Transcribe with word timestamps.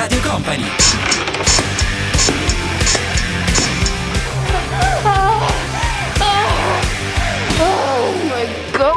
Radio 0.00 0.20
Company. 0.20 0.64
Oh 7.58 8.12
my 8.24 8.46
god. 8.72 8.94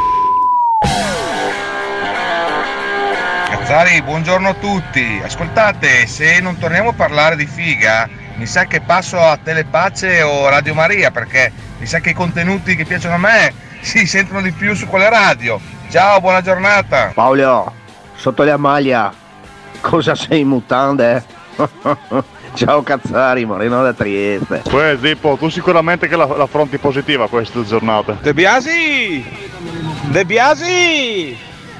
Cazzari, 3.49 4.01
buongiorno 4.01 4.47
a 4.47 4.53
tutti. 4.53 5.19
Ascoltate, 5.21 6.07
se 6.07 6.39
non 6.39 6.57
torniamo 6.57 6.91
a 6.91 6.93
parlare 6.93 7.35
di 7.35 7.47
figa, 7.47 8.07
mi 8.35 8.45
sa 8.45 8.63
che 8.63 8.79
passo 8.79 9.19
a 9.19 9.35
Telepace 9.35 10.21
o 10.21 10.47
Radio 10.47 10.73
Maria 10.73 11.11
perché 11.11 11.51
mi 11.79 11.85
sa 11.85 11.99
che 11.99 12.11
i 12.11 12.13
contenuti 12.13 12.77
che 12.77 12.85
piacciono 12.85 13.15
a 13.15 13.17
me 13.17 13.53
si 13.83 14.07
sentono 14.07 14.39
di 14.39 14.53
più 14.53 14.73
su 14.73 14.87
quelle 14.87 15.09
radio. 15.09 15.59
Ciao, 15.89 16.21
buona 16.21 16.39
giornata. 16.39 17.11
Paolo, 17.13 17.73
sotto 18.15 18.43
la 18.43 18.55
maglia, 18.55 19.13
cosa 19.83 20.15
sei 20.15 20.39
in 20.39 20.47
mutande? 20.47 21.23
Ciao 22.55 22.81
Cazzari, 22.83 23.45
Moreno 23.45 23.83
da 23.83 23.93
Trieste. 23.93 24.61
Poi 24.69 24.97
Zippo, 25.01 25.35
tu 25.37 25.49
sicuramente 25.49 26.07
che 26.07 26.15
la, 26.15 26.25
la 26.25 26.43
affronti 26.43 26.77
positiva 26.77 27.27
questa 27.27 27.61
giornata. 27.63 28.17
De 28.21 28.33
Biasi! 28.33 29.23
De 30.09 30.25
Biasi! 30.25 31.37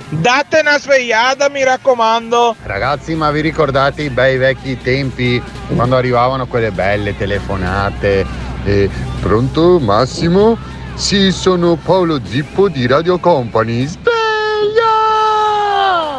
Date 0.09 0.59
una 0.59 0.77
svegliata, 0.77 1.49
mi 1.49 1.63
raccomando! 1.63 2.55
Ragazzi, 2.63 3.15
ma 3.15 3.31
vi 3.31 3.41
ricordate 3.41 4.03
i 4.03 4.09
bei 4.09 4.37
vecchi 4.37 4.77
tempi 4.77 5.41
quando 5.75 5.95
arrivavano 5.95 6.45
quelle 6.45 6.71
belle 6.71 7.15
telefonate? 7.15 8.25
E, 8.65 8.89
pronto, 9.21 9.79
Massimo? 9.79 10.57
Sì, 10.95 11.31
sono 11.31 11.75
Paolo 11.75 12.19
Zippo 12.23 12.69
di 12.69 12.85
Radio 12.85 13.17
Company. 13.17 13.87
Sveglia! 13.87 14.22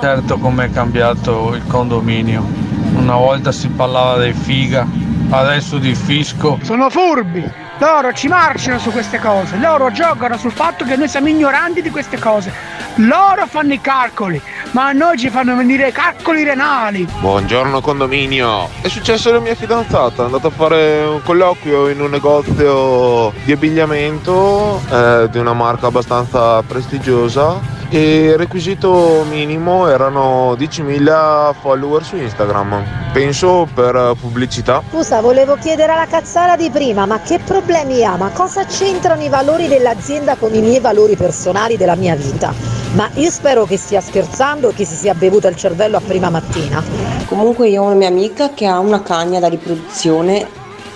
Certo 0.04 0.36
come 0.36 0.66
è 0.66 0.70
cambiato 0.70 1.54
il 1.54 1.66
condominio. 1.66 2.46
Una 2.94 3.16
volta 3.16 3.52
si 3.52 3.68
parlava 3.68 4.18
dei 4.18 4.34
figa, 4.34 4.86
adesso 5.30 5.78
di 5.78 5.94
fisco. 5.94 6.58
Sono 6.60 6.90
furbi! 6.90 7.42
Loro 7.78 8.12
ci 8.12 8.28
marciano 8.28 8.78
su 8.78 8.90
queste 8.90 9.18
cose, 9.18 9.56
loro 9.56 9.90
giocano 9.92 10.36
sul 10.36 10.52
fatto 10.52 10.84
che 10.84 10.96
noi 10.96 11.08
siamo 11.08 11.28
ignoranti 11.28 11.80
di 11.80 11.88
queste 11.88 12.18
cose. 12.18 12.52
Loro 12.98 13.46
fanno 13.48 13.72
i 13.72 13.80
calcoli, 13.80 14.40
ma 14.70 14.86
a 14.86 14.92
noi 14.92 15.18
ci 15.18 15.28
fanno 15.28 15.56
venire 15.56 15.88
i 15.88 15.92
calcoli 15.92 16.44
renali. 16.44 17.04
Buongiorno 17.18 17.80
condominio, 17.80 18.68
è 18.82 18.86
successo 18.86 19.30
alla 19.30 19.40
mia 19.40 19.56
fidanzata, 19.56 20.22
è 20.22 20.26
andata 20.26 20.46
a 20.46 20.50
fare 20.50 21.02
un 21.02 21.20
colloquio 21.24 21.88
in 21.88 22.00
un 22.00 22.10
negozio 22.10 23.32
di 23.42 23.50
abbigliamento 23.50 24.80
eh, 24.88 25.28
di 25.28 25.38
una 25.38 25.54
marca 25.54 25.88
abbastanza 25.88 26.62
prestigiosa 26.62 27.58
e 27.88 28.26
il 28.26 28.36
requisito 28.36 29.24
minimo 29.28 29.88
erano 29.88 30.54
10.000 30.54 31.54
follower 31.60 32.04
su 32.04 32.16
Instagram, 32.16 33.10
penso 33.12 33.66
per 33.74 34.14
pubblicità. 34.20 34.82
Scusa, 34.88 35.20
volevo 35.20 35.56
chiedere 35.56 35.92
alla 35.92 36.06
cazzara 36.06 36.54
di 36.54 36.70
prima, 36.70 37.06
ma 37.06 37.20
che 37.20 37.40
problemi 37.40 38.04
ha? 38.04 38.16
Ma 38.16 38.30
cosa 38.30 38.64
c'entrano 38.64 39.22
i 39.22 39.28
valori 39.28 39.66
dell'azienda 39.66 40.36
con 40.36 40.54
i 40.54 40.60
miei 40.60 40.80
valori 40.80 41.16
personali 41.16 41.76
della 41.76 41.96
mia 41.96 42.14
vita? 42.14 42.83
Ma 42.94 43.10
io 43.14 43.28
spero 43.28 43.64
che 43.64 43.76
stia 43.76 44.00
scherzando 44.00 44.70
e 44.70 44.74
che 44.74 44.84
si 44.84 44.94
sia 44.94 45.14
bevuto 45.14 45.48
il 45.48 45.56
cervello 45.56 45.96
a 45.96 46.00
prima 46.00 46.30
mattina. 46.30 46.80
Comunque 47.26 47.68
io 47.68 47.82
ho 47.82 47.86
una 47.86 47.96
mia 47.96 48.06
amica 48.06 48.54
che 48.54 48.66
ha 48.66 48.78
una 48.78 49.02
cagna 49.02 49.40
da 49.40 49.48
riproduzione 49.48 50.46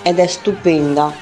ed 0.02 0.20
è 0.20 0.26
stupenda. 0.28 1.12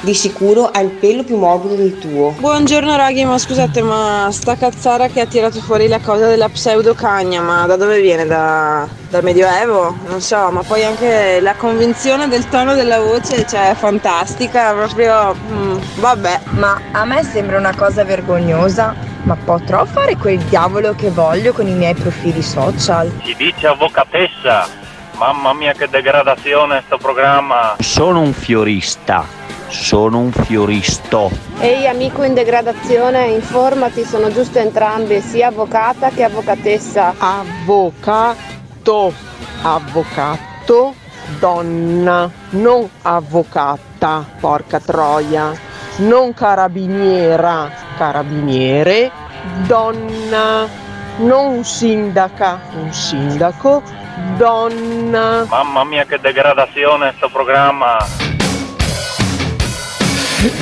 Di 0.00 0.12
sicuro 0.12 0.66
ha 0.70 0.80
il 0.80 0.90
pelo 0.90 1.24
più 1.24 1.38
morbido 1.38 1.76
del 1.76 1.98
tuo. 1.98 2.34
Buongiorno 2.38 2.94
raghi, 2.94 3.24
ma 3.24 3.38
scusate, 3.38 3.80
ma 3.80 4.28
sta 4.30 4.54
cazzara 4.54 5.08
che 5.08 5.22
ha 5.22 5.26
tirato 5.26 5.60
fuori 5.62 5.88
la 5.88 5.98
cosa 5.98 6.26
della 6.26 6.50
pseudocagna, 6.50 7.40
ma 7.40 7.64
da 7.64 7.76
dove 7.76 7.98
viene? 7.98 8.26
Da, 8.26 8.86
dal 9.08 9.24
medioevo? 9.24 9.96
Non 10.08 10.20
so, 10.20 10.50
ma 10.50 10.62
poi 10.62 10.84
anche 10.84 11.40
la 11.40 11.54
convinzione 11.54 12.28
del 12.28 12.48
tono 12.50 12.74
della 12.74 13.00
voce, 13.00 13.46
cioè, 13.48 13.70
è 13.70 13.74
fantastica, 13.74 14.74
proprio... 14.74 15.34
mm, 15.34 15.78
vabbè. 16.00 16.40
Ma 16.50 16.78
a 16.92 17.06
me 17.06 17.24
sembra 17.24 17.56
una 17.56 17.74
cosa 17.74 18.04
vergognosa, 18.04 18.94
ma 19.28 19.36
potrò 19.36 19.84
fare 19.84 20.16
quel 20.16 20.38
diavolo 20.38 20.94
che 20.94 21.10
voglio 21.10 21.52
con 21.52 21.68
i 21.68 21.74
miei 21.74 21.92
profili 21.92 22.40
social? 22.40 23.12
Si 23.22 23.34
dice 23.34 23.66
avvocatessa. 23.66 24.66
Mamma 25.18 25.52
mia 25.52 25.74
che 25.74 25.86
degradazione 25.86 26.82
sto 26.86 26.96
programma. 26.96 27.76
Sono 27.78 28.22
un 28.22 28.32
fiorista. 28.32 29.26
Sono 29.68 30.20
un 30.20 30.32
fioristo. 30.32 31.30
Ehi 31.60 31.86
amico 31.86 32.22
in 32.22 32.32
degradazione, 32.32 33.26
informati, 33.26 34.02
sono 34.04 34.32
giusto 34.32 34.60
entrambi, 34.60 35.20
sia 35.20 35.48
avvocata 35.48 36.08
che 36.08 36.24
avvocatessa. 36.24 37.16
Avvocato, 37.18 39.12
avvocato, 39.60 40.94
donna, 41.38 42.30
non 42.50 42.88
avvocata, 43.02 44.24
porca 44.40 44.80
troia, 44.80 45.52
non 45.96 46.32
carabiniera, 46.32 47.70
carabiniere, 47.98 49.17
donna, 49.66 50.68
non 51.18 51.64
sindaca, 51.64 52.60
un 52.74 52.92
sindaco, 52.92 53.82
donna. 54.36 55.44
Mamma 55.48 55.84
mia 55.84 56.04
che 56.04 56.18
degradazione 56.18 57.12
sto 57.16 57.28
programma. 57.28 57.96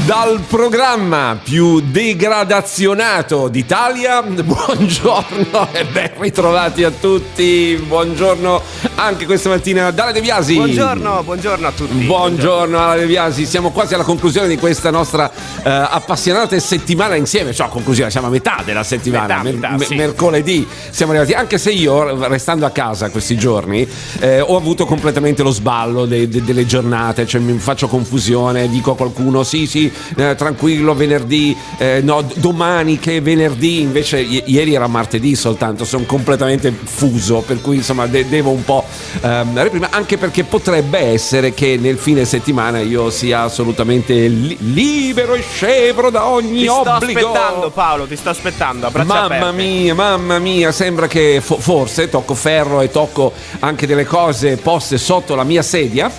Dal 0.06 0.40
programma 0.48 1.38
più 1.42 1.80
degradazionato 1.80 3.48
d'Italia, 3.48 4.22
buongiorno 4.22 5.68
e 5.70 5.84
ben 5.84 6.12
ritrovati 6.18 6.82
a 6.82 6.90
tutti. 6.90 7.78
Buongiorno 7.86 8.62
anche 8.94 9.26
questa 9.26 9.50
mattina 9.50 9.90
Dalla 9.90 10.12
De 10.12 10.22
Biasi. 10.22 10.54
Buongiorno, 10.54 11.22
buongiorno 11.22 11.66
a 11.66 11.72
tutti. 11.72 12.06
Buongiorno 12.06 12.82
alla 12.82 12.96
De 12.96 13.04
Biasi, 13.04 13.44
siamo 13.44 13.70
quasi 13.70 13.92
alla 13.92 14.02
conclusione 14.04 14.48
di 14.48 14.56
questa 14.56 14.90
nostra 14.90 15.30
eh, 15.30 15.68
appassionante 15.68 16.58
settimana 16.58 17.14
insieme, 17.16 17.52
cioè 17.52 17.68
conclusione, 17.68 18.10
siamo 18.10 18.28
a 18.28 18.30
metà 18.30 18.62
della 18.64 18.82
settimana, 18.82 19.42
Metà, 19.42 19.72
metà, 19.72 19.84
sì. 19.84 19.94
mercoledì 19.94 20.66
siamo 20.88 21.12
arrivati, 21.12 21.34
anche 21.34 21.58
se 21.58 21.70
io 21.70 22.26
restando 22.28 22.64
a 22.64 22.70
casa 22.70 23.10
questi 23.10 23.36
giorni 23.36 23.86
eh, 24.20 24.40
ho 24.40 24.56
avuto 24.56 24.86
completamente 24.86 25.42
lo 25.42 25.50
sballo 25.50 26.06
de- 26.06 26.28
de- 26.30 26.42
delle 26.42 26.64
giornate, 26.64 27.26
cioè 27.26 27.42
mi 27.42 27.58
faccio 27.58 27.88
confusione, 27.88 28.70
dico 28.70 28.92
a 28.92 28.96
qualcuno 28.96 29.42
sì 29.42 29.64
sì, 29.66 29.90
eh, 30.16 30.34
tranquillo 30.36 30.94
venerdì, 30.94 31.56
eh, 31.78 32.00
no 32.02 32.24
domani 32.36 32.98
che 32.98 33.16
è 33.16 33.22
venerdì, 33.22 33.80
invece 33.80 34.20
i- 34.20 34.42
ieri 34.46 34.74
era 34.74 34.86
martedì 34.86 35.34
soltanto, 35.34 35.84
sono 35.84 36.04
completamente 36.04 36.72
fuso, 36.84 37.42
per 37.46 37.60
cui 37.60 37.76
insomma 37.76 38.06
de- 38.06 38.28
devo 38.28 38.50
un 38.50 38.64
po' 38.64 38.84
ehm, 39.20 39.60
reprimere, 39.62 39.92
anche 39.94 40.16
perché 40.18 40.44
potrebbe 40.44 40.98
essere 40.98 41.52
che 41.54 41.76
nel 41.80 41.96
fine 41.98 42.24
settimana 42.24 42.78
io 42.80 43.10
sia 43.10 43.42
assolutamente 43.42 44.14
li- 44.26 44.56
libero 44.60 45.34
e 45.34 45.42
scevro 45.42 46.10
da 46.10 46.26
ogni 46.26 46.60
Ti 46.60 46.64
sto 46.64 46.80
obbligo. 46.80 47.18
aspettando 47.30 47.70
Paolo, 47.70 48.06
ti 48.06 48.16
sto 48.16 48.30
aspettando 48.30 48.90
Mamma 48.92 49.24
aperte. 49.24 49.52
mia, 49.52 49.94
mamma 49.94 50.38
mia, 50.38 50.72
sembra 50.72 51.06
che 51.06 51.40
fo- 51.42 51.58
forse 51.58 52.08
tocco 52.08 52.34
ferro 52.34 52.80
e 52.80 52.90
tocco 52.90 53.32
anche 53.60 53.86
delle 53.86 54.04
cose 54.04 54.56
poste 54.56 54.98
sotto 54.98 55.34
la 55.34 55.44
mia 55.44 55.62
sedia. 55.62 56.10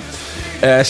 Eh, 0.60 0.86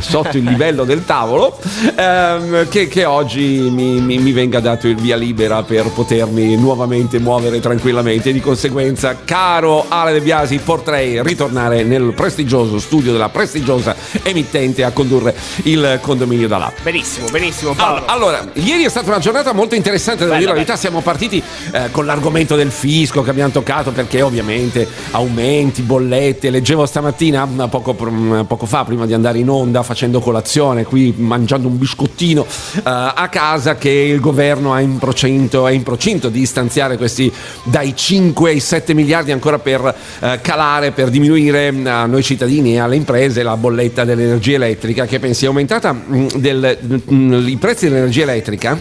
sotto 0.00 0.36
il 0.36 0.44
livello 0.44 0.84
del 0.84 1.04
tavolo 1.04 1.58
ehm, 1.96 2.68
che, 2.68 2.88
che 2.88 3.04
oggi 3.04 3.68
mi, 3.70 4.00
mi- 4.00 4.18
mi 4.18 4.32
venga 4.32 4.60
dato 4.60 4.88
il 4.88 4.96
via 4.96 5.16
libera 5.16 5.62
per 5.62 5.86
potermi 5.90 6.56
nuovamente 6.56 7.18
muovere 7.18 7.60
tranquillamente 7.60 8.32
di 8.32 8.40
conseguenza 8.40 9.16
caro 9.24 9.84
Ale 9.88 10.12
De 10.12 10.20
Biasi 10.20 10.58
potrei 10.58 11.22
ritornare 11.22 11.82
nel 11.82 12.12
prestigioso 12.14 12.78
studio 12.78 13.12
della 13.12 13.28
prestigiosa 13.28 13.94
emittente 14.22 14.84
a 14.84 14.90
condurre 14.90 15.34
il 15.64 15.98
condominio 16.02 16.48
da 16.48 16.58
là 16.58 16.72
Benissimo, 16.82 17.28
benissimo 17.30 17.72
Paolo. 17.74 18.02
allora, 18.06 18.48
ieri 18.54 18.84
è 18.84 18.88
stata 18.88 19.08
una 19.08 19.18
giornata 19.18 19.52
molto 19.52 19.74
interessante, 19.74 20.24
devo 20.24 20.30
Bella, 20.36 20.38
dire 20.40 20.50
la 20.50 20.56
verità. 20.56 20.76
Siamo 20.76 21.00
partiti 21.00 21.42
eh, 21.72 21.90
con 21.90 22.04
l'argomento 22.06 22.54
del 22.56 22.70
fisco 22.70 23.22
che 23.22 23.30
abbiamo 23.30 23.50
toccato 23.50 23.90
perché 23.92 24.22
ovviamente 24.22 24.86
aumenti, 25.12 25.82
bollette. 25.82 26.50
Leggevo 26.50 26.86
stamattina, 26.86 27.46
mm, 27.46 27.64
poco, 27.70 27.94
pr- 27.94 28.44
poco 28.46 28.66
fa, 28.66 28.84
prima 28.84 29.05
di 29.06 29.14
andare 29.14 29.38
in 29.38 29.48
onda, 29.48 29.82
facendo 29.82 30.20
colazione, 30.20 30.84
qui 30.84 31.14
mangiando 31.16 31.68
un 31.68 31.78
biscottino 31.78 32.44
eh, 32.44 32.80
a 32.84 33.28
casa, 33.30 33.76
che 33.76 33.90
il 33.90 34.20
governo 34.20 34.74
è 34.74 34.82
in, 34.82 34.98
procinto, 34.98 35.66
è 35.66 35.72
in 35.72 35.82
procinto 35.82 36.28
di 36.28 36.44
stanziare 36.46 36.96
questi 36.96 37.32
dai 37.64 37.94
5 37.94 38.50
ai 38.50 38.60
7 38.60 38.94
miliardi 38.94 39.32
ancora 39.32 39.58
per 39.58 39.94
eh, 40.20 40.38
calare, 40.42 40.92
per 40.92 41.10
diminuire 41.10 41.72
mm, 41.72 41.86
a 41.86 42.06
noi 42.06 42.22
cittadini 42.22 42.74
e 42.74 42.78
alle 42.78 42.96
imprese 42.96 43.42
la 43.42 43.56
bolletta 43.56 44.04
dell'energia 44.04 44.56
elettrica 44.56 45.06
che 45.06 45.18
pensi 45.18 45.44
è 45.44 45.48
aumentata 45.48 45.92
mm, 45.92 46.26
del, 46.36 46.78
mm, 47.12 47.48
i 47.48 47.56
prezzi 47.56 47.88
dell'energia 47.88 48.22
elettrica 48.22 48.78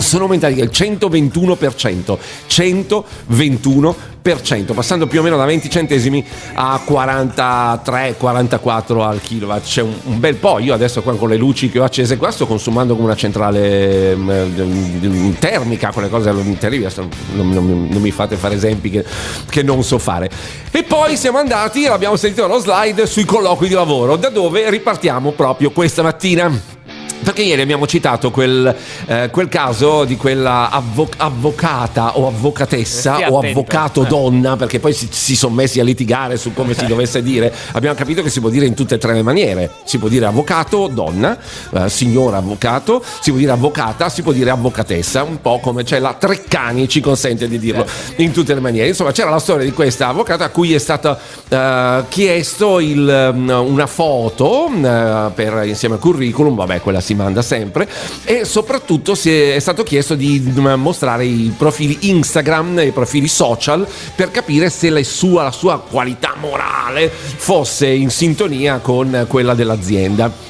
sono 0.00 0.24
aumentati 0.24 0.54
del 0.54 0.70
121%, 0.72 2.18
121%, 2.48 4.74
passando 4.74 5.06
più 5.06 5.20
o 5.20 5.22
meno 5.22 5.36
da 5.36 5.44
20 5.44 5.70
centesimi 5.70 6.26
a 6.54 6.82
43-44 6.86 9.00
al 9.00 9.20
kilowatt. 9.20 9.66
C'è 9.66 9.82
un, 9.82 9.94
un, 10.04 10.18
bel 10.18 10.36
po', 10.36 10.58
io 10.58 10.72
adesso 10.74 11.02
qua 11.02 11.14
con 11.16 11.28
le 11.28 11.36
luci 11.36 11.68
che 11.70 11.78
ho 11.78 11.84
accese 11.84 12.16
qua 12.16 12.30
sto 12.30 12.46
consumando 12.46 12.94
come 12.94 13.04
una 13.06 13.16
centrale 13.16 14.14
um, 14.14 15.36
termica, 15.38 15.92
quelle 15.92 16.08
cose 16.08 16.32
terribili, 16.58 16.90
non, 17.34 17.50
non, 17.50 17.88
non, 17.90 18.00
mi 18.00 18.10
fate 18.10 18.36
fare 18.36 18.54
esempi 18.54 18.88
che, 18.90 19.04
che 19.48 19.62
non 19.62 19.84
so 19.84 19.98
fare. 19.98 20.30
E 20.70 20.82
poi 20.82 21.16
siamo 21.16 21.38
andati, 21.38 21.84
l'abbiamo 21.84 22.16
sentito 22.16 22.44
allo 22.44 22.58
slide, 22.58 23.06
sui 23.06 23.24
colloqui 23.24 23.68
di 23.68 23.74
lavoro, 23.74 24.16
da 24.16 24.30
dove 24.30 24.68
ripartiamo 24.70 25.32
proprio 25.32 25.70
questa 25.70 26.02
mattina. 26.02 26.78
Perché 27.22 27.42
ieri 27.42 27.60
abbiamo 27.60 27.86
citato 27.86 28.30
quel, 28.30 28.74
eh, 29.06 29.28
quel 29.30 29.48
caso 29.48 30.04
di 30.04 30.16
quella 30.16 30.70
avvo- 30.70 31.08
avvocata 31.16 32.18
o 32.18 32.26
avvocatessa 32.26 33.14
Stia 33.14 33.30
o 33.30 33.38
attento, 33.38 33.58
avvocato 33.58 34.02
eh. 34.04 34.06
donna, 34.06 34.56
perché 34.56 34.80
poi 34.80 34.92
si, 34.92 35.08
si 35.10 35.36
sono 35.36 35.54
messi 35.54 35.80
a 35.80 35.84
litigare 35.84 36.36
su 36.36 36.52
come 36.54 36.74
si 36.74 36.86
dovesse 36.88 37.22
dire. 37.22 37.52
Abbiamo 37.72 37.94
capito 37.94 38.22
che 38.22 38.30
si 38.30 38.40
può 38.40 38.48
dire 38.48 38.66
in 38.66 38.74
tutte 38.74 38.94
e 38.94 38.98
tre 38.98 39.12
le 39.12 39.22
maniere. 39.22 39.70
Si 39.84 39.98
può 39.98 40.08
dire 40.08 40.26
avvocato, 40.26 40.88
donna, 40.88 41.38
eh, 41.72 41.88
signora 41.88 42.38
avvocato, 42.38 43.02
si 43.20 43.30
può 43.30 43.38
dire 43.38 43.52
avvocata, 43.52 44.08
si 44.08 44.22
può 44.22 44.32
dire 44.32 44.50
avvocatessa, 44.50 45.22
un 45.22 45.40
po' 45.40 45.58
come 45.60 45.84
c'è 45.84 45.98
la 45.98 46.14
Treccani 46.14 46.88
ci 46.88 47.00
consente 47.00 47.48
di 47.48 47.58
dirlo 47.58 47.86
in 48.16 48.32
tutte 48.32 48.54
le 48.54 48.60
maniere. 48.60 48.88
Insomma, 48.88 49.12
c'era 49.12 49.30
la 49.30 49.38
storia 49.38 49.64
di 49.64 49.72
questa 49.72 50.08
avvocata 50.08 50.44
a 50.44 50.48
cui 50.48 50.74
è 50.74 50.78
stato 50.78 51.16
eh, 51.48 52.04
chiesto 52.08 52.80
il, 52.80 53.32
mm, 53.34 53.48
una 53.48 53.86
foto 53.86 54.68
eh, 54.68 55.30
per, 55.34 55.62
insieme 55.64 55.94
al 55.94 56.00
curriculum, 56.00 56.54
vabbè, 56.54 56.80
quella 56.80 57.00
si 57.00 57.09
manda 57.14 57.42
sempre, 57.42 57.88
e 58.24 58.44
soprattutto 58.44 59.14
si 59.14 59.30
è, 59.30 59.54
è 59.54 59.58
stato 59.58 59.82
chiesto 59.82 60.14
di 60.14 60.40
mostrare 60.76 61.24
i 61.24 61.52
profili 61.56 61.98
Instagram, 62.10 62.80
i 62.80 62.92
profili 62.92 63.28
social, 63.28 63.86
per 64.14 64.30
capire 64.30 64.70
se 64.70 64.90
la 64.90 65.02
sua, 65.02 65.44
la 65.44 65.52
sua 65.52 65.80
qualità 65.80 66.34
morale 66.38 67.10
fosse 67.10 67.88
in 67.88 68.10
sintonia 68.10 68.78
con 68.78 69.26
quella 69.28 69.54
dell'azienda. 69.54 70.49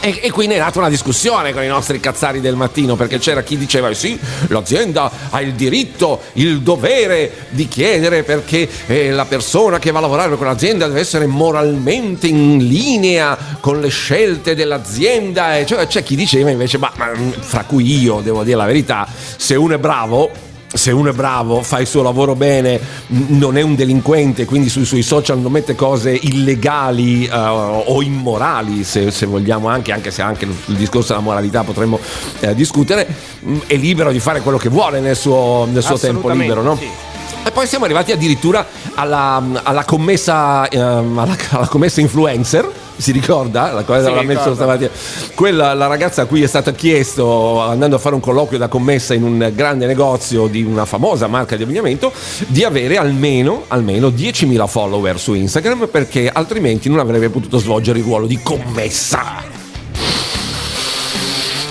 E, 0.00 0.20
e 0.22 0.30
quindi 0.30 0.54
è 0.54 0.58
nata 0.58 0.78
una 0.78 0.90
discussione 0.90 1.52
con 1.52 1.62
i 1.62 1.66
nostri 1.66 1.98
cazzari 1.98 2.40
del 2.40 2.56
mattino 2.56 2.94
perché 2.94 3.18
c'era 3.18 3.42
chi 3.42 3.56
diceva 3.56 3.92
sì, 3.94 4.18
l'azienda 4.48 5.10
ha 5.30 5.40
il 5.40 5.54
diritto, 5.54 6.20
il 6.34 6.60
dovere 6.60 7.46
di 7.50 7.66
chiedere 7.68 8.22
perché 8.22 8.68
eh, 8.86 9.10
la 9.10 9.24
persona 9.24 9.78
che 9.78 9.90
va 9.90 9.98
a 9.98 10.02
lavorare 10.02 10.28
per 10.28 10.36
quell'azienda 10.36 10.86
deve 10.86 11.00
essere 11.00 11.26
moralmente 11.26 12.26
in 12.26 12.58
linea 12.58 13.36
con 13.60 13.80
le 13.80 13.88
scelte 13.88 14.54
dell'azienda. 14.54 15.56
E 15.56 15.64
cioè, 15.64 15.86
c'è 15.86 16.02
chi 16.02 16.16
diceva 16.16 16.50
invece, 16.50 16.76
ma, 16.76 16.92
ma 16.96 17.10
fra 17.38 17.64
cui 17.64 18.00
io 18.00 18.20
devo 18.20 18.44
dire 18.44 18.56
la 18.56 18.66
verità, 18.66 19.08
se 19.36 19.54
uno 19.54 19.74
è 19.74 19.78
bravo 19.78 20.46
se 20.78 20.92
uno 20.92 21.10
è 21.10 21.12
bravo, 21.12 21.62
fa 21.62 21.80
il 21.80 21.86
suo 21.86 22.02
lavoro 22.02 22.34
bene, 22.34 22.80
non 23.08 23.58
è 23.58 23.62
un 23.62 23.74
delinquente, 23.74 24.44
quindi 24.44 24.68
sui 24.68 24.84
suoi 24.84 25.02
social 25.02 25.38
non 25.38 25.52
mette 25.52 25.74
cose 25.74 26.12
illegali 26.12 27.26
eh, 27.26 27.36
o 27.36 28.00
immorali, 28.00 28.84
se, 28.84 29.10
se 29.10 29.26
vogliamo 29.26 29.68
anche, 29.68 29.92
anche 29.92 30.10
se 30.10 30.22
anche 30.22 30.44
il, 30.44 30.76
discorso 30.76 31.08
della 31.08 31.24
moralità 31.24 31.64
potremmo 31.64 31.98
eh, 32.40 32.54
discutere, 32.54 33.06
mh, 33.40 33.58
è 33.66 33.74
libero 33.74 34.12
di 34.12 34.20
fare 34.20 34.40
quello 34.40 34.56
che 34.56 34.68
vuole 34.68 35.00
nel 35.00 35.16
suo, 35.16 35.68
nel 35.70 35.82
suo 35.82 35.98
tempo 35.98 36.30
libero, 36.30 36.62
no? 36.62 36.76
sì. 36.76 36.88
E 37.44 37.50
poi 37.50 37.66
siamo 37.66 37.84
arrivati 37.84 38.12
addirittura 38.12 38.66
alla, 38.94 39.42
alla 39.62 39.84
commessa, 39.84 40.68
ehm, 40.68 41.18
alla, 41.18 41.36
alla 41.50 41.66
commessa 41.66 42.00
influencer. 42.00 42.70
Si 42.98 43.12
ricorda? 43.12 43.72
La 43.72 43.84
cosa 43.84 44.10
l'ha 44.10 44.22
messo 44.22 44.54
stamattina. 44.54 44.90
Quella, 45.34 45.72
la 45.72 45.86
ragazza 45.86 46.22
a 46.22 46.24
cui 46.26 46.42
è 46.42 46.46
stato 46.46 46.72
chiesto, 46.72 47.60
andando 47.60 47.96
a 47.96 47.98
fare 47.98 48.14
un 48.14 48.20
colloquio 48.20 48.58
da 48.58 48.68
commessa 48.68 49.14
in 49.14 49.22
un 49.22 49.52
grande 49.54 49.86
negozio 49.86 50.48
di 50.48 50.62
una 50.62 50.84
famosa 50.84 51.28
marca 51.28 51.56
di 51.56 51.62
abbigliamento, 51.62 52.12
di 52.48 52.64
avere 52.64 52.96
almeno, 52.96 53.64
almeno 53.68 54.08
10.000 54.08 54.66
follower 54.66 55.18
su 55.18 55.34
Instagram 55.34 55.88
perché 55.88 56.28
altrimenti 56.28 56.88
non 56.88 56.98
avrebbe 56.98 57.28
potuto 57.28 57.58
svolgere 57.58 58.00
il 58.00 58.04
ruolo 58.04 58.26
di 58.26 58.40
commessa. 58.42 59.57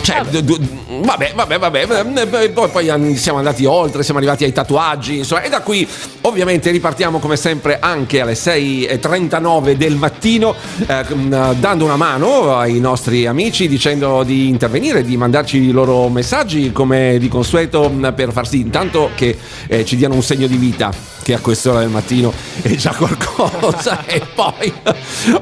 Cioè, 0.08 0.24
d- 0.24 0.40
d- 0.42 1.04
vabbè, 1.04 1.34
vabbè, 1.36 1.60
vabbè, 1.60 1.88
eh, 2.32 2.50
poi, 2.50 2.70
poi 2.70 3.18
siamo 3.18 3.40
andati 3.40 3.66
oltre, 3.66 4.04
siamo 4.04 4.20
arrivati 4.20 4.46
ai 4.46 4.54
tatuaggi, 4.54 5.18
insomma, 5.18 5.42
e 5.42 5.50
da 5.50 5.60
qui 5.60 5.86
ovviamente 6.22 6.72
ripartiamo 6.72 7.20
come 7.20 7.36
sempre 7.36 7.78
anche 7.82 8.22
alle 8.22 8.32
6.39 8.32 9.76
del 9.76 9.98
mattino, 9.98 10.56
eh, 10.88 11.04
con- 11.10 11.56
dando 11.60 11.84
una 11.84 11.98
mano 11.98 12.56
ai 12.56 12.80
nostri 12.80 13.26
amici, 13.26 13.68
dicendo 13.68 14.24
di 14.24 14.48
intervenire, 14.48 15.04
di 15.04 15.18
mandarci 15.18 15.58
i 15.58 15.72
loro 15.72 16.08
messaggi 16.08 16.72
come 16.72 17.18
di 17.20 17.28
consueto 17.28 17.92
per 18.16 18.32
far 18.32 18.48
sì 18.48 18.62
intanto 18.62 19.10
che 19.14 19.38
eh, 19.68 19.84
ci 19.84 19.98
diano 19.98 20.14
un 20.14 20.24
segno 20.24 20.48
di 20.48 20.56
vita, 20.56 20.90
che 21.28 21.34
a 21.34 21.40
quest'ora 21.40 21.80
del 21.80 21.90
mattino 21.90 22.32
è 22.62 22.74
già 22.76 22.94
qualcosa, 22.96 24.02
e 24.08 24.22
poi 24.34 24.72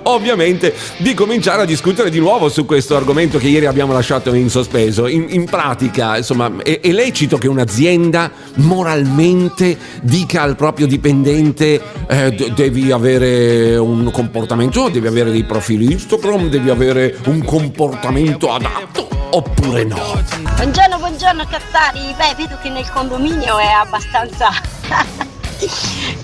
ovviamente 0.04 0.74
di 0.98 1.14
cominciare 1.14 1.62
a 1.62 1.66
discutere 1.66 2.10
di 2.10 2.18
nuovo 2.18 2.50
su 2.50 2.66
questo 2.66 2.96
argomento 2.96 3.38
che 3.38 3.50
ieri 3.50 3.68
abbiamo 3.68 3.94
lasciato 3.94 4.34
in 4.34 4.50
sospeso. 4.50 5.06
In, 5.06 5.28
in 5.30 5.46
pratica, 5.46 6.18
insomma, 6.18 6.52
è, 6.64 6.80
è 6.80 6.92
lecito 6.92 7.38
che 7.38 7.48
un'azienda 7.48 8.32
moralmente 8.56 9.78
dica 10.02 10.42
al 10.42 10.56
proprio 10.56 10.88
dipendente 10.88 11.80
eh, 12.08 12.32
d- 12.32 12.54
devi 12.56 12.92
avere 12.92 13.78
un 13.78 14.10
comportamento, 14.12 14.90
devi 14.90 15.06
avere 15.06 15.30
dei 15.30 15.44
profili 15.44 15.92
Instagram, 15.92 16.50
devi 16.50 16.72
avere 16.72 17.16
un 17.26 17.44
comportamento 17.44 18.52
adatto 18.52 19.08
oppure 19.30 19.84
no? 19.84 20.20
Buongiorno, 20.56 20.98
buongiorno 20.98 21.46
Cazzari. 21.46 22.16
Beh, 22.18 22.34
vedo 22.38 22.58
che 22.64 22.70
nel 22.70 22.90
condominio 22.92 23.60
è 23.60 23.68
abbastanza 23.68 24.50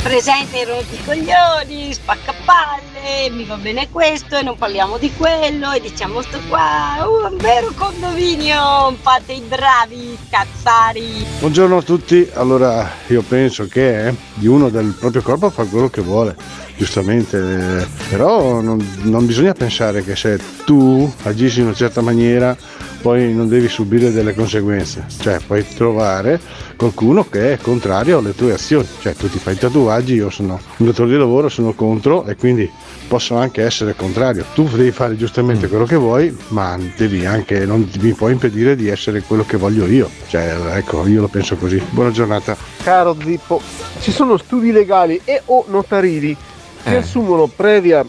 presente 0.02 0.60
il 0.60 0.68
rompicoglioni, 0.68 1.94
spaccapalle, 1.94 3.30
mi 3.32 3.46
va 3.46 3.56
bene 3.56 3.90
questo 3.90 4.38
e 4.38 4.44
non 4.44 4.58
parliamo 4.58 4.98
di 4.98 5.12
quello 5.16 5.72
e 5.72 5.82
diciamo 5.82 6.22
sto 6.22 6.40
qua, 6.48 7.06
uh, 7.06 7.32
un 7.32 7.38
vero 7.38 7.72
condominio, 7.76 8.96
fate 9.02 9.34
i 9.34 9.44
bravi 9.48 10.18
cazzari. 10.30 11.26
Buongiorno 11.40 11.78
a 11.78 11.82
tutti, 11.82 12.30
allora 12.34 12.90
io 13.08 13.22
penso 13.22 13.68
che 13.68 14.08
eh, 14.08 14.16
di 14.34 14.48
uno 14.48 14.70
del 14.70 14.96
proprio 15.00 15.22
corpo 15.22 15.50
fa 15.50 15.66
quello 15.66 15.90
che 15.90 16.02
vuole, 16.02 16.36
giustamente, 16.82 17.88
però 18.10 18.60
non, 18.60 18.84
non 19.04 19.28
bisogna 19.28 19.54
pensare 19.54 20.04
che 20.04 20.16
se 20.16 20.40
tu 20.66 21.12
agisci 21.24 21.60
in 21.60 21.68
una 21.68 21.76
certa 21.76 22.02
maniera 22.02 22.58
poi 23.02 23.36
non 23.36 23.48
devi 23.48 23.68
subire 23.68 24.12
delle 24.12 24.34
conseguenze, 24.34 25.06
cioè 25.20 25.40
puoi 25.46 25.64
trovare 25.76 26.40
qualcuno 26.76 27.28
che 27.30 27.54
è 27.54 27.58
contrario 27.60 28.18
alle 28.18 28.34
tue 28.34 28.54
azioni, 28.54 28.88
cioè 29.00 29.14
tu 29.14 29.30
ti 29.30 29.38
fai 29.38 29.54
i 29.54 29.58
tatuaggi, 29.58 30.16
io 30.16 30.32
sono 30.32 30.60
un 30.78 30.86
datore 30.88 31.12
di 31.12 31.18
lavoro, 31.18 31.50
sono 31.50 31.74
contro 31.74 32.26
e 32.26 32.36
quindi 32.36 32.70
posso 33.08 33.36
anche 33.36 33.62
essere 33.62 33.96
contrario, 33.96 34.46
tu 34.56 34.68
devi 34.68 34.92
fare 34.92 35.16
giustamente 35.16 35.68
quello 35.68 35.86
che 35.86 35.96
vuoi, 35.96 36.36
ma 36.48 36.80
devi 36.96 37.28
anche, 37.28 37.64
non 37.66 37.88
mi 38.00 38.14
puoi 38.14 38.32
impedire 38.32 38.76
di 38.76 38.88
essere 38.88 39.22
quello 39.22 39.46
che 39.46 39.58
voglio 39.58 39.86
io, 39.86 40.10
cioè 40.30 40.56
ecco, 40.74 41.06
io 41.06 41.22
lo 41.22 41.28
penso 41.28 41.56
così. 41.58 41.80
Buona 41.92 42.10
giornata. 42.10 42.58
Caro 42.84 43.16
Zippo, 43.24 43.62
ci 44.00 44.12
sono 44.12 44.38
studi 44.38 44.72
legali 44.72 45.22
e 45.24 45.42
o 45.46 45.66
notarili 45.68 46.36
che 46.84 46.94
Eh. 46.96 46.98
assumono 46.98 47.48
previa 47.48 48.06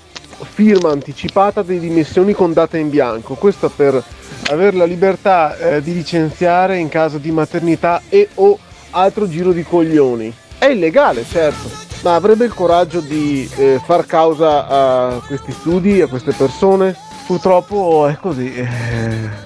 firma 0.54 0.90
anticipata 0.90 1.62
di 1.62 1.78
dimissioni 1.78 2.32
con 2.32 2.52
data 2.52 2.76
in 2.76 2.90
bianco, 2.90 3.34
questo 3.34 3.68
per 3.68 4.02
avere 4.50 4.76
la 4.76 4.84
libertà 4.84 5.56
eh, 5.56 5.82
di 5.82 5.94
licenziare 5.94 6.78
in 6.78 6.88
caso 6.88 7.18
di 7.18 7.30
maternità 7.30 8.02
e 8.08 8.28
o 8.34 8.58
altro 8.90 9.28
giro 9.28 9.52
di 9.52 9.62
coglioni. 9.62 10.34
È 10.58 10.66
illegale, 10.66 11.24
certo, 11.28 11.70
ma 12.02 12.14
avrebbe 12.14 12.44
il 12.44 12.54
coraggio 12.54 13.00
di 13.00 13.48
eh, 13.56 13.80
far 13.84 14.04
causa 14.06 14.66
a 14.66 15.22
questi 15.26 15.52
studi, 15.52 16.00
a 16.00 16.06
queste 16.06 16.32
persone? 16.32 16.96
Purtroppo 17.26 18.06
è 18.08 18.16
così, 18.20 18.52
eh, 18.52 18.66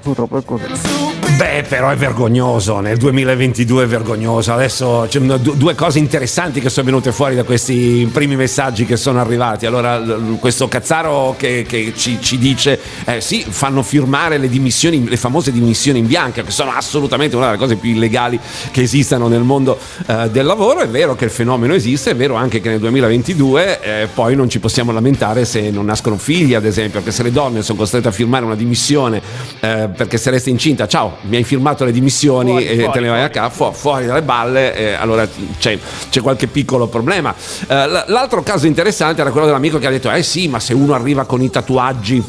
purtroppo 0.01 0.39
è 0.39 0.45
così. 0.45 1.26
Beh, 1.37 1.67
però 1.69 1.91
è 1.91 1.97
vergognoso, 1.97 2.81
nel 2.81 2.97
2022 2.97 3.85
è 3.85 3.87
vergognoso. 3.87 4.55
Adesso 4.55 5.05
c'è 5.07 5.21
du- 5.21 5.55
due 5.55 5.75
cose 5.75 5.99
interessanti 5.99 6.63
che 6.63 6.71
sono 6.71 6.87
venute 6.87 7.13
fuori 7.13 7.35
da 7.35 7.43
questi 7.43 8.09
primi 8.11 8.37
messaggi 8.37 8.87
che 8.87 8.97
sono 8.97 9.21
arrivati. 9.21 9.67
Allora, 9.67 10.03
questo 10.41 10.67
cazzaro 10.67 11.35
che, 11.37 11.67
che 11.69 11.93
ci, 11.95 12.23
ci 12.23 12.39
dice, 12.39 12.81
eh, 13.05 13.21
sì, 13.21 13.45
fanno 13.47 13.83
firmare 13.83 14.39
le 14.39 14.49
dimissioni, 14.49 15.07
le 15.07 15.19
famose 15.19 15.53
dimissioni 15.53 15.99
in 15.99 16.07
bianca, 16.07 16.43
che 16.43 16.51
sono 16.51 16.71
assolutamente 16.71 17.37
una 17.37 17.47
delle 17.47 17.59
cose 17.59 17.77
più 17.77 17.91
illegali 17.91 18.41
che 18.71 18.81
esistano 18.81 19.29
nel 19.29 19.43
mondo 19.43 19.79
eh, 20.07 20.31
del 20.31 20.47
lavoro. 20.47 20.81
È 20.81 20.89
vero 20.89 21.17
che 21.17 21.27
il 21.27 21.31
fenomeno 21.31 21.75
esiste, 21.75 22.13
è 22.13 22.17
vero 22.17 22.37
anche 22.37 22.63
che 22.63 22.71
nel 22.71 22.79
2022 22.79 23.81
eh, 23.83 24.09
poi 24.15 24.35
non 24.37 24.49
ci 24.49 24.59
possiamo 24.59 24.91
lamentare 24.91 25.45
se 25.45 25.71
non 25.71 25.85
nascono 25.85 26.17
figli, 26.17 26.55
ad 26.55 26.65
esempio, 26.65 27.01
perché 27.01 27.15
se 27.15 27.23
le 27.23 27.31
donne 27.31 27.61
sono 27.61 27.77
costrette 27.77 28.09
a 28.09 28.13
firmare 28.13 28.47
una 28.47 28.57
dimissione 28.57 29.21
eh, 29.61 29.91
perché 29.95 30.17
se 30.17 30.31
resta 30.31 30.49
incinta, 30.49 30.89
ciao, 30.89 31.25
mi 31.27 31.37
hai 31.37 31.45
firmato 31.45 31.85
le 31.85 31.93
dimissioni 31.93 32.51
Fuori, 32.51 32.67
e 32.67 32.75
fuori, 32.77 32.93
te 32.93 33.01
ne 33.01 33.09
vai 33.09 33.31
a 33.37 33.51
fu- 33.51 33.73
fuori 33.73 34.07
dalle 34.07 34.23
balle, 34.23 34.75
eh, 34.75 34.93
allora 34.95 35.29
c'è, 35.59 35.79
c'è 36.11 36.21
qualche 36.21 36.47
piccolo 36.47 36.87
problema. 36.87 37.35
Eh, 37.67 38.05
l'altro 38.07 38.43
caso 38.43 38.67
interessante 38.67 39.21
era 39.21 39.31
quello 39.31 39.47
dell'amico 39.47 39.79
che 39.79 39.87
ha 39.87 39.91
detto, 39.91 40.11
eh 40.11 40.23
sì, 40.23 40.49
ma 40.49 40.61
se 40.61 40.75
uno 40.75 40.95
arriva 40.95 41.25
con 41.25 41.43
i 41.43 41.51
tatuaggi... 41.51 42.25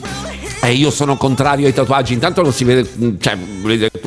E 0.68 0.74
io 0.74 0.92
sono 0.92 1.16
contrario 1.16 1.66
ai 1.66 1.74
tatuaggi, 1.74 2.12
intanto 2.12 2.42
non 2.42 2.52
si 2.52 2.66
vede, 2.66 2.86
cioè, 3.22 3.38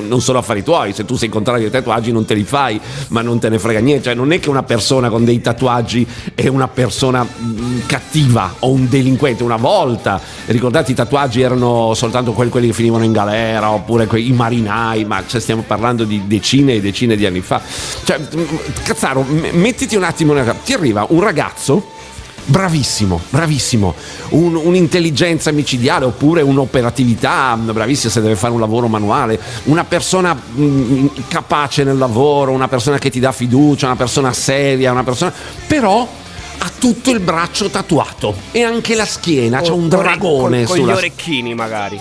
non 0.06 0.20
sono 0.20 0.36
affari 0.40 0.62
tuoi, 0.62 0.92
se 0.92 1.06
tu 1.06 1.16
sei 1.16 1.30
contrario 1.30 1.64
ai 1.64 1.70
tatuaggi 1.70 2.12
non 2.12 2.26
te 2.26 2.34
li 2.34 2.44
fai, 2.44 2.78
ma 3.08 3.22
non 3.22 3.38
te 3.38 3.48
ne 3.48 3.58
frega 3.58 3.80
niente, 3.80 4.04
cioè 4.04 4.14
non 4.14 4.30
è 4.30 4.38
che 4.40 4.50
una 4.50 4.62
persona 4.62 5.08
con 5.08 5.24
dei 5.24 5.40
tatuaggi 5.40 6.06
è 6.34 6.48
una 6.48 6.68
persona 6.68 7.22
mh, 7.22 7.86
cattiva 7.86 8.56
o 8.58 8.72
un 8.72 8.90
delinquente, 8.90 9.42
una 9.42 9.56
volta, 9.56 10.20
ricordate 10.48 10.92
i 10.92 10.94
tatuaggi 10.94 11.40
erano 11.40 11.94
soltanto 11.94 12.32
quelli, 12.32 12.66
che 12.66 12.74
finivano 12.74 13.04
in 13.04 13.12
galera 13.12 13.70
oppure 13.70 14.06
i 14.18 14.32
marinai, 14.32 15.06
ma 15.06 15.22
cioè, 15.26 15.40
stiamo 15.40 15.64
parlando 15.66 16.04
di 16.04 16.24
decine 16.26 16.74
e 16.74 16.82
decine 16.82 17.16
di 17.16 17.24
anni 17.24 17.40
fa. 17.40 17.62
Cioè, 18.04 18.18
mh, 18.18 18.46
Cazzaro, 18.84 19.24
mettiti 19.52 19.96
un 19.96 20.02
attimo 20.02 20.34
nella... 20.34 20.52
ti 20.52 20.74
arriva 20.74 21.06
un 21.08 21.22
ragazzo 21.22 21.98
Bravissimo, 22.44 23.20
bravissimo, 23.30 23.94
Un- 24.30 24.56
un'intelligenza 24.56 25.52
micidiale 25.52 26.04
oppure 26.06 26.42
un'operatività 26.42 27.56
bravissima 27.56 28.10
se 28.12 28.20
deve 28.20 28.34
fare 28.34 28.52
un 28.52 28.60
lavoro 28.60 28.88
manuale, 28.88 29.38
una 29.64 29.84
persona 29.84 30.34
mm, 30.34 31.06
capace 31.28 31.84
nel 31.84 31.96
lavoro, 31.98 32.50
una 32.50 32.66
persona 32.68 32.98
che 32.98 33.10
ti 33.10 33.20
dà 33.20 33.30
fiducia, 33.32 33.86
una 33.86 33.96
persona 33.96 34.32
seria, 34.32 34.90
una 34.90 35.04
persona... 35.04 35.32
però 35.66 36.08
ha 36.62 36.70
tutto 36.78 37.10
il 37.10 37.20
braccio 37.20 37.70
tatuato 37.70 38.34
e 38.50 38.62
anche 38.62 38.94
la 38.94 39.06
schiena, 39.06 39.60
c'è 39.60 39.70
un 39.70 39.88
dragone 39.88 40.64
con, 40.64 40.66
con 40.66 40.76
gli 40.76 40.80
sulla 40.80 40.96
orecchini 40.96 41.54
magari. 41.54 41.98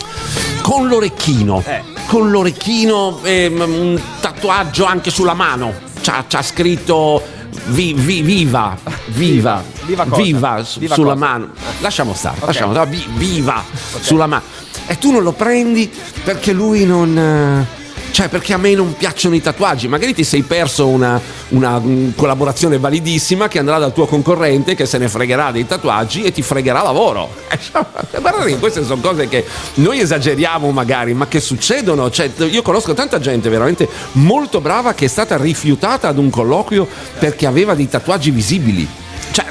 con 0.61 0.87
l'orecchino, 0.87 1.63
Eh. 1.65 1.81
con 2.07 2.29
l'orecchino 2.31 3.19
e 3.23 3.49
mm, 3.49 3.61
un 3.61 4.01
tatuaggio 4.19 4.85
anche 4.85 5.11
sulla 5.11 5.33
mano. 5.33 5.87
C'ha, 6.01 6.25
c'ha 6.27 6.41
scritto 6.41 7.21
vi- 7.69 7.93
vi- 7.93 8.21
viva, 8.21 8.77
viva, 9.07 9.63
Viva 9.85 10.03
viva 10.05 10.63
su- 10.63 10.79
Viva 10.79 10.93
sulla 10.95 11.13
cosa? 11.13 11.25
mano. 11.25 11.49
Lasciamo 11.79 12.13
stare, 12.13 12.37
Ok. 12.39 12.45
lasciamo 12.45 12.71
stare, 12.73 12.89
vi- 12.89 13.07
viva 13.15 13.63
sulla 13.99 14.27
mano. 14.27 14.43
E 14.87 14.97
tu 14.97 15.11
non 15.11 15.23
lo 15.23 15.31
prendi 15.33 15.91
perché 16.23 16.51
lui 16.53 16.85
non... 16.85 17.67
Cioè, 18.19 18.27
perché 18.27 18.51
a 18.51 18.57
me 18.57 18.73
non 18.73 18.97
piacciono 18.97 19.33
i 19.33 19.41
tatuaggi. 19.41 19.87
Magari 19.87 20.13
ti 20.13 20.25
sei 20.25 20.41
perso 20.41 20.87
una, 20.87 21.21
una, 21.49 21.79
mm, 21.79 22.09
collaborazione 22.17 22.77
validissima 22.77 23.47
che 23.47 23.59
andrà 23.59 23.77
dal 23.77 23.93
tuo 23.93 24.07
concorrente 24.07 24.75
che 24.75 24.85
se 24.85 24.97
ne 24.97 25.07
fregherà 25.07 25.51
dei 25.51 25.65
tatuaggi 25.65 26.23
e 26.23 26.33
ti 26.33 26.41
fregherà 26.41 26.81
lavoro. 26.81 27.29
Eh, 28.11 28.19
Guarda 28.19 28.43
che 28.43 28.57
queste 28.57 28.83
sono 28.83 28.99
cose 29.01 29.27
che 29.27 29.45
noi 29.75 29.99
esageriamo 29.99 30.69
magari, 30.71 31.13
ma 31.13 31.27
che 31.27 31.39
succedono. 31.39 32.09
Cioè, 32.09 32.29
io 32.49 32.61
conosco 32.61 32.93
tanta 32.93 33.19
gente 33.19 33.47
veramente 33.47 33.87
molto 34.13 34.59
brava 34.59 34.93
che 34.93 35.05
è 35.05 35.07
stata 35.07 35.37
rifiutata 35.37 36.09
ad 36.09 36.17
un 36.17 36.29
colloquio 36.29 36.87
perché 37.19 37.45
aveva 37.45 37.73
dei 37.73 37.87
tatuaggi 37.87 38.31
visibili. 38.31 38.87
Cioè, 39.31 39.45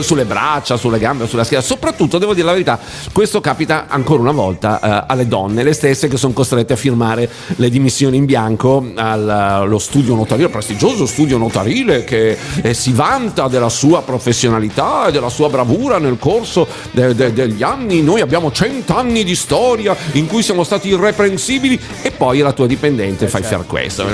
sulle 0.00 0.24
braccia, 0.24 0.76
sulle 0.76 0.98
gambe, 0.98 1.26
sulla 1.26 1.44
schiena. 1.44 1.62
Soprattutto, 1.62 2.18
devo 2.18 2.34
dire 2.34 2.46
la 2.46 2.52
verità, 2.52 2.78
questo 3.12 3.40
capita 3.40 3.86
ancora 3.88 4.20
una 4.20 4.32
volta 4.32 4.80
eh, 4.80 5.04
alle 5.08 5.26
donne, 5.28 5.62
le 5.62 5.72
stesse 5.72 6.08
che 6.08 6.16
sono 6.16 6.32
costrette 6.32 6.72
a 6.72 6.76
firmare 6.76 7.28
le 7.56 7.70
dimissioni 7.70 8.16
in 8.16 8.24
bianco 8.24 8.84
al- 8.96 9.28
allo 9.28 9.78
studio 9.78 10.14
notarile, 10.14 10.48
prestigioso 10.48 11.06
studio 11.06 11.38
notarile 11.38 12.04
che 12.04 12.36
eh, 12.62 12.74
si 12.74 12.92
vanta 12.92 13.48
della 13.48 13.68
sua 13.68 14.02
professionalità 14.02 15.06
e 15.06 15.12
della 15.12 15.28
sua 15.28 15.48
bravura 15.48 15.98
nel 15.98 16.18
corso 16.18 16.66
de- 16.90 17.14
de- 17.14 17.32
degli 17.32 17.62
anni. 17.62 18.02
Noi 18.02 18.20
abbiamo 18.20 18.50
cent'anni 18.52 19.24
di 19.24 19.34
storia 19.34 19.96
in 20.12 20.26
cui 20.26 20.42
siamo 20.42 20.64
stati 20.64 20.88
irreprensibili 20.88 21.78
e 22.02 22.10
poi 22.10 22.38
la 22.38 22.52
tua 22.52 22.66
dipendente 22.66 23.28
fai 23.28 23.42
fare 23.42 23.64
questo. 23.66 24.04
Un 24.04 24.12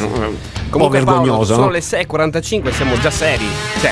po' 0.71 0.71
Comunque 0.71 1.01
Paolo, 1.03 1.21
vergognoso, 1.23 1.55
sono 1.55 1.67
no? 1.67 1.71
le 1.71 1.81
6.45, 1.81 2.73
siamo 2.75 2.99
già 2.99 3.11
seri. 3.11 3.47
Cioè, 3.81 3.91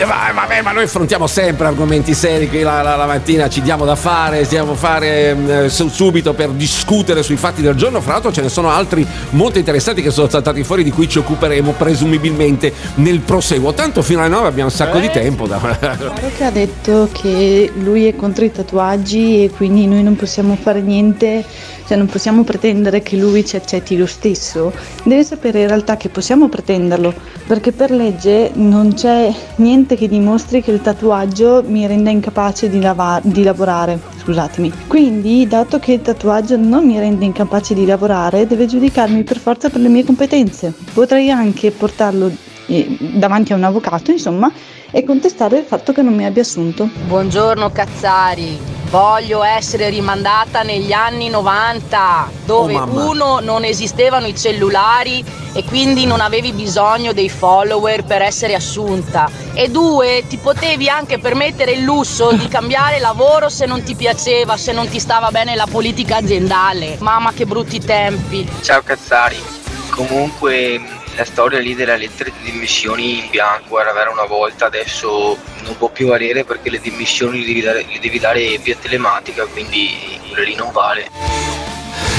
Eh, 0.00 0.04
va- 0.04 0.32
vabbè, 0.34 0.60
ma 0.62 0.72
noi 0.72 0.86
affrontiamo 0.90 1.28
sempre 1.28 1.68
argomenti 1.68 2.14
seri 2.14 2.48
qui 2.48 2.62
la, 2.62 2.82
la- 2.82 2.96
la 2.96 3.06
mattina, 3.06 3.48
ci 3.48 3.62
diamo 3.62 3.84
da 3.84 3.94
fare, 3.94 4.44
stiamo 4.44 4.72
a 4.72 4.74
fare 4.74 5.68
su- 5.68 5.88
subito 5.88 6.34
per 6.34 6.48
discutere 6.50 7.22
sui 7.22 7.36
fatti 7.36 7.62
del 7.62 7.76
giorno. 7.76 8.00
Fra 8.00 8.14
l'altro 8.14 8.32
ce 8.32 8.42
ne 8.42 8.48
sono 8.48 8.70
altri 8.70 9.06
molto 9.30 9.58
interessanti 9.58 10.02
che 10.02 10.10
sono 10.10 10.28
saltati 10.28 10.64
fuori 10.64 10.82
di 10.82 10.90
cui 10.90 11.08
ci 11.08 11.18
occuperemo 11.18 11.74
presumibilmente 11.78 12.72
nel 12.96 13.20
proseguo. 13.20 13.72
Tanto 13.72 14.02
fino 14.02 14.18
alle 14.20 14.30
9 14.30 14.48
abbiamo 14.48 14.68
un 14.68 14.74
sacco 14.74 14.98
di 14.98 15.08
tempo. 15.10 15.46
Da... 15.46 15.58
Chiaro 15.78 16.12
che 16.36 16.44
ha 16.44 16.50
detto 16.50 17.08
che 17.12 17.70
lui 17.76 18.06
è 18.06 18.16
contro 18.16 18.44
i 18.44 18.50
tatuaggi 18.50 19.44
e 19.44 19.50
quindi 19.50 19.86
noi 19.86 20.02
non 20.02 20.16
possiamo 20.16 20.58
fare 20.60 20.80
niente, 20.80 21.44
cioè 21.90 21.98
non 21.98 22.06
possiamo 22.06 22.44
pretendere 22.44 23.02
che 23.02 23.16
lui 23.16 23.44
ci 23.44 23.56
accetti 23.56 23.96
lo 23.96 24.06
stesso. 24.06 24.72
Deve 25.02 25.24
sapere 25.24 25.62
in 25.62 25.66
realtà 25.66 25.96
che 25.96 26.08
possiamo 26.08 26.48
pretenderlo, 26.48 27.12
perché 27.48 27.72
per 27.72 27.90
legge 27.90 28.52
non 28.54 28.94
c'è 28.94 29.34
niente 29.56 29.96
che 29.96 30.06
dimostri 30.06 30.62
che 30.62 30.70
il 30.70 30.82
tatuaggio 30.82 31.64
mi 31.66 31.84
renda 31.88 32.10
incapace 32.10 32.70
di, 32.70 32.80
lava- 32.80 33.18
di 33.24 33.42
lavorare. 33.42 33.98
Scusatemi. 34.22 34.72
Quindi, 34.86 35.48
dato 35.48 35.80
che 35.80 35.94
il 35.94 36.02
tatuaggio 36.02 36.56
non 36.56 36.86
mi 36.86 36.96
rende 36.96 37.24
incapace 37.24 37.74
di 37.74 37.84
lavorare, 37.84 38.46
deve 38.46 38.66
giudicarmi 38.66 39.24
per 39.24 39.38
forza 39.38 39.68
per 39.68 39.80
le 39.80 39.88
mie 39.88 40.04
competenze. 40.04 40.72
Potrei 40.92 41.28
anche 41.28 41.72
portarlo 41.72 42.30
davanti 42.98 43.52
a 43.52 43.56
un 43.56 43.64
avvocato, 43.64 44.12
insomma, 44.12 44.50
e 44.90 45.04
contestare 45.04 45.58
il 45.58 45.64
fatto 45.64 45.92
che 45.92 46.02
non 46.02 46.14
mi 46.14 46.24
abbia 46.24 46.42
assunto. 46.42 46.88
Buongiorno 47.06 47.70
Cazzari, 47.70 48.58
voglio 48.90 49.42
essere 49.42 49.88
rimandata 49.88 50.62
negli 50.62 50.92
anni 50.92 51.28
90 51.28 52.30
dove 52.44 52.74
Oh, 52.74 53.08
uno 53.08 53.40
non 53.40 53.64
esistevano 53.64 54.26
i 54.26 54.36
cellulari 54.36 55.24
e 55.52 55.64
quindi 55.64 56.06
non 56.06 56.20
avevi 56.20 56.52
bisogno 56.52 57.12
dei 57.12 57.28
follower 57.28 58.04
per 58.04 58.22
essere 58.22 58.54
assunta 58.54 59.28
e 59.54 59.68
due 59.68 60.24
ti 60.28 60.36
potevi 60.36 60.88
anche 60.88 61.18
permettere 61.18 61.72
il 61.72 61.82
lusso 61.82 62.32
di 62.32 62.46
cambiare 62.48 63.00
lavoro 63.00 63.48
se 63.48 63.66
non 63.66 63.82
ti 63.82 63.94
piaceva, 63.94 64.56
se 64.56 64.72
non 64.72 64.88
ti 64.88 64.98
stava 64.98 65.30
bene 65.30 65.54
la 65.54 65.66
politica 65.70 66.16
aziendale. 66.16 66.96
Mamma 67.00 67.32
che 67.32 67.46
brutti 67.46 67.78
tempi. 67.80 68.48
Ciao 68.60 68.82
Cazzari, 68.82 69.38
comunque 69.90 70.99
la 71.20 71.26
storia 71.26 71.58
lì 71.58 71.74
della 71.74 71.96
lettera 71.96 72.30
di 72.30 72.50
dimissioni 72.50 73.18
in 73.18 73.28
bianco 73.28 73.78
era 73.78 73.92
vera 73.92 74.10
una 74.10 74.24
volta, 74.24 74.64
adesso 74.64 75.36
non 75.64 75.76
può 75.76 75.90
più 75.90 76.06
valere 76.06 76.44
perché 76.44 76.70
le 76.70 76.80
dimissioni 76.80 77.40
le 77.40 77.46
devi 77.46 77.60
dare, 77.60 77.84
le 77.86 77.98
devi 78.00 78.18
dare 78.18 78.56
via 78.56 78.74
telematica, 78.80 79.44
quindi 79.44 80.18
lì 80.34 80.54
non 80.54 80.72
vale. 80.72 81.08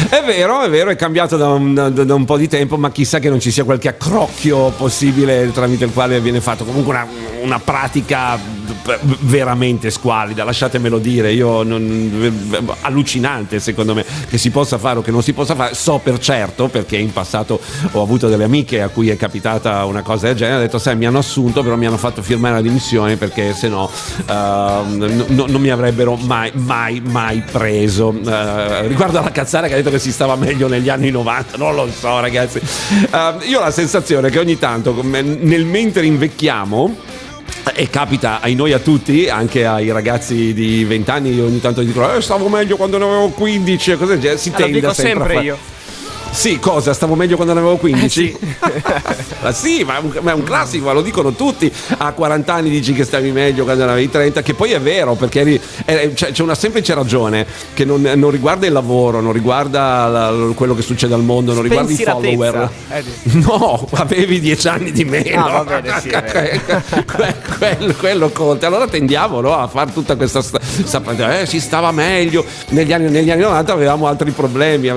È 0.08 0.22
vero, 0.24 0.62
è 0.62 0.70
vero, 0.70 0.92
è 0.92 0.96
cambiato 0.96 1.36
da 1.36 1.48
un, 1.48 1.74
da- 1.74 1.90
da 1.90 2.14
un 2.14 2.26
po' 2.26 2.38
di 2.38 2.48
tempo, 2.48 2.78
ma 2.78 2.92
chissà 2.92 3.18
che 3.18 3.30
non 3.30 3.40
ci 3.40 3.50
sia 3.50 3.64
qualche 3.64 3.88
accrocchio 3.88 4.70
possibile 4.70 5.52
tramite 5.52 5.86
il 5.86 5.94
quale 5.94 6.20
viene 6.20 6.40
fatto 6.40 6.64
comunque 6.64 6.94
una, 6.94 7.08
una 7.42 7.60
pratica 7.60 8.38
veramente 9.20 9.90
squalida, 9.92 10.44
lasciatemelo 10.44 10.98
dire, 10.98 11.32
io 11.32 11.64
non- 11.64 12.66
allucinante 12.82 13.60
secondo 13.60 13.94
me 13.94 14.06
che 14.30 14.38
si 14.38 14.50
possa 14.50 14.78
fare 14.78 15.00
o 15.00 15.02
che 15.02 15.12
non 15.12 15.22
si 15.24 15.34
possa 15.34 15.56
fare, 15.56 15.74
so 15.76 16.00
per 16.04 16.20
certo 16.20 16.68
perché 16.68 16.98
in 16.98 17.12
passato 17.12 17.60
ho 17.92 18.02
avuto 18.02 18.28
delle 18.28 18.44
amiche 18.44 18.82
a 18.82 18.90
cui 18.90 19.10
è 19.10 19.18
capitata 19.18 19.86
una 19.86 20.02
cosa 20.02 20.28
del 20.28 20.36
genere, 20.36 20.58
ho 20.58 20.62
detto 20.62 20.80
sai 20.80 20.96
mi 20.96 21.06
hanno 21.06 21.20
assunto 21.20 21.64
però 21.64 21.76
mi 21.76 21.86
hanno 21.86 21.98
fatto 21.98 22.22
firmare 22.22 22.56
la 22.56 22.62
dimissione 22.62 23.18
perché 23.18 23.54
se 23.54 23.68
no 23.70 23.90
ehm, 24.28 24.96
no- 24.98 25.26
no- 25.28 25.46
non 25.48 25.62
mi 25.62 25.70
avrebbero 25.70 26.16
mai, 26.16 26.52
mai, 26.54 27.02
mai 27.06 27.42
preso. 27.52 28.14
Eh, 28.26 28.88
riguardo 28.88 29.20
alla 29.20 29.32
cazzara 29.32 29.68
che 29.68 29.74
ha 29.74 29.78
detto 29.78 29.90
che 29.92 30.00
si 30.00 30.12
stava 30.12 30.36
meglio 30.36 30.68
negli 30.68 30.90
anni 30.90 31.12
90, 31.12 31.58
non 31.58 31.76
lo 31.76 31.88
so 31.92 32.20
ragazzi. 32.20 32.60
Eh, 32.60 33.36
io 33.48 33.60
ho 33.60 33.64
la 33.64 33.72
sensazione 33.72 34.30
che 34.30 34.40
ogni 34.40 34.58
tanto 34.58 35.02
nel 35.04 35.66
mentre 35.66 36.06
invecchiamo 36.06 36.96
e 37.76 37.90
capita 37.90 38.40
ai 38.42 38.56
noi 38.56 38.74
a 38.74 38.80
tutti, 38.80 39.28
anche 39.30 39.66
ai 39.66 39.92
ragazzi 39.92 40.54
di 40.54 40.84
20 40.84 41.10
anni, 41.12 41.40
ogni 41.40 41.60
tanto 41.62 41.82
dicono 41.82 42.14
eh, 42.16 42.22
stavo 42.22 42.48
meglio 42.50 42.76
quando 42.76 42.98
ne 42.98 43.04
avevo 43.06 43.30
15 43.30 43.92
e 43.92 43.98
cose 43.98 44.12
del 44.14 44.20
genere. 44.20 44.40
Si 44.40 44.50
Ah, 44.50 44.52
lo 44.54 44.58
tende 44.58 44.80
dico 44.80 44.94
sempre, 44.94 45.12
sempre 45.14 45.24
a 45.32 45.36
fare- 45.36 45.46
io. 45.46 45.58
Sì, 46.30 46.60
cosa? 46.60 46.94
Stavo 46.94 47.16
meglio 47.16 47.36
quando 47.36 47.54
ne 47.54 47.60
avevo 47.60 47.76
15? 47.78 48.38
Ma 49.42 49.52
sì, 49.52 49.84
ma 49.84 49.98
è, 49.98 50.00
un, 50.02 50.14
ma 50.22 50.32
è 50.32 50.34
un 50.36 50.44
classico, 50.44 50.86
ma 50.86 50.92
lo 50.94 51.02
dicono 51.02 51.34
tutti. 51.34 51.72
A 51.98 52.12
40 52.12 52.54
anni 52.54 52.70
dici 52.70 52.94
che 52.94 53.04
stavi 53.04 53.32
meglio 53.32 53.64
quando 53.64 53.86
ne 53.86 53.92
avevi 53.92 54.10
30, 54.10 54.42
che 54.44 54.54
poi 54.54 54.72
è 54.72 54.80
vero, 54.80 55.16
perché 55.16 55.40
eri- 55.42 55.60
eh, 55.86 56.12
c'è, 56.14 56.32
c'è 56.32 56.44
una 56.44 56.54
semplice 56.56 56.94
ragione 56.94 57.46
che 57.74 57.84
non, 57.86 58.02
non 58.16 58.30
riguarda 58.30 58.68
il 58.68 58.72
lavoro, 58.72 59.20
non 59.20 59.34
riguarda 59.34 60.08
la- 60.08 60.34
quello 60.54 60.76
che 60.76 60.84
succede 60.84 61.14
al 61.16 61.24
mondo, 61.24 61.54
non 61.54 61.64
riguarda 61.64 61.92
i 61.92 61.96
follower. 62.36 62.70
Eh, 62.92 63.04
No, 63.42 63.88
avevi 63.94 64.40
10 64.40 64.68
anni 64.68 64.92
di 64.92 65.04
meno. 65.06 65.46
Ah, 65.46 65.64
va 65.64 65.82
bene, 65.82 66.00
sì. 66.00 66.10
Que- 67.12 67.36
quello, 67.58 67.94
quello 67.98 68.30
conta. 68.30 68.68
Allora 68.68 68.88
tendiamo 68.88 69.42
no, 69.42 69.58
a 69.58 69.68
fare 69.68 69.92
tutta 69.92 70.16
questa 70.16 70.42
sta- 70.42 70.60
sta- 70.62 71.40
eh, 71.40 71.46
si 71.48 71.60
stava 71.60 71.92
meglio. 71.92 72.46
Negli 72.70 72.94
anni, 72.94 73.10
negli 73.10 73.32
anni 73.32 73.42
90 73.42 73.74
avevamo 73.74 74.06
altri 74.08 74.32
problemi. 74.32 74.88
eh, 74.88 74.94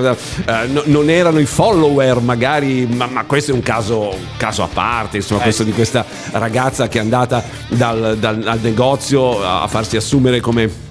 no- 0.67 0.83
non 0.85 1.09
erano 1.15 1.39
i 1.39 1.45
follower, 1.45 2.19
magari, 2.19 2.85
ma, 2.85 3.05
ma 3.07 3.23
questo 3.23 3.51
è 3.51 3.53
un 3.53 3.61
caso, 3.61 4.09
un 4.09 4.37
caso 4.37 4.63
a 4.63 4.67
parte. 4.71 5.17
Insomma, 5.17 5.39
Eh, 5.41 5.43
questo 5.43 5.63
di 5.63 5.71
questa 5.71 6.05
ragazza 6.31 6.87
che 6.87 6.97
è 6.97 7.01
andata 7.01 7.43
dal, 7.69 8.17
dal- 8.19 8.43
al 8.45 8.59
negozio 8.61 9.41
a 9.43 9.67
farsi 9.67 9.95
assumere 9.97 10.39
come 10.41 10.83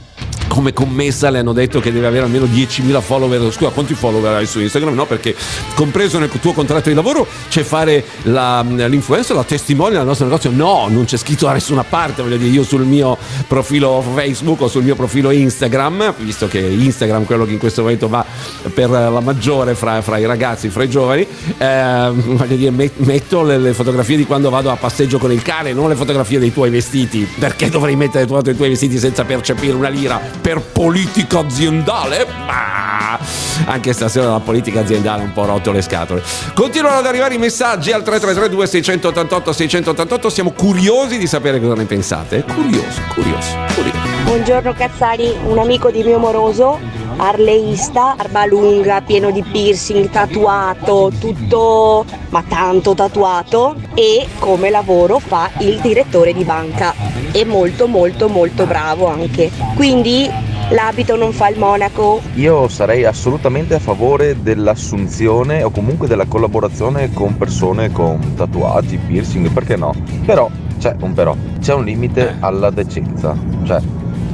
come 0.49 0.73
commessa 0.73 1.31
le 1.31 1.39
hanno 1.39 1.53
detto 1.53 1.81
che 1.81 1.93
deve 1.93 2.07
avere 2.07 2.25
almeno 2.25 2.47
10.000 2.47 3.01
follower. 3.01 3.53
Scusa, 3.53 3.71
quanti 3.71 3.95
follower 3.95 4.35
hai 4.35 4.47
su 4.47 4.61
Instagram? 4.61 4.95
No, 4.95 5.07
perché 5.07 5.35
compreso 5.75 6.19
nel 6.19 6.31
tuo 6.41 6.53
contratto 6.53 6.89
di 6.89 6.95
lavoro 6.95 7.27
c'è 7.49 7.63
fare 7.63 8.05
la, 8.23 8.63
l'influencer, 8.63 9.35
la 9.35 9.45
testimone 9.45 9.97
del 9.97 10.05
nostro 10.05 10.27
negozio. 10.27 10.51
No, 10.51 10.87
non 10.89 11.05
c'è 11.05 11.17
scritto 11.17 11.47
da 11.47 11.53
nessuna 11.53 11.85
parte. 11.85 12.23
Voglio 12.23 12.37
dire, 12.37 12.51
io 12.51 12.63
sul 12.65 12.85
mio 12.85 13.17
profilo 13.47 14.03
Facebook 14.15 14.61
o 14.63 14.69
sul 14.69 14.85
mio 14.85 14.95
profilo 14.95 15.31
Instagram, 15.31 16.15
visto 16.19 16.49
che 16.49 16.59
Instagram 16.59 17.23
è 17.23 17.27
quello 17.27 17.45
che 17.45 17.53
in 17.53 17.59
questo 17.59 17.83
momento 17.83 18.09
va 18.09 18.25
per 18.73 18.91
la 18.91 19.21
maggiore 19.21 19.75
fra, 19.75 20.03
fra 20.03 20.19
i 20.19 20.27
ragazzi, 20.27 20.69
fra 20.69 20.85
i 20.85 20.89
giovani, 20.89 21.27
eh, 21.59 22.11
voglio 22.13 22.57
dire, 22.57 22.71
met- 22.71 22.99
metto 22.99 23.43
le, 23.43 23.59
le 23.59 23.73
fotografie 23.73 24.17
di 24.17 24.25
quando 24.25 24.51
vado 24.51 24.71
a 24.71 24.77
passeggio 24.77 25.19
con 25.19 25.33
il 25.33 25.43
cane, 25.43 25.73
non 25.73 25.89
le 25.89 25.95
fotografie 25.95 26.39
dei 26.39 26.53
tuoi 26.53 26.71
vestiti. 26.71 27.29
Perché 27.39 27.69
dovrei 27.69 27.97
mettere 27.97 28.27
tu 28.27 28.37
i 28.37 28.57
tuoi 28.57 28.69
vestiti 28.69 28.99
senza 28.99 29.25
percepire 29.25 29.75
una 29.75 29.89
lira 29.89 30.21
per 30.45 30.61
politica 30.61 31.39
aziendale? 31.39 32.27
Ma 32.47 33.19
anche 33.65 33.95
stasera 33.95 34.29
la 34.29 34.41
politica 34.41 34.81
aziendale 34.81 35.23
ha 35.23 35.25
un 35.25 35.33
po' 35.33 35.47
rotto 35.47 35.73
le 35.73 35.81
scatole. 35.81 36.23
Continuano 36.53 36.99
ad 36.99 37.07
arrivare 37.07 37.33
i 37.33 37.39
messaggi 37.39 37.93
al 37.93 38.03
3332 38.03 38.67
688 38.67 39.53
688. 39.55 40.29
Siamo 40.29 40.51
curiosi 40.51 41.17
di 41.17 41.27
sapere 41.27 41.59
cosa 41.61 41.73
ne 41.73 41.87
pensate. 41.87 42.45
Curiosi, 42.45 43.01
curiosi, 43.15 43.57
curiosi. 43.75 43.99
Buongiorno 44.25 44.75
Cazzari, 44.75 45.35
un 45.47 45.59
amico 45.59 45.91
di 45.91 46.03
mio 46.03 46.19
moroso, 46.19 46.79
arleista, 47.17 48.15
barba 48.17 48.45
lunga, 48.47 49.01
pieno 49.01 49.31
di 49.31 49.43
piercing, 49.43 50.11
tatuato, 50.11 51.11
tutto, 51.19 52.05
ma 52.31 52.43
tanto 52.47 52.95
tatuato 52.95 53.77
e 53.95 54.27
come 54.39 54.71
lavoro 54.71 55.19
fa 55.19 55.51
il 55.59 55.81
direttore 55.81 56.33
di 56.33 56.45
banca. 56.45 56.95
È 57.31 57.45
molto 57.45 57.87
molto 57.87 58.29
molto 58.29 58.67
bravo 58.67 59.07
anche. 59.07 59.51
Quindi 59.75 60.31
l'abito 60.71 61.17
non 61.17 61.33
fa 61.33 61.49
il 61.49 61.59
monaco. 61.59 62.21
Io 62.35 62.69
sarei 62.69 63.05
assolutamente 63.05 63.75
a 63.75 63.79
favore 63.79 64.43
dell'assunzione 64.43 65.63
o 65.63 65.71
comunque 65.71 66.09
della 66.09 66.27
collaborazione 66.27 67.13
con 67.13 67.37
persone 67.37 67.91
con 67.91 68.35
tatuaggi, 68.35 68.97
piercing, 68.99 69.51
perché 69.51 69.77
no? 69.77 69.93
Però 70.25 70.49
c'è 70.79 70.95
un 71.01 71.13
però, 71.13 71.37
c'è 71.61 71.75
un 71.75 71.85
limite 71.85 72.37
alla 72.41 72.71
decenza. 72.71 73.37
Cioè, 73.65 73.81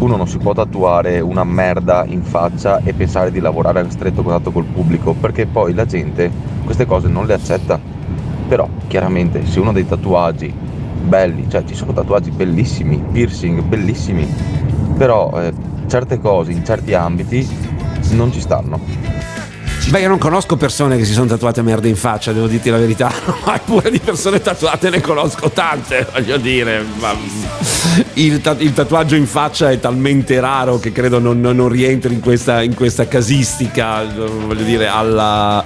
uno 0.00 0.16
non 0.16 0.26
si 0.26 0.38
può 0.38 0.54
tatuare 0.54 1.20
una 1.20 1.44
merda 1.44 2.04
in 2.06 2.22
faccia 2.22 2.80
e 2.82 2.94
pensare 2.94 3.30
di 3.30 3.38
lavorare 3.38 3.80
a 3.80 3.90
stretto 3.90 4.22
contatto 4.22 4.50
col 4.50 4.64
pubblico, 4.64 5.12
perché 5.12 5.46
poi 5.46 5.74
la 5.74 5.84
gente 5.84 6.30
queste 6.64 6.86
cose 6.86 7.08
non 7.08 7.26
le 7.26 7.34
accetta. 7.34 7.78
Però 8.48 8.68
chiaramente 8.88 9.46
se 9.46 9.60
uno 9.60 9.72
dei 9.72 9.86
tatuaggi 9.86 10.52
belli, 11.02 11.48
cioè 11.48 11.64
ci 11.64 11.74
sono 11.74 11.92
tatuaggi 11.92 12.30
bellissimi, 12.30 13.02
piercing 13.12 13.62
bellissimi, 13.62 14.26
però 14.96 15.30
eh, 15.36 15.52
certe 15.86 16.18
cose 16.18 16.52
in 16.52 16.64
certi 16.64 16.94
ambiti 16.94 17.46
non 18.12 18.32
ci 18.32 18.40
stanno. 18.40 18.80
Beh, 19.88 20.00
io 20.00 20.08
non 20.08 20.18
conosco 20.18 20.56
persone 20.56 20.96
che 20.96 21.04
si 21.04 21.12
sono 21.12 21.26
tatuate 21.26 21.62
merda 21.62 21.88
in 21.88 21.96
faccia, 21.96 22.32
devo 22.32 22.46
dirti 22.46 22.70
la 22.70 22.78
verità, 22.78 23.10
ma 23.44 23.58
pure 23.58 23.90
di 23.90 23.98
persone 23.98 24.40
tatuate 24.40 24.88
ne 24.88 25.00
conosco 25.00 25.50
tante, 25.50 26.06
voglio 26.12 26.36
dire. 26.38 26.84
Ma 27.00 27.12
il, 28.14 28.40
ta- 28.40 28.56
il 28.58 28.72
tatuaggio 28.72 29.14
in 29.14 29.26
faccia 29.26 29.70
è 29.70 29.78
talmente 29.80 30.38
raro 30.40 30.78
che 30.78 30.92
credo 30.92 31.18
non, 31.18 31.40
non- 31.40 31.68
rientri 31.68 32.12
in 32.14 32.20
questa, 32.20 32.62
in 32.62 32.74
questa 32.74 33.06
casistica, 33.08 34.04
voglio 34.04 34.64
dire, 34.64 34.86
alla, 34.88 35.64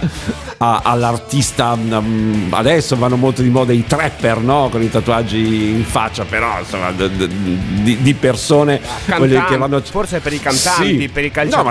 a- 0.59 0.81
all'artista. 0.85 1.75
mm, 1.77 2.53
Adesso 2.53 2.97
vanno 2.97 3.17
molto 3.17 3.43
di 3.43 3.49
moda 3.49 3.73
i 3.73 3.85
trapper, 3.87 4.39
no? 4.39 4.69
Con 4.71 4.83
i 4.83 4.91
tatuaggi 4.91 5.71
in 5.71 5.85
faccia, 5.85 6.25
però 6.25 6.59
insomma, 6.61 6.91
di, 6.93 7.99
di 8.01 8.15
persone 8.15 8.81
voglio 9.07 9.27
dire, 9.27 9.45
che 9.47 9.57
vanno. 9.57 9.81
Forse 9.83 10.21
per 10.21 10.33
i 10.33 10.41
cantanti, 10.41 11.01
Sì. 11.01 11.09
per 11.09 11.25
i 11.25 11.33
No, 11.35 11.63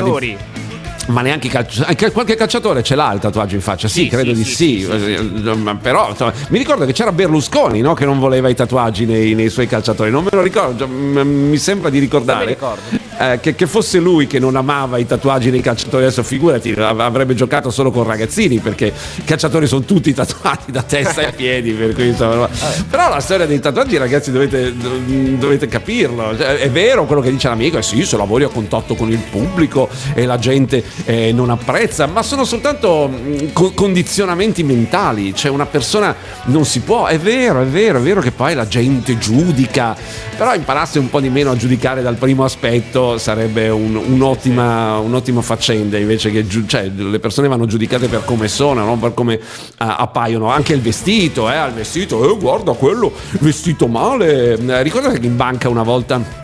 ma 1.07 1.21
neanche 1.21 1.47
i 1.47 1.49
calci- 1.49 1.81
anche 1.83 2.11
qualche 2.11 2.35
calciatore 2.35 2.81
ce 2.83 2.95
l'ha 2.95 3.11
il 3.13 3.19
tatuaggio 3.19 3.55
in 3.55 3.61
faccia? 3.61 3.87
Sì, 3.87 4.03
Sì, 4.03 4.07
credo 4.09 4.29
sì, 4.33 4.35
di 4.35 4.43
sì, 4.43 4.53
sì. 4.81 4.87
Eh, 4.89 5.75
Però 5.81 6.09
insomma, 6.09 6.33
mi 6.49 6.57
ricordo 6.57 6.85
che 6.85 6.93
c'era 6.93 7.11
Berlusconi 7.11 7.81
no? 7.81 7.93
che 7.93 8.05
non 8.05 8.19
voleva 8.19 8.49
i 8.49 8.55
tatuaggi 8.55 9.05
nei, 9.05 9.33
nei 9.35 9.49
suoi 9.49 9.67
calciatori. 9.67 10.09
Non 10.11 10.23
me 10.23 10.29
lo 10.31 10.41
ricordo, 10.41 10.87
mi 10.87 11.57
sembra 11.57 11.89
di 11.89 11.99
ricordare 11.99 12.45
ricordo. 12.45 13.02
Eh, 13.17 13.39
che, 13.39 13.55
che 13.55 13.67
fosse 13.67 13.99
lui 13.99 14.27
che 14.27 14.39
non 14.39 14.55
amava 14.55 14.97
i 14.97 15.05
tatuaggi 15.05 15.49
nei 15.49 15.61
calciatori. 15.61 16.03
Adesso 16.03 16.23
figurati, 16.23 16.71
av- 16.71 16.99
avrebbe 16.99 17.35
giocato 17.35 17.69
solo 17.69 17.91
con 17.91 18.03
ragazzini 18.03 18.59
perché 18.59 18.93
i 19.15 19.23
calciatori 19.23 19.67
sono 19.67 19.81
tutti 19.81 20.13
tatuati 20.15 20.71
da 20.71 20.83
testa 20.83 21.21
ai 21.21 21.33
piedi. 21.33 21.71
Per 21.71 21.93
cui, 21.93 22.07
insomma, 22.07 22.49
però 22.89 23.09
la 23.09 23.19
storia 23.19 23.45
dei 23.45 23.59
tatuaggi, 23.59 23.97
ragazzi, 23.97 24.31
dovete, 24.31 24.73
dovete 24.75 25.67
capirlo. 25.67 26.35
Cioè, 26.37 26.55
È 26.57 26.69
vero 26.69 27.05
quello 27.05 27.21
che 27.21 27.31
dice 27.31 27.47
l'amico, 27.47 27.77
eh 27.77 27.83
sì, 27.83 28.03
se 28.03 28.17
lavori 28.17 28.43
a 28.43 28.49
contatto 28.49 28.95
con 28.95 29.09
il 29.09 29.21
pubblico 29.29 29.89
e 30.13 30.25
la 30.25 30.37
gente 30.37 30.83
eh, 31.05 31.31
non 31.31 31.49
apprezza, 31.49 32.05
ma 32.07 32.23
sono 32.23 32.43
soltanto 32.45 33.07
mh, 33.07 33.53
co- 33.53 33.71
condizionamenti 33.73 34.63
mentali. 34.63 35.33
Cioè, 35.35 35.51
una 35.51 35.65
persona 35.65 36.15
non 36.45 36.65
si 36.65 36.79
può, 36.81 37.05
è 37.07 37.19
vero, 37.19 37.61
è 37.61 37.65
vero, 37.65 37.99
è 37.99 38.01
vero 38.01 38.21
che 38.21 38.31
poi 38.31 38.53
la 38.53 38.67
gente 38.67 39.17
giudica, 39.17 39.95
però 40.37 40.53
imparasse 40.53 40.99
un 40.99 41.09
po' 41.09 41.19
di 41.19 41.29
meno 41.29 41.51
a 41.51 41.55
giudicare 41.55 42.01
dal 42.01 42.15
primo 42.15 42.43
aspetto 42.43 43.02
sarebbe 43.17 43.69
un- 43.69 43.95
un'ottima, 43.95 44.97
un'ottima 44.97 45.41
faccenda. 45.41 45.97
Invece 45.97 46.31
che 46.31 46.45
giu- 46.47 46.65
cioè, 46.67 46.89
le 46.89 47.19
persone 47.19 47.47
vanno 47.47 47.65
giudicate 47.65 48.07
per 48.07 48.23
come 48.25 48.47
sono, 48.47 48.83
non 48.83 48.99
per 48.99 49.13
come 49.13 49.39
ah, 49.77 49.95
appaiono. 49.97 50.49
Anche 50.49 50.73
il 50.73 50.81
vestito, 50.81 51.49
eh, 51.49 51.55
al 51.55 51.73
vestito, 51.73 52.29
eh, 52.29 52.37
guarda 52.37 52.73
quello 52.73 53.11
vestito 53.39 53.87
male. 53.87 54.55
Ricordate 54.83 55.19
che 55.19 55.25
in 55.25 55.35
banca 55.35 55.69
una 55.69 55.83
volta. 55.83 56.42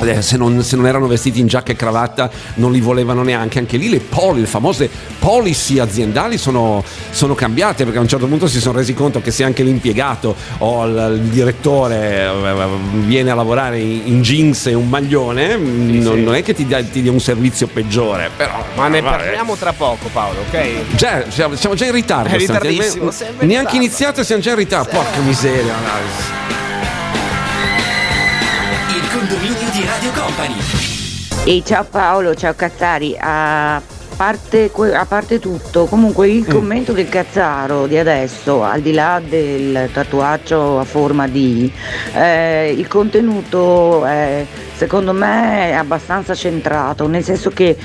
Eh, 0.00 0.22
Se 0.22 0.36
non, 0.36 0.62
se 0.62 0.76
non 0.76 0.86
erano 0.86 1.06
vestiti 1.06 1.40
in 1.40 1.46
giacca 1.46 1.72
e 1.72 1.76
cravatta 1.76 2.30
non 2.54 2.72
li 2.72 2.80
volevano 2.80 3.22
neanche 3.22 3.58
anche 3.58 3.76
lì 3.76 3.88
le 3.88 4.00
poli, 4.00 4.40
le 4.40 4.46
famose 4.46 4.88
policy 5.18 5.78
aziendali 5.78 6.38
sono, 6.38 6.82
sono 7.10 7.34
cambiate 7.34 7.84
perché 7.84 7.98
a 7.98 8.02
un 8.02 8.08
certo 8.08 8.26
punto 8.26 8.46
si 8.46 8.60
sono 8.60 8.78
resi 8.78 8.94
conto 8.94 9.20
che 9.20 9.30
se 9.30 9.44
anche 9.44 9.62
l'impiegato 9.62 10.34
o 10.58 10.84
il, 10.86 11.12
il 11.16 11.28
direttore 11.28 12.22
eh, 12.24 12.66
viene 13.04 13.30
a 13.30 13.34
lavorare 13.34 13.78
in, 13.78 14.02
in 14.04 14.22
jeans 14.22 14.66
e 14.66 14.74
un 14.74 14.88
maglione 14.88 15.56
non, 15.56 16.22
non 16.22 16.34
è 16.34 16.42
che 16.42 16.54
ti 16.54 16.64
dia, 16.66 16.82
ti 16.82 17.02
dia 17.02 17.10
un 17.12 17.20
servizio 17.20 17.66
peggiore 17.66 18.30
però 18.36 18.64
Ma 18.76 18.88
ne 18.88 19.00
vabbè. 19.00 19.16
parliamo 19.16 19.56
tra 19.56 19.72
poco, 19.72 20.08
Paolo, 20.12 20.40
ok? 20.48 20.94
Già, 20.96 21.24
siamo, 21.28 21.54
siamo 21.56 21.74
già 21.74 21.86
in 21.86 21.92
ritardo. 21.92 22.34
È 22.34 22.38
stamattina. 22.38 22.70
ritardissimo, 22.70 23.10
Neanche 23.40 23.46
ritardo. 23.48 23.76
iniziato 23.76 24.20
e 24.20 24.24
siamo 24.24 24.42
già 24.42 24.50
in 24.50 24.56
ritardo. 24.56 24.90
Porca 24.90 25.18
miseria. 25.20 25.74
Il 28.88 29.08
condominio 29.12 29.57
di 29.78 29.84
Radio 29.84 30.10
Company. 30.10 30.56
E 31.44 31.62
ciao 31.64 31.84
Paolo, 31.84 32.34
ciao 32.34 32.52
Cazzari. 32.54 33.16
A 33.16 33.80
parte, 34.16 34.72
a 34.92 35.06
parte 35.06 35.38
tutto, 35.38 35.84
comunque 35.84 36.28
il 36.28 36.44
commento 36.44 36.92
del 36.92 37.08
Cazzaro 37.08 37.86
di 37.86 37.96
adesso, 37.96 38.64
al 38.64 38.80
di 38.80 38.92
là 38.92 39.22
del 39.24 39.88
tatuaggio 39.92 40.80
a 40.80 40.84
forma 40.84 41.28
di, 41.28 41.72
eh, 42.12 42.74
il 42.76 42.88
contenuto 42.88 44.04
è, 44.04 44.44
secondo 44.74 45.12
me 45.12 45.68
è 45.68 45.74
abbastanza 45.74 46.34
centrato, 46.34 47.06
nel 47.06 47.22
senso 47.22 47.50
che 47.50 47.76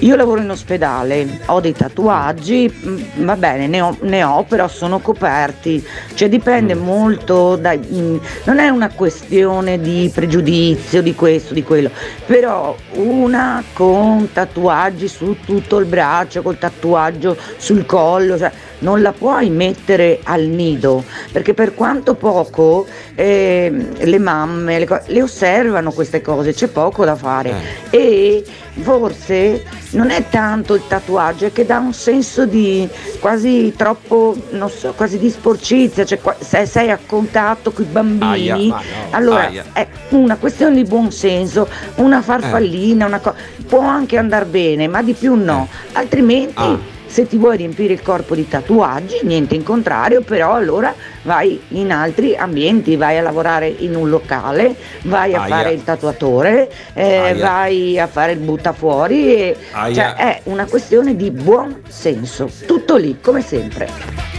io 0.00 0.16
lavoro 0.16 0.40
in 0.40 0.50
ospedale, 0.50 1.40
ho 1.46 1.60
dei 1.60 1.74
tatuaggi, 1.74 2.72
mm, 2.86 3.24
va 3.24 3.36
bene, 3.36 3.66
ne 3.66 3.80
ho, 3.80 3.96
ne 4.00 4.22
ho, 4.22 4.44
però 4.44 4.66
sono 4.66 4.98
coperti, 5.00 5.84
cioè 6.14 6.28
dipende 6.28 6.74
molto 6.74 7.56
da... 7.56 7.76
mm, 7.76 8.16
non 8.44 8.58
è 8.58 8.68
una 8.68 8.90
questione 8.90 9.78
di 9.78 10.10
pregiudizio, 10.12 11.02
di 11.02 11.14
questo, 11.14 11.52
di 11.52 11.62
quello, 11.62 11.90
però 12.24 12.74
una 12.92 13.62
con 13.74 14.30
tatuaggi 14.32 15.06
su 15.06 15.36
tutto 15.44 15.78
il 15.78 15.86
braccio, 15.86 16.42
col 16.42 16.58
tatuaggio 16.58 17.36
sul 17.58 17.84
collo, 17.84 18.38
cioè 18.38 18.50
non 18.80 19.00
la 19.02 19.12
puoi 19.12 19.48
mettere 19.50 20.20
al 20.22 20.42
nido, 20.42 21.04
perché 21.32 21.54
per 21.54 21.74
quanto 21.74 22.14
poco 22.14 22.86
ehm, 23.14 24.04
le 24.04 24.18
mamme 24.18 24.78
le, 24.78 24.86
co- 24.86 25.00
le 25.06 25.22
osservano 25.22 25.90
queste 25.92 26.20
cose, 26.20 26.52
c'è 26.52 26.68
poco 26.68 27.04
da 27.04 27.14
fare 27.16 27.54
e 27.90 28.44
forse 28.80 29.64
non 29.90 30.10
è 30.10 30.28
tanto 30.28 30.74
il 30.74 30.82
tatuaggio, 30.86 31.46
è 31.46 31.52
che 31.52 31.66
dà 31.66 31.78
un 31.78 31.92
senso 31.92 32.46
di 32.46 32.88
quasi 33.18 33.72
troppo, 33.76 34.36
non 34.50 34.70
so, 34.70 34.92
quasi 34.96 35.18
di 35.18 35.28
sporcizia, 35.30 36.04
cioè 36.04 36.18
se 36.38 36.64
sei 36.66 36.90
a 36.90 36.98
contatto 37.04 37.72
con 37.72 37.84
i 37.84 37.88
bambini, 37.88 38.50
Aia, 38.50 38.56
no, 38.56 38.80
allora 39.10 39.46
aia. 39.46 39.64
è 39.72 39.86
una 40.10 40.36
questione 40.36 40.76
di 40.76 40.84
buon 40.84 41.10
senso, 41.12 41.68
una 41.96 42.22
farfallina, 42.22 43.06
una 43.06 43.18
cosa, 43.18 43.36
può 43.66 43.80
anche 43.80 44.16
andare 44.16 44.44
bene, 44.46 44.86
ma 44.88 45.02
di 45.02 45.12
più 45.12 45.34
no, 45.34 45.68
altrimenti 45.92 46.48
Ah. 46.60 46.78
Se 47.10 47.26
ti 47.26 47.36
vuoi 47.36 47.56
riempire 47.56 47.92
il 47.92 48.02
corpo 48.02 48.36
di 48.36 48.46
tatuaggi, 48.46 49.18
niente 49.24 49.56
in 49.56 49.64
contrario, 49.64 50.22
però 50.22 50.54
allora 50.54 50.94
vai 51.22 51.60
in 51.70 51.90
altri 51.90 52.36
ambienti, 52.36 52.94
vai 52.94 53.18
a 53.18 53.22
lavorare 53.22 53.66
in 53.66 53.96
un 53.96 54.08
locale, 54.08 54.76
vai 55.02 55.34
a 55.34 55.42
Aia. 55.42 55.56
fare 55.56 55.72
il 55.72 55.82
tatuatore, 55.82 56.70
eh, 56.94 57.34
vai 57.36 57.98
a 57.98 58.06
fare 58.06 58.32
il 58.32 58.38
buttafuori, 58.38 59.34
e, 59.34 59.56
cioè 59.92 60.14
è 60.14 60.40
una 60.44 60.66
questione 60.66 61.16
di 61.16 61.32
buon 61.32 61.82
senso, 61.88 62.48
tutto 62.64 62.94
lì 62.94 63.18
come 63.20 63.42
sempre. 63.42 64.29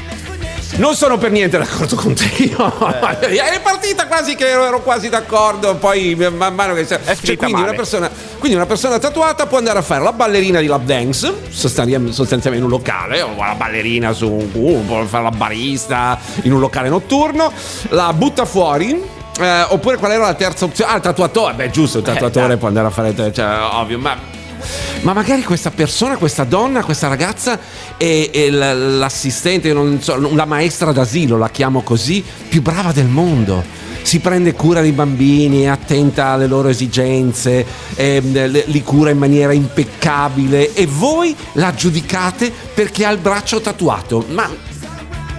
Non 0.82 0.96
sono 0.96 1.20
per 1.20 1.30
niente 1.30 1.60
d'accordo 1.60 1.96
con 1.96 2.16
te. 2.16 2.26
Io. 2.44 2.90
Eh. 3.20 3.38
È 3.38 3.62
partita 3.62 4.08
quasi 4.08 4.34
che 4.36 4.50
ero, 4.50 4.82
quasi 4.82 5.10
d'accordo, 5.10 5.76
poi 5.76 6.16
man 6.16 6.56
mano 6.56 6.74
che. 6.74 6.88
Cioè, 6.88 6.98
finita 6.98 7.46
quindi, 7.46 7.54
una 7.54 7.66
male. 7.66 7.76
persona, 7.76 8.10
quindi 8.40 8.58
una 8.58 8.66
persona 8.66 8.98
tatuata 8.98 9.46
può 9.46 9.60
andare 9.60 9.78
a 9.78 9.84
fare 9.84 10.04
la 10.04 10.12
ballerina 10.12 10.60
di 10.60 10.66
lap 10.66 10.82
dance, 10.82 11.32
sostanzialmente 11.52 12.50
in 12.56 12.64
un 12.64 12.70
locale, 12.70 13.22
o 13.22 13.36
la 13.38 13.54
ballerina 13.56 14.12
su 14.12 14.28
un 14.28 14.50
uh, 14.52 14.86
può 14.86 15.04
fare 15.06 15.24
la 15.24 15.30
barista 15.30 16.20
in 16.42 16.52
un 16.52 16.60
locale 16.60 16.90
notturno, 16.90 17.54
la 17.90 18.12
butta 18.14 18.46
fuori. 18.46 19.00
eh, 19.40 19.66
oppure 19.70 19.98
qual 19.98 20.12
era 20.12 20.26
la 20.26 20.34
terza 20.34 20.66
opzione? 20.66 20.92
Ah, 20.92 20.96
il 20.96 21.02
tatuatore. 21.04 21.54
Beh, 21.54 21.70
giusto, 21.70 22.00
il 22.00 22.04
tatuatore 22.04 22.48
dai. 22.48 22.58
può 22.58 22.68
andare 22.68 22.88
a 22.88 22.90
fare. 22.90 23.14
Cioè, 23.14 23.46
ovvio, 23.74 24.00
ma 24.00 24.18
ma 25.02 25.14
magari 25.14 25.44
questa 25.44 25.72
persona, 25.72 26.18
questa 26.18 26.44
donna, 26.44 26.84
questa 26.84 27.08
ragazza 27.08 27.60
è, 27.98 28.30
è 28.32 28.50
l'assistente, 28.50 29.74
so, 30.00 30.34
la 30.34 30.46
maestra 30.46 30.92
d'asilo, 30.92 31.38
la 31.38 31.50
chiamo 31.50 31.82
così, 31.82 32.24
più 32.48 32.62
brava 32.62 32.92
del 32.92 33.08
mondo. 33.08 33.64
Si 34.04 34.20
prende 34.20 34.54
cura 34.54 34.82
dei 34.82 34.94
bambini, 34.94 35.64
è 35.64 35.68
attenta 35.68 36.28
alle 36.28 36.48
loro 36.48 36.70
esigenze, 36.70 37.66
ehm, 37.96 38.64
li 38.66 38.84
cura 38.84 39.12
in 39.12 39.18
maniera 39.18 39.54
impeccabile 39.54 40.74
e 40.74 40.88
voi 40.88 41.36
la 41.54 41.74
giudicate 41.76 42.52
perché 42.74 43.06
ha 43.06 43.12
il 43.12 43.20
braccio 43.20 43.62
tatuato. 43.62 44.26
Ma 44.30 44.50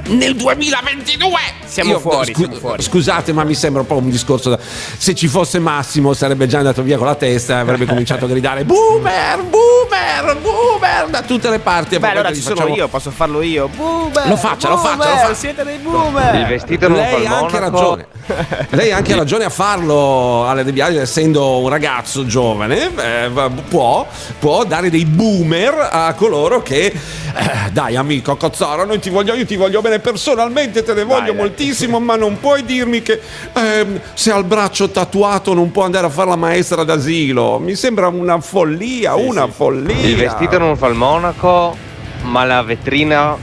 nel 0.09 0.37
2022 0.37 1.62
Siamo 1.73 1.99
fuori, 1.99 2.35
siamo 2.35 2.55
fuori. 2.57 2.83
Scusate, 2.83 3.33
ma 3.33 3.45
mi 3.45 3.55
sembra 3.55 3.81
un 3.81 3.87
po' 3.87 3.97
un 3.97 4.11
discorso 4.11 4.51
da. 4.51 4.59
Se 4.61 5.15
ci 5.15 5.27
fosse 5.27 5.59
Massimo, 5.59 6.13
sarebbe 6.13 6.47
già 6.47 6.59
andato 6.59 6.83
via 6.83 6.99
con 6.99 7.07
la 7.07 7.15
testa 7.15 7.57
e 7.57 7.61
avrebbe 7.61 7.87
cominciato 7.87 8.27
a 8.27 8.29
gridare 8.29 8.65
boomer, 8.65 9.43
boomer, 9.43 10.37
boomer 10.41 11.07
da 11.09 11.23
tutte 11.23 11.49
le 11.49 11.59
parti. 11.61 11.99
Beh, 11.99 12.11
allora 12.11 12.33
ci 12.33 12.41
sono 12.43 12.57
facciamo- 12.57 12.77
io, 12.77 12.89
posso 12.89 13.11
farlo 13.11 13.41
io. 13.43 13.69
Boomer! 13.69 14.29
Lo 14.29 14.37
faccia, 14.37 14.69
lo 14.69 14.77
faccia, 14.77 14.97
lo 14.97 15.03
faccia. 15.03 15.35
Siete 15.35 15.65
dei 15.65 15.79
boomer! 15.79 16.35
Il 16.35 16.47
vestito 16.47 16.89
non 16.89 16.99
fa 16.99 17.03
Lei 17.05 17.21
il 17.23 17.27
ha 17.27 17.37
anche 17.39 17.59
ragione. 17.59 18.07
Lei 18.71 18.93
ha 18.93 18.97
anche 18.97 19.15
ragione 19.17 19.45
a 19.45 19.51
farlo, 19.51 20.45
Ale 20.47 20.65
De 20.65 20.73
Biasi, 20.73 20.97
essendo 20.97 21.59
un 21.59 21.69
ragazzo 21.69 22.27
giovane, 22.27 22.91
eh, 22.95 23.31
può, 23.69 24.07
può 24.39 24.65
dare 24.65 24.91
dei 24.91 25.05
boomer 25.07 25.89
a 25.91 26.13
coloro 26.15 26.63
che. 26.63 26.87
eh, 26.87 27.71
dai, 27.73 27.97
amico 27.97 28.37
Cozzaro, 28.37 28.85
noi 28.85 28.99
ti 29.01 29.09
voglio, 29.11 29.35
io 29.35 29.47
ti 29.47 29.57
voglio 29.57 29.81
bene 29.81 29.99
personalmente, 29.99 30.83
te 30.83 30.93
ne 30.95 31.05
voglio 31.05 31.33
dai. 31.33 31.37
Moltissimo, 31.63 32.01
ma 32.01 32.17
non 32.17 32.39
puoi 32.41 32.65
dirmi 32.65 33.03
che 33.03 33.21
ehm, 33.55 34.01
se 34.15 34.33
ha 34.33 34.37
il 34.37 34.45
braccio 34.45 34.91
tatuato 34.91 35.55
non 35.55 35.71
può 35.71 35.85
andare 35.85 36.07
a 36.07 36.11
fare 36.11 36.29
la 36.31 36.37
maestra 36.37 36.83
d'asilo. 36.83 37.59
Mi 37.59 37.75
sembra 37.75 38.09
una 38.09 38.41
follia, 38.41 39.15
una 39.15 39.47
follia. 39.47 39.97
Il 39.97 40.17
vestito 40.17 40.59
non 40.59 40.77
fa 40.77 40.89
il 40.89 40.95
monaco, 40.95 41.77
ma 42.23 42.45
la 42.45 42.63
vetrina 42.63 43.37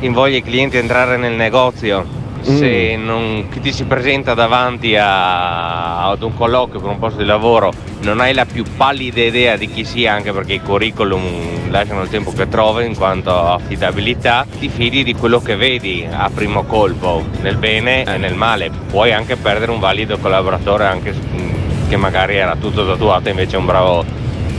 invoglia 0.00 0.36
i 0.36 0.42
clienti 0.42 0.76
a 0.76 0.80
entrare 0.80 1.16
nel 1.16 1.32
negozio. 1.32 2.22
Se 2.44 2.96
non, 2.96 3.48
chi 3.50 3.60
ti 3.60 3.72
si 3.72 3.84
presenta 3.84 4.34
davanti 4.34 4.94
a- 4.96 6.08
ad 6.08 6.22
un 6.22 6.34
colloquio 6.36 6.78
per 6.80 6.90
un 6.90 6.98
posto 6.98 7.18
di 7.20 7.24
lavoro 7.24 7.72
non 8.02 8.20
hai 8.20 8.34
la 8.34 8.44
più 8.44 8.64
pallida 8.76 9.22
idea 9.22 9.56
di 9.56 9.68
chi 9.70 9.84
sia, 9.84 10.12
anche 10.12 10.30
perché 10.32 10.52
i 10.54 10.60
curriculum 10.60 11.70
lasciano 11.70 12.02
il 12.02 12.10
tempo 12.10 12.32
che 12.32 12.46
trova 12.48 12.82
in 12.82 12.94
quanto 12.94 13.30
a 13.30 13.54
affidabilità, 13.54 14.46
ti 14.58 14.68
fidi 14.68 15.02
di 15.04 15.14
quello 15.14 15.40
che 15.40 15.56
vedi 15.56 16.06
a 16.10 16.30
primo 16.32 16.64
colpo, 16.64 17.24
nel 17.40 17.56
bene 17.56 18.04
e 18.04 18.18
nel 18.18 18.34
male. 18.34 18.70
Puoi 18.90 19.12
anche 19.12 19.36
perdere 19.36 19.70
un 19.70 19.78
valido 19.80 20.18
collaboratore 20.18 20.84
anche 20.84 21.14
s- 21.14 21.88
che 21.88 21.96
magari 21.96 22.36
era 22.36 22.56
tutto 22.56 22.86
tatuato 22.86 23.28
invece 23.30 23.56
è 23.56 23.58
un 23.58 23.66
bravo 23.66 24.04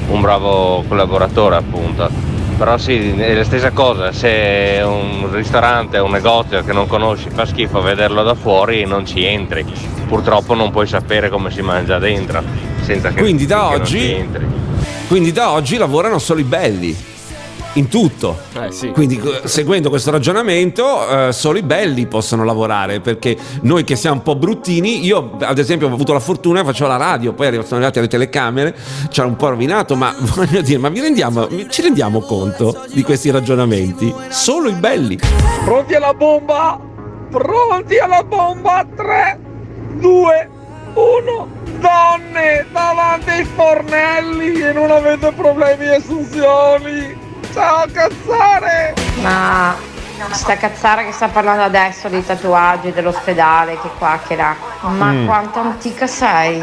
un 0.08 0.21
bravo 0.21 0.84
collaboratore 0.88 1.56
appunto. 1.56 2.10
Però 2.57 2.77
sì, 2.77 3.13
è 3.17 3.33
la 3.33 3.43
stessa 3.43 3.71
cosa, 3.71 4.13
se 4.13 4.81
un 4.83 5.29
ristorante 5.31 5.97
un 5.97 6.11
negozio 6.11 6.63
che 6.63 6.71
non 6.71 6.87
conosci 6.87 7.29
fa 7.29 7.45
schifo 7.45 7.81
vederlo 7.81 8.23
da 8.23 8.33
fuori 8.33 8.85
non 8.85 9.05
ci 9.05 9.25
entri. 9.25 9.65
Purtroppo 10.07 10.53
non 10.53 10.71
puoi 10.71 10.87
sapere 10.87 11.29
come 11.29 11.51
si 11.51 11.61
mangia 11.61 11.99
dentro 11.99 12.41
senza 12.81 13.09
che, 13.09 13.19
Quindi 13.19 13.45
da 13.45 13.71
ci 13.73 13.81
oggi- 13.81 14.11
entri. 14.13 14.45
Quindi 15.07 15.31
da 15.33 15.51
oggi 15.51 15.75
lavorano 15.77 16.17
solo 16.17 16.39
i 16.39 16.43
belli. 16.43 16.95
In 17.75 17.89
tutto. 17.89 18.38
Eh, 18.53 18.71
sì. 18.71 18.89
Quindi 18.91 19.19
eh, 19.19 19.47
seguendo 19.47 19.89
questo 19.89 20.09
ragionamento 20.09 21.27
eh, 21.27 21.33
solo 21.33 21.57
i 21.57 21.61
belli 21.61 22.07
possono 22.07 22.45
lavorare 22.45 23.01
perché 23.01 23.35
noi 23.61 23.83
che 23.83 23.97
siamo 23.97 24.17
un 24.17 24.21
po' 24.23 24.35
bruttini, 24.35 25.05
io 25.05 25.35
ad 25.41 25.57
esempio 25.57 25.89
ho 25.89 25.93
avuto 25.93 26.13
la 26.13 26.21
fortuna 26.21 26.61
che 26.61 26.67
facevo 26.67 26.89
la 26.89 26.97
radio, 26.97 27.33
poi 27.33 27.47
sono 27.47 27.75
arrivate 27.75 27.99
le 27.99 28.07
telecamere, 28.07 28.75
ci 29.09 29.19
hanno 29.19 29.29
un 29.29 29.35
po' 29.35 29.49
rovinato, 29.49 29.95
ma 29.95 30.15
voglio 30.35 30.61
dire, 30.61 30.79
ma 30.79 30.88
vi 30.88 31.01
rendiamo, 31.01 31.49
ci 31.69 31.81
rendiamo 31.81 32.21
conto 32.21 32.85
di 32.93 33.03
questi 33.03 33.29
ragionamenti? 33.29 34.13
Solo 34.29 34.69
i 34.69 34.73
belli. 34.73 35.19
Pronti 35.65 35.95
alla 35.95 36.13
bomba? 36.13 36.79
Pronti 37.29 37.97
alla 37.97 38.23
bomba? 38.23 38.85
3, 38.95 39.39
2, 39.95 40.49
1. 40.93 41.63
Donne 41.77 42.65
davanti 42.71 43.29
ai 43.29 43.43
fornelli 43.43 44.61
e 44.61 44.71
non 44.71 44.89
avete 44.89 45.31
problemi 45.33 45.83
di 45.85 45.91
assunzioni. 45.91 47.24
Ciao 47.55 47.85
cazzare! 47.89 48.93
Ma 49.21 49.73
sta 50.31 50.57
cazzara 50.57 51.03
che 51.03 51.13
sta 51.13 51.29
parlando 51.29 51.63
adesso 51.63 52.09
dei 52.09 52.23
tatuaggi 52.25 52.91
dell'ospedale 52.91 53.79
che 53.79 53.89
qua 53.97 54.19
che 54.27 54.35
là. 54.35 54.53
Ma 54.81 55.11
Mm. 55.11 55.25
quanto 55.25 55.59
antica 55.61 56.05
sei? 56.05 56.61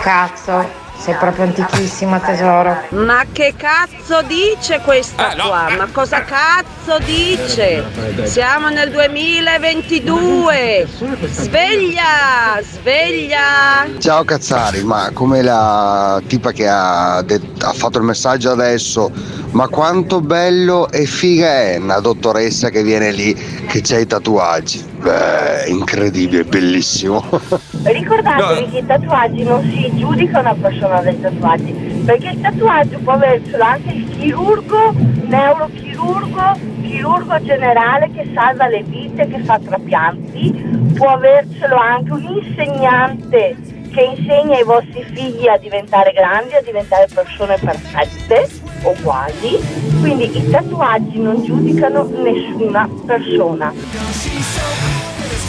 Cazzo, 0.00 0.68
sei 1.02 1.14
proprio 1.16 1.46
antichissima 1.46 2.20
tesoro. 2.20 2.76
Ma 2.90 3.24
che 3.32 3.54
cazzo 3.56 4.22
dice 4.22 4.80
questa 4.84 5.34
qua? 5.36 5.66
Ma 5.76 5.88
cosa 5.90 6.22
cazzo 6.22 6.98
dice? 7.04 7.84
Siamo 8.22 8.68
nel 8.68 8.88
2022! 8.92 10.86
Sveglia! 11.28 12.60
Sveglia! 12.62 13.88
Ciao 13.98 14.22
Cazzari, 14.22 14.84
ma 14.84 15.10
come 15.12 15.42
la 15.42 16.22
tipa 16.28 16.52
che 16.52 16.68
ha, 16.68 17.20
det- 17.22 17.42
ha 17.62 17.72
fatto 17.72 17.98
il 17.98 18.04
messaggio 18.04 18.52
adesso, 18.52 19.10
ma 19.50 19.66
quanto 19.66 20.20
bello 20.20 20.88
e 20.88 21.04
figa 21.06 21.62
è 21.62 21.78
una 21.78 21.98
dottoressa 21.98 22.68
che 22.68 22.84
viene 22.84 23.10
lì 23.10 23.34
che 23.66 23.80
c'ha 23.82 23.98
i 23.98 24.06
tatuaggi. 24.06 24.90
Beh, 25.02 25.64
incredibile, 25.66 26.44
bellissimo. 26.44 27.24
Ricordatevi 27.82 28.70
che 28.70 28.78
i 28.78 28.86
tatuaggi 28.86 29.42
non 29.42 29.60
si 29.62 29.90
giudica 29.96 30.38
una 30.38 30.54
persona 30.54 30.91
dai 31.00 31.20
tatuaggi, 31.20 31.72
perché 32.04 32.28
il 32.28 32.40
tatuaggio 32.40 32.98
può 32.98 33.12
avercelo 33.12 33.62
anche 33.64 33.92
il 33.92 34.08
chirurgo, 34.10 34.92
neurochirurgo, 35.26 36.58
chirurgo 36.82 37.42
generale 37.42 38.10
che 38.10 38.30
salva 38.34 38.68
le 38.68 38.82
vite, 38.82 39.26
che 39.28 39.38
fa 39.40 39.58
trapianti, 39.58 40.92
può 40.94 41.14
avercelo 41.14 41.76
anche 41.76 42.12
un 42.12 42.22
insegnante 42.22 43.56
che 43.92 44.00
insegna 44.02 44.56
ai 44.56 44.64
vostri 44.64 45.04
figli 45.12 45.46
a 45.48 45.58
diventare 45.58 46.12
grandi, 46.12 46.54
a 46.54 46.62
diventare 46.62 47.06
persone 47.12 47.56
perfette 47.60 48.48
o 48.82 48.94
quasi. 49.02 49.58
Quindi 50.00 50.36
i 50.36 50.50
tatuaggi 50.50 51.20
non 51.20 51.44
giudicano 51.44 52.08
nessuna 52.08 52.88
persona. 53.06 54.91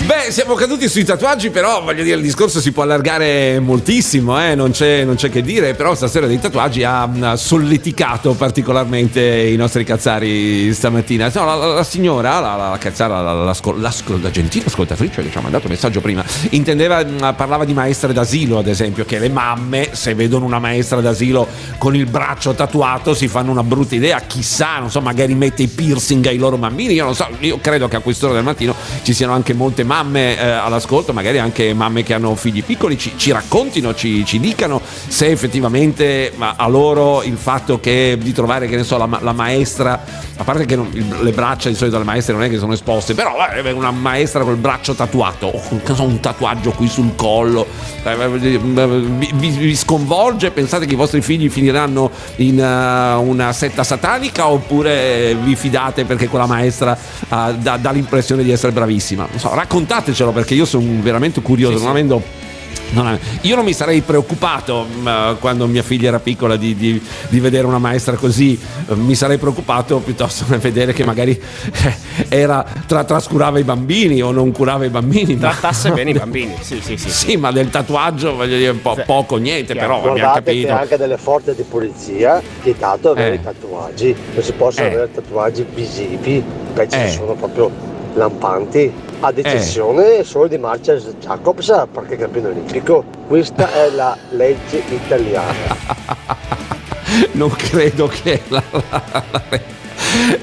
Beh, 0.05 0.31
siamo 0.31 0.53
caduti 0.55 0.89
sui 0.89 1.05
tatuaggi, 1.05 1.49
però 1.49 1.81
voglio 1.81 2.03
dire, 2.03 2.17
il 2.17 2.21
discorso 2.21 2.59
si 2.59 2.73
può 2.73 2.83
allargare 2.83 3.61
moltissimo, 3.61 4.37
eh, 4.37 4.53
non, 4.53 4.71
c'è, 4.71 5.05
non 5.05 5.15
c'è 5.15 5.29
che 5.29 5.41
dire, 5.41 5.75
però 5.75 5.95
stasera 5.95 6.27
dei 6.27 6.41
tatuaggi 6.41 6.83
ha 6.83 7.37
solleticato 7.37 8.33
particolarmente 8.33 9.21
i 9.21 9.55
nostri 9.55 9.85
cazzari 9.85 10.73
stamattina. 10.73 11.31
No, 11.33 11.45
la, 11.45 11.55
la- 11.55 11.73
la 11.75 11.83
signora, 11.85 12.41
la, 12.41 12.55
la, 12.57 12.77
cazzara, 12.77 13.21
la, 13.21 13.33
la, 13.45 14.29
gentile 14.29 14.65
ascoltatrice 14.65 15.23
che 15.23 15.31
ci 15.31 15.37
ha 15.37 15.41
mandato 15.41 15.67
un 15.67 15.71
messaggio 15.71 16.01
prima, 16.01 16.21
intendeva, 16.49 17.05
parlava 17.31 17.63
di 17.63 17.73
maestre 17.73 18.11
d'asilo, 18.11 18.57
ad 18.57 18.67
esempio, 18.67 19.05
che 19.05 19.19
le 19.19 19.29
mamme, 19.29 19.91
se 19.93 20.13
vedono 20.15 20.43
una 20.43 20.59
maestra 20.59 20.99
d'asilo 20.99 21.47
con 21.77 21.95
il 21.95 22.07
braccio 22.07 22.53
tatuato, 22.53 23.13
si 23.13 23.29
fanno 23.29 23.51
una 23.51 23.63
brutta 23.63 23.95
idea, 23.95 24.19
chissà, 24.19 24.79
non 24.79 24.91
so, 24.91 24.99
magari 24.99 25.33
mette 25.33 25.63
i 25.63 25.67
piercing 25.67 26.25
ai 26.25 26.37
loro 26.37 26.57
bambini, 26.57 26.93
io 26.93 27.05
non 27.05 27.15
so, 27.15 27.25
io 27.39 27.57
credo 27.61 27.87
che 27.87 27.95
a 27.95 27.99
quest'ora 28.01 28.33
del 28.33 28.43
mattino 28.43 28.75
ci 29.03 29.13
siano 29.13 29.31
anche 29.31 29.53
molte 29.53 29.83
mamme 29.83 29.91
eh, 30.38 30.49
all'ascolto, 30.49 31.13
magari 31.13 31.38
anche 31.39 31.73
mamme 31.73 32.01
che 32.03 32.13
hanno 32.13 32.34
figli 32.36 32.63
piccoli, 32.63 32.97
ci, 32.97 33.13
ci 33.15 33.32
raccontino, 33.32 33.93
ci, 33.93 34.25
ci 34.25 34.39
dicano 34.39 34.82
se 35.08 35.27
effettivamente 35.27 36.32
a 36.38 36.67
loro 36.67 37.21
il 37.23 37.38
fatto 37.38 37.79
che 37.79 38.17
di 38.19 38.32
trovare, 38.34 38.67
che 38.67 38.75
ne 38.75 38.84
so, 38.84 38.97
la, 38.97 39.08
la 39.21 39.34
maestra, 39.34 40.03
a 40.38 40.43
parte 40.43 40.65
che 40.65 40.75
non- 40.75 40.89
il- 40.93 41.17
le 41.21 41.32
braccia 41.32 41.69
di 41.69 41.75
solito 41.75 41.95
alle 41.97 42.06
maestre 42.06 42.34
non 42.34 42.43
è 42.43 42.49
che 42.49 42.58
sono 42.58 42.73
esposte, 42.73 43.13
però 43.13 43.36
eh, 43.53 43.71
una 43.71 43.91
maestra 43.91 44.43
col 44.43 44.56
braccio 44.56 44.93
tatuato, 44.95 45.47
o 45.47 45.62
so, 45.93 46.03
un 46.03 46.19
tatuaggio 46.19 46.71
qui 46.71 46.88
sul 46.88 47.15
collo, 47.15 47.67
eh, 48.03 48.27
vi, 48.29 49.32
vi- 49.34 49.49
vi 49.49 49.75
sconvolge, 49.75 50.49
pensate 50.51 50.86
che 50.86 50.93
i 50.93 50.97
vostri 50.97 51.21
figli 51.21 51.49
finiranno 51.49 52.10
in 52.38 52.60
eh, 52.60 53.13
una 53.15 53.51
setta 53.53 53.84
satanica 53.84 54.47
oppure 54.47 55.36
vi 55.36 55.56
fidate 55.56 56.06
perché 56.06 56.27
quella 56.27 56.45
maestra 56.47 56.95
eh, 56.97 57.53
dà, 57.58 57.77
dà 57.77 57.91
l'impressione 57.91 58.43
di 58.43 58.51
essere 58.51 58.71
bravissima? 58.71 59.27
Non 59.29 59.39
so, 59.39 59.53
raccontatecelo 59.84 60.32
perché 60.32 60.54
io 60.54 60.65
sono 60.65 60.86
veramente 61.02 61.41
curioso, 61.41 61.78
non 61.80 61.89
avendo 61.89 62.41
Non, 62.91 63.17
io 63.41 63.56
non 63.56 63.65
mi 63.65 63.74
sarei 63.74 64.02
preoccupato 64.02 64.86
uh, 65.04 65.38
quando 65.39 65.65
mia 65.65 65.82
figlia 65.82 66.10
era 66.10 66.19
piccola 66.19 66.56
di, 66.56 66.76
di, 66.76 67.02
di 67.28 67.39
vedere 67.39 67.65
una 67.65 67.80
maestra 67.80 68.15
così, 68.15 68.60
uh, 68.88 68.93
mi 68.93 69.15
sarei 69.15 69.38
preoccupato 69.38 69.98
piuttosto 69.98 70.46
nel 70.48 70.60
vedere 70.60 70.93
che 70.93 71.04
magari 71.04 71.32
eh, 71.32 71.96
era, 72.30 72.63
tra, 72.86 73.04
trascurava 73.04 73.58
i 73.58 73.63
bambini 73.63 74.22
o 74.22 74.32
non 74.32 74.52
curava 74.52 74.86
i 74.86 74.89
bambini. 74.89 75.39
Trattasse 75.39 75.91
bene 75.91 76.12
i 76.12 76.13
bambini, 76.17 76.56
sì, 76.62 76.82
sì, 76.82 76.98
sì. 76.98 77.10
Sì, 77.10 77.36
ma 77.36 77.52
del 77.52 77.69
tatuaggio 77.72 78.36
voglio 78.36 78.58
dire 78.58 78.69
un 78.69 78.82
po' 78.82 78.93
sì. 78.96 79.04
poco, 79.06 79.38
niente, 79.38 79.74
però 79.74 79.98
abbiamo 80.10 80.34
capito. 80.34 80.67
che 80.67 80.74
anche 80.74 80.98
delle 80.98 81.17
forze 81.17 81.56
di 81.56 81.63
polizia 81.63 82.41
vietato 82.62 83.12
avere 83.12 83.36
Eh. 83.36 83.39
i 83.39 83.43
tatuaggi, 83.43 84.15
non 84.36 84.43
si 84.43 84.52
possono 84.54 84.88
Eh. 84.88 84.91
avere 84.91 85.10
tatuaggi 85.12 85.65
visivi, 85.74 86.43
perché 86.74 87.06
Eh. 87.06 87.10
ci 87.10 87.17
sono 87.17 87.34
proprio 87.34 87.72
lampanti, 88.13 88.91
ad 89.25 89.38
eccezione 89.38 90.23
solo 90.25 90.47
di 90.47 90.57
Marcia 90.57 90.95
Jacobs 90.95 91.86
perché 91.91 92.17
campione 92.17 92.49
olimpico. 92.49 93.03
Questa 93.27 93.71
è 93.71 93.89
la 93.91 94.17
legge 94.31 94.83
italiana. 94.89 95.75
non 97.33 97.49
credo 97.51 98.07
che 98.07 98.41
la- 98.49 98.62
la- 98.71 99.03
la- 99.31 99.62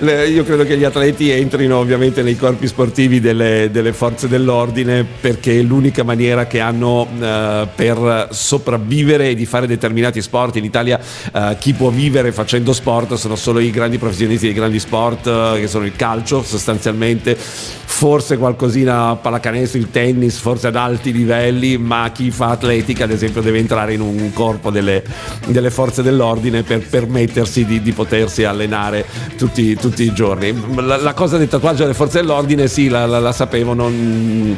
io 0.00 0.44
credo 0.44 0.64
che 0.64 0.76
gli 0.76 0.84
atleti 0.84 1.30
entrino 1.30 1.78
ovviamente 1.78 2.22
nei 2.22 2.36
corpi 2.36 2.66
sportivi 2.66 3.20
delle, 3.20 3.68
delle 3.70 3.92
forze 3.92 4.28
dell'ordine 4.28 5.04
perché 5.04 5.58
è 5.58 5.62
l'unica 5.62 6.02
maniera 6.02 6.46
che 6.46 6.60
hanno 6.60 7.06
eh, 7.20 7.68
per 7.74 8.28
sopravvivere 8.30 9.30
e 9.30 9.34
di 9.34 9.46
fare 9.46 9.66
determinati 9.66 10.22
sport. 10.22 10.56
In 10.56 10.64
Italia 10.64 10.98
eh, 11.32 11.56
chi 11.58 11.74
può 11.74 11.90
vivere 11.90 12.32
facendo 12.32 12.72
sport 12.72 13.14
sono 13.14 13.36
solo 13.36 13.58
i 13.58 13.70
grandi 13.70 13.98
professionisti 13.98 14.46
dei 14.46 14.54
grandi 14.54 14.78
sport 14.78 15.26
eh, 15.26 15.60
che 15.60 15.66
sono 15.66 15.84
il 15.84 15.94
calcio 15.96 16.42
sostanzialmente, 16.42 17.36
forse 17.36 18.38
qualcosina 18.38 19.16
pallacanestro, 19.16 19.78
il 19.78 19.90
tennis, 19.90 20.38
forse 20.38 20.68
ad 20.68 20.76
alti 20.76 21.12
livelli, 21.12 21.76
ma 21.76 22.10
chi 22.14 22.30
fa 22.30 22.50
atletica 22.50 23.04
ad 23.04 23.10
esempio 23.10 23.42
deve 23.42 23.58
entrare 23.58 23.92
in 23.92 24.00
un 24.00 24.32
corpo 24.32 24.70
delle, 24.70 25.02
delle 25.46 25.70
forze 25.70 26.02
dell'ordine 26.02 26.62
per 26.62 26.86
permettersi 26.86 27.66
di, 27.66 27.82
di 27.82 27.92
potersi 27.92 28.44
allenare 28.44 29.04
tutti, 29.36 29.59
tutti 29.78 30.02
i 30.02 30.12
giorni. 30.12 30.54
La, 30.76 30.96
la 30.96 31.12
cosa 31.14 31.36
del 31.38 31.48
tatuaggio 31.48 31.82
delle 31.82 31.94
forze 31.94 32.20
dell'ordine 32.20 32.66
sì, 32.68 32.88
la, 32.88 33.06
la- 33.06 33.18
la 33.20 33.32
sapevo, 33.32 33.74
non, 33.74 34.56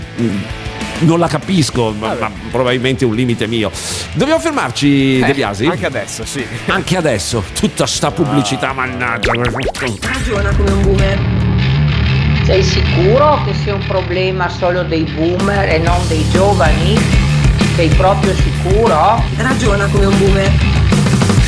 non 1.01 1.19
la 1.19 1.27
capisco, 1.29 1.91
ma, 1.99 2.15
ma 2.19 2.31
probabilmente 2.51 3.05
è 3.05 3.09
un 3.09 3.15
limite 3.15 3.47
mio. 3.47 3.71
Dobbiamo 4.15 4.41
fermarci, 4.41 5.21
Eh, 5.21 5.27
De 5.27 5.35
Biasi? 5.35 5.67
Anche 5.67 5.87
adesso, 5.87 6.25
sì. 6.25 6.45
Anche 6.67 6.97
adesso, 6.97 7.43
tutta 7.59 7.87
sta 7.87 8.11
pubblicità, 8.11 8.73
mannaggia. 8.73 9.33
Ragiona 9.33 10.55
come 10.57 10.71
un 10.71 10.83
boomer. 10.83 11.19
Sei 12.45 12.63
sicuro 12.63 13.41
che 13.45 13.55
sia 13.55 13.75
un 13.75 13.85
problema 13.87 14.49
solo 14.49 14.83
dei 14.83 15.05
boomer 15.05 15.69
e 15.69 15.79
non 15.79 15.97
dei 16.09 16.25
giovani? 16.31 16.99
Sei 17.77 17.89
proprio 17.91 18.35
sicuro? 18.35 19.23
Ragiona 19.37 19.87
come 19.87 20.07
un 20.07 20.19
boomer. 20.19 20.51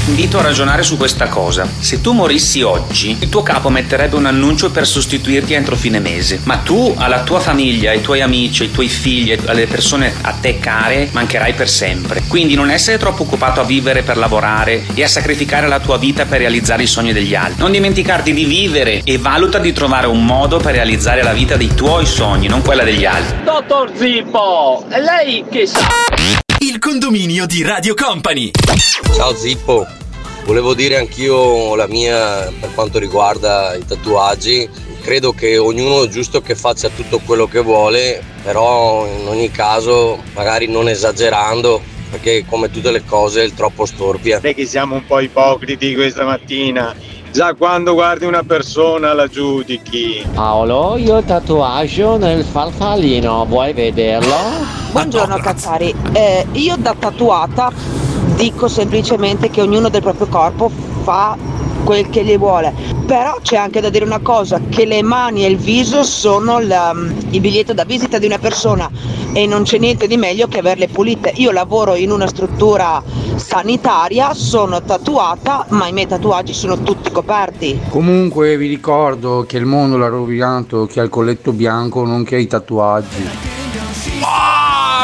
Invito 0.06 0.38
a 0.38 0.42
ragionare 0.42 0.82
su 0.82 0.98
questa 0.98 1.28
cosa. 1.28 1.66
Se 1.78 2.02
tu 2.02 2.12
morissi 2.12 2.60
oggi, 2.60 3.16
il 3.18 3.30
tuo 3.30 3.42
capo 3.42 3.70
metterebbe 3.70 4.16
un 4.16 4.26
annuncio 4.26 4.70
per 4.70 4.86
sostituirti 4.86 5.54
entro 5.54 5.76
fine 5.76 5.98
mese. 5.98 6.40
Ma 6.44 6.58
tu 6.58 6.94
alla 6.94 7.22
tua 7.22 7.40
famiglia, 7.40 7.90
ai 7.90 8.02
tuoi 8.02 8.20
amici, 8.20 8.64
ai 8.64 8.70
tuoi 8.70 8.88
figli, 8.88 9.34
alle 9.46 9.66
persone 9.66 10.12
a 10.20 10.32
te 10.32 10.58
care, 10.58 11.08
mancherai 11.10 11.54
per 11.54 11.70
sempre. 11.70 12.22
Quindi 12.28 12.54
non 12.54 12.70
essere 12.70 12.98
troppo 12.98 13.22
occupato 13.22 13.60
a 13.60 13.64
vivere 13.64 14.02
per 14.02 14.18
lavorare 14.18 14.84
e 14.92 15.02
a 15.02 15.08
sacrificare 15.08 15.68
la 15.68 15.80
tua 15.80 15.96
vita 15.96 16.26
per 16.26 16.38
realizzare 16.38 16.82
i 16.82 16.86
sogni 16.86 17.14
degli 17.14 17.34
altri. 17.34 17.60
Non 17.60 17.72
dimenticarti 17.72 18.34
di 18.34 18.44
vivere 18.44 19.00
e 19.04 19.16
valuta 19.16 19.58
di 19.58 19.72
trovare 19.72 20.06
un 20.06 20.22
modo 20.22 20.58
per 20.58 20.74
realizzare 20.74 21.22
la 21.22 21.32
vita 21.32 21.56
dei 21.56 21.74
tuoi 21.74 22.04
sogni, 22.04 22.46
non 22.46 22.60
quella 22.60 22.84
degli 22.84 23.06
altri. 23.06 23.42
Dottor 23.42 23.90
Zippo, 23.96 24.84
lei 24.90 25.46
che 25.50 25.66
sa? 25.66 26.43
Condominio 26.84 27.46
di 27.46 27.62
Radio 27.62 27.94
Company. 27.94 28.50
Ciao 29.14 29.34
Zippo, 29.34 29.86
volevo 30.44 30.74
dire 30.74 30.98
anch'io 30.98 31.74
la 31.76 31.86
mia 31.88 32.52
per 32.60 32.74
quanto 32.74 32.98
riguarda 32.98 33.74
i 33.74 33.86
tatuaggi. 33.86 34.68
Credo 35.00 35.32
che 35.32 35.56
ognuno 35.56 36.04
è 36.04 36.08
giusto 36.08 36.42
che 36.42 36.54
faccia 36.54 36.90
tutto 36.90 37.20
quello 37.24 37.46
che 37.46 37.60
vuole, 37.60 38.22
però 38.42 39.06
in 39.06 39.26
ogni 39.26 39.50
caso 39.50 40.22
magari 40.34 40.66
non 40.66 40.86
esagerando, 40.86 41.80
perché 42.10 42.44
come 42.46 42.70
tutte 42.70 42.90
le 42.90 43.02
cose 43.02 43.40
il 43.40 43.54
troppo 43.54 43.86
storpia. 43.86 44.40
È 44.42 44.54
che 44.54 44.66
siamo 44.66 44.96
un 44.96 45.06
po' 45.06 45.20
ipocriti 45.20 45.94
questa 45.94 46.24
mattina. 46.24 46.94
Già 47.34 47.52
quando 47.54 47.94
guardi 47.94 48.26
una 48.26 48.44
persona 48.44 49.12
la 49.12 49.26
giudichi. 49.26 50.24
Paolo, 50.34 50.96
io 50.96 51.20
tatuaggio 51.20 52.16
nel 52.16 52.44
farfallino, 52.44 53.44
vuoi 53.46 53.72
vederlo? 53.72 54.36
Buongiorno 54.92 55.38
Cazzari, 55.38 55.92
Eh, 56.12 56.46
io 56.52 56.76
da 56.78 56.94
tatuata 56.96 57.72
dico 58.36 58.68
semplicemente 58.68 59.50
che 59.50 59.62
ognuno 59.62 59.88
del 59.88 60.00
proprio 60.00 60.28
corpo 60.28 60.70
fa 61.02 61.36
quel 61.84 62.08
che 62.10 62.24
gli 62.24 62.36
vuole, 62.36 62.72
però 63.06 63.38
c'è 63.42 63.56
anche 63.56 63.80
da 63.80 63.90
dire 63.90 64.04
una 64.04 64.20
cosa, 64.20 64.60
che 64.68 64.84
le 64.86 65.02
mani 65.02 65.44
e 65.44 65.48
il 65.48 65.56
viso 65.56 66.02
sono 66.02 66.58
la- 66.58 66.94
il 67.30 67.40
biglietto 67.40 67.72
da 67.74 67.84
visita 67.84 68.18
di 68.18 68.26
una 68.26 68.38
persona 68.38 68.90
e 69.32 69.46
non 69.46 69.62
c'è 69.62 69.78
niente 69.78 70.06
di 70.06 70.16
meglio 70.16 70.48
che 70.48 70.58
averle 70.58 70.88
pulite. 70.88 71.32
Io 71.36 71.52
lavoro 71.52 71.94
in 71.94 72.10
una 72.10 72.26
struttura 72.26 73.02
sanitaria, 73.36 74.32
sono 74.34 74.82
tatuata, 74.82 75.66
ma 75.70 75.86
i 75.86 75.92
miei 75.92 76.06
tatuaggi 76.06 76.54
sono 76.54 76.78
tutti 76.82 77.10
coperti. 77.10 77.78
Comunque 77.90 78.56
vi 78.56 78.68
ricordo 78.68 79.44
che 79.46 79.58
il 79.58 79.66
mondo 79.66 79.96
l'ha 79.96 80.08
rovinato 80.08 80.86
chi 80.86 81.00
ha 81.00 81.02
il 81.02 81.10
colletto 81.10 81.52
bianco 81.52 82.04
nonché 82.04 82.36
i 82.36 82.46
tatuaggi. 82.46 83.62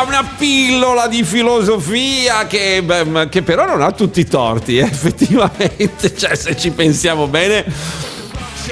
Una 0.06 0.24
pillola 0.36 1.06
di 1.08 1.22
filosofia 1.22 2.46
che, 2.46 2.82
beh, 2.82 3.28
che 3.28 3.42
però 3.42 3.66
non 3.66 3.82
ha 3.82 3.92
tutti 3.92 4.20
i 4.20 4.26
torti, 4.26 4.78
eh, 4.78 4.82
effettivamente, 4.82 6.14
cioè 6.16 6.34
se 6.34 6.56
ci 6.56 6.70
pensiamo 6.70 7.26
bene. 7.26 7.64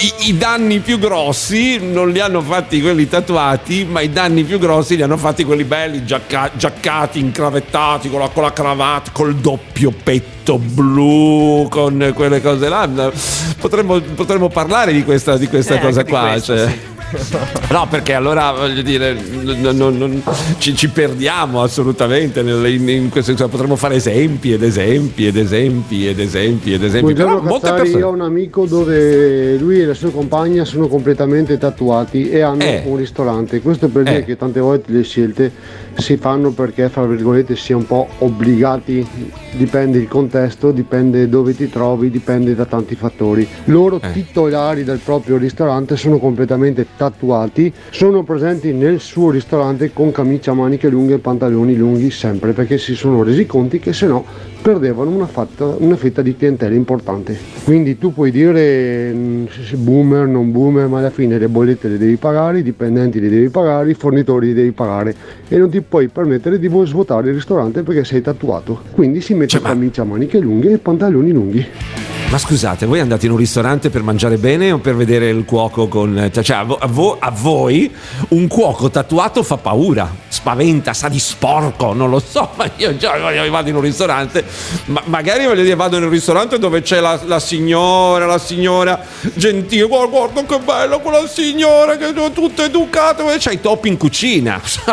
I, 0.01 0.29
i 0.31 0.37
danni 0.37 0.79
più 0.81 0.99
grossi 0.99 1.79
non 1.81 2.11
li 2.11 2.21
hanno 2.21 2.41
fatti 2.41 2.81
quelli 2.81 3.09
tatuati, 3.09 3.85
ma 3.85 4.01
i 4.01 4.11
danni 4.11 4.45
più 4.45 4.59
grossi 4.59 4.97
li 4.97 5.03
hanno 5.03 5.17
fatti 5.17 5.45
quelli 5.45 5.65
belli, 5.65 6.05
giacca- 6.05 6.51
giaccati, 6.55 7.19
incravettati, 7.19 8.09
con 8.09 8.21
la, 8.21 8.29
con 8.29 8.43
la 8.45 8.53
cravatta, 8.53 9.11
col 9.13 9.35
doppio 9.37 9.91
petto 9.91 10.59
blu, 10.59 11.67
con 11.69 12.13
quelle 12.15 12.41
cose 12.41 12.69
là. 12.69 12.89
Potremmo, 13.59 14.01
potremmo 14.01 14.49
parlare 14.49 14.93
di 14.93 15.05
questa, 15.05 15.37
di 15.37 15.47
questa 15.49 15.77
Eh, 15.77 15.81
cosa 15.81 16.05
qua. 16.05 16.29
questo, 16.31 16.57
cioè. 16.57 16.67
sì. 16.69 16.97
No, 17.71 17.87
perché 17.89 18.15
allora 18.15 18.53
voglio 18.53 18.83
dire, 18.83 19.15
non- 19.43 19.77
non- 19.77 19.97
non- 19.99 20.23
ci, 20.59 20.75
ci 20.75 20.89
perdiamo 20.89 21.63
assolutamente. 21.63 22.43
nel- 22.43 22.67
In, 22.67 22.89
in 22.89 23.09
questo 23.09 23.31
senso, 23.31 23.49
potremmo 23.49 23.77
fare 23.77 23.95
esempi 23.97 24.53
ed 24.53 24.63
esempi 24.63 25.27
ed 25.27 25.37
esempi 25.37 26.07
ed 26.07 26.19
esempi 26.21 26.73
ed 26.73 26.83
esempi. 26.83 27.13
Buongiorno 27.13 27.41
Però 27.43 27.59
Cazzari, 27.61 27.77
persone. 27.83 27.99
io 28.01 28.09
ho 28.09 28.13
un 28.13 28.21
amico 28.21 28.67
dove 28.67 29.57
lui 29.57 29.81
e 29.81 29.85
la 29.85 29.95
sua 29.95 30.11
compagna 30.11 30.65
sono 30.65 30.89
completamente 30.89 31.57
tatuati 31.59 32.29
e 32.31 32.41
hanno 32.41 32.63
Eh. 32.63 32.83
un 32.87 32.97
ristorante. 32.97 33.61
Questo 33.61 33.89
per 33.89 34.03
dire 34.05 34.19
Eh. 34.19 34.25
che 34.25 34.37
tante 34.37 34.61
volte 34.61 34.93
le 34.93 35.03
scelte 35.03 35.51
si 35.99 36.17
fanno 36.17 36.51
perché, 36.51 36.89
fra 36.89 37.05
virgolette, 37.07 37.57
si 37.57 37.73
è 37.73 37.75
un 37.75 37.87
po' 37.87 38.07
obbligati, 38.19 39.07
dipende 39.53 39.99
il 39.99 40.07
contesto, 40.09 40.71
dipende 40.71 41.29
dove 41.29 41.55
ti 41.55 41.69
trovi, 41.69 42.09
dipende 42.09 42.55
da 42.55 42.65
tanti 42.65 42.95
fattori. 42.95 43.47
Loro 43.65 44.01
Eh. 44.01 44.13
titolari 44.13 44.85
del 44.85 44.99
proprio 44.99 45.37
ristorante 45.37 45.97
sono 45.97 46.19
completamente 46.19 46.87
tatuati, 46.97 47.73
sono 47.91 48.23
presenti 48.23 48.73
nel 48.73 49.01
suo 49.01 49.31
ristorante 49.31 49.93
con 49.93 50.13
camicia 50.13 50.53
a 50.53 50.55
maniche 50.55 50.89
lunghe 50.89 51.15
e 51.15 51.19
pantaloni 51.19 51.75
lunghi 51.75 52.11
sempre 52.11 52.53
perché 52.53 52.79
si 52.79 52.95
sono 52.95 53.23
resi 53.23 53.45
conti 53.45 53.81
che 53.81 53.93
se 53.93 54.07
no 54.07 54.25
perdevano 54.61 55.11
una, 55.11 55.27
fatta- 55.27 55.77
una 55.79 55.97
fetta 55.97 56.23
di 56.23 56.37
clientela 56.37 56.75
importante. 56.75 57.39
Quindi 57.65 57.99
tu 57.99 58.13
puoi 58.13 58.31
dire 58.31 59.13
mm, 59.13 59.47
boomer, 59.77 60.27
non 60.27 60.51
boomer, 60.53 60.87
ma 60.87 60.99
alla 60.99 61.11
fine 61.11 61.39
le 61.39 61.49
bollette 61.49 61.89
le 61.89 61.99
devi 61.99 62.17
pagare, 62.17 62.59
i 62.59 62.63
dipendenti 62.63 63.21
li 63.21 63.29
devi 63.29 63.49
pagare, 63.49 63.91
i 63.91 63.95
fornitori 63.95 64.49
li 64.49 64.55
devi 64.55 64.73
pagare 64.73 65.15
e 65.49 65.57
non 65.57 65.71
ti 65.71 65.81
puoi 65.81 66.09
permettere 66.09 66.59
di 66.59 66.69
svuotare 66.85 67.29
il 67.29 67.35
ristorante 67.35 67.83
perché 67.83 68.05
sei 68.05 68.21
tatuato. 68.21 68.81
Quindi 68.93 69.21
si 69.21 69.35
mette 69.35 69.61
camicia 69.61 70.03
a 70.03 70.05
maniche 70.05 70.39
lunghe 70.39 70.73
e 70.73 70.79
pantaloni 70.79 71.33
lunghi. 71.33 71.67
Ma 72.31 72.37
scusate, 72.37 72.85
voi 72.85 73.01
andate 73.01 73.25
in 73.25 73.33
un 73.33 73.39
ristorante 73.39 73.89
per 73.89 74.03
mangiare 74.03 74.37
bene 74.37 74.71
o 74.71 74.79
per 74.79 74.95
vedere 74.95 75.31
il 75.31 75.47
cuoco 75.47 75.89
con. 75.89 76.31
Cioè, 76.31 76.57
a, 76.57 76.63
vo- 76.63 76.77
a 76.79 76.87
vo- 76.87 77.17
a 77.19 77.31
voi 77.31 77.91
un 78.29 78.47
cuoco 78.49 78.91
tatuato 78.91 79.43
fa 79.43 79.57
paura, 79.57 80.15
spaventa, 80.29 80.93
sa 80.93 81.09
di 81.09 81.19
sporco, 81.19 81.95
non 81.95 82.11
lo 82.11 82.19
so. 82.21 82.51
Ma 82.57 82.71
io 82.77 82.95
già 82.99 83.17
vado 83.49 83.71
in 83.71 83.77
un 83.77 83.81
ristorante, 83.81 84.45
ma 84.87 85.01
magari 85.07 85.47
voglio 85.47 85.63
dire, 85.63 85.75
vado 85.75 85.97
in 85.97 86.03
un 86.03 86.11
ristorante 86.11 86.59
dove 86.59 86.83
c'è 86.83 87.01
la, 87.01 87.19
la 87.25 87.41
signora, 87.41 88.27
la 88.27 88.39
signora 88.39 89.01
gentile. 89.33 89.87
Guarda, 89.87 90.09
guarda 90.09 90.45
che 90.45 90.59
bella 90.59 90.99
quella 90.99 91.27
signora 91.27 91.97
che 91.97 92.09
è 92.09 92.33
tutta 92.33 92.63
educata, 92.63 93.23
dove 93.23 93.39
c'è 93.39 93.53
i 93.53 93.61
topi 93.63 93.89
in 93.89 93.97
cucina. 93.97 94.61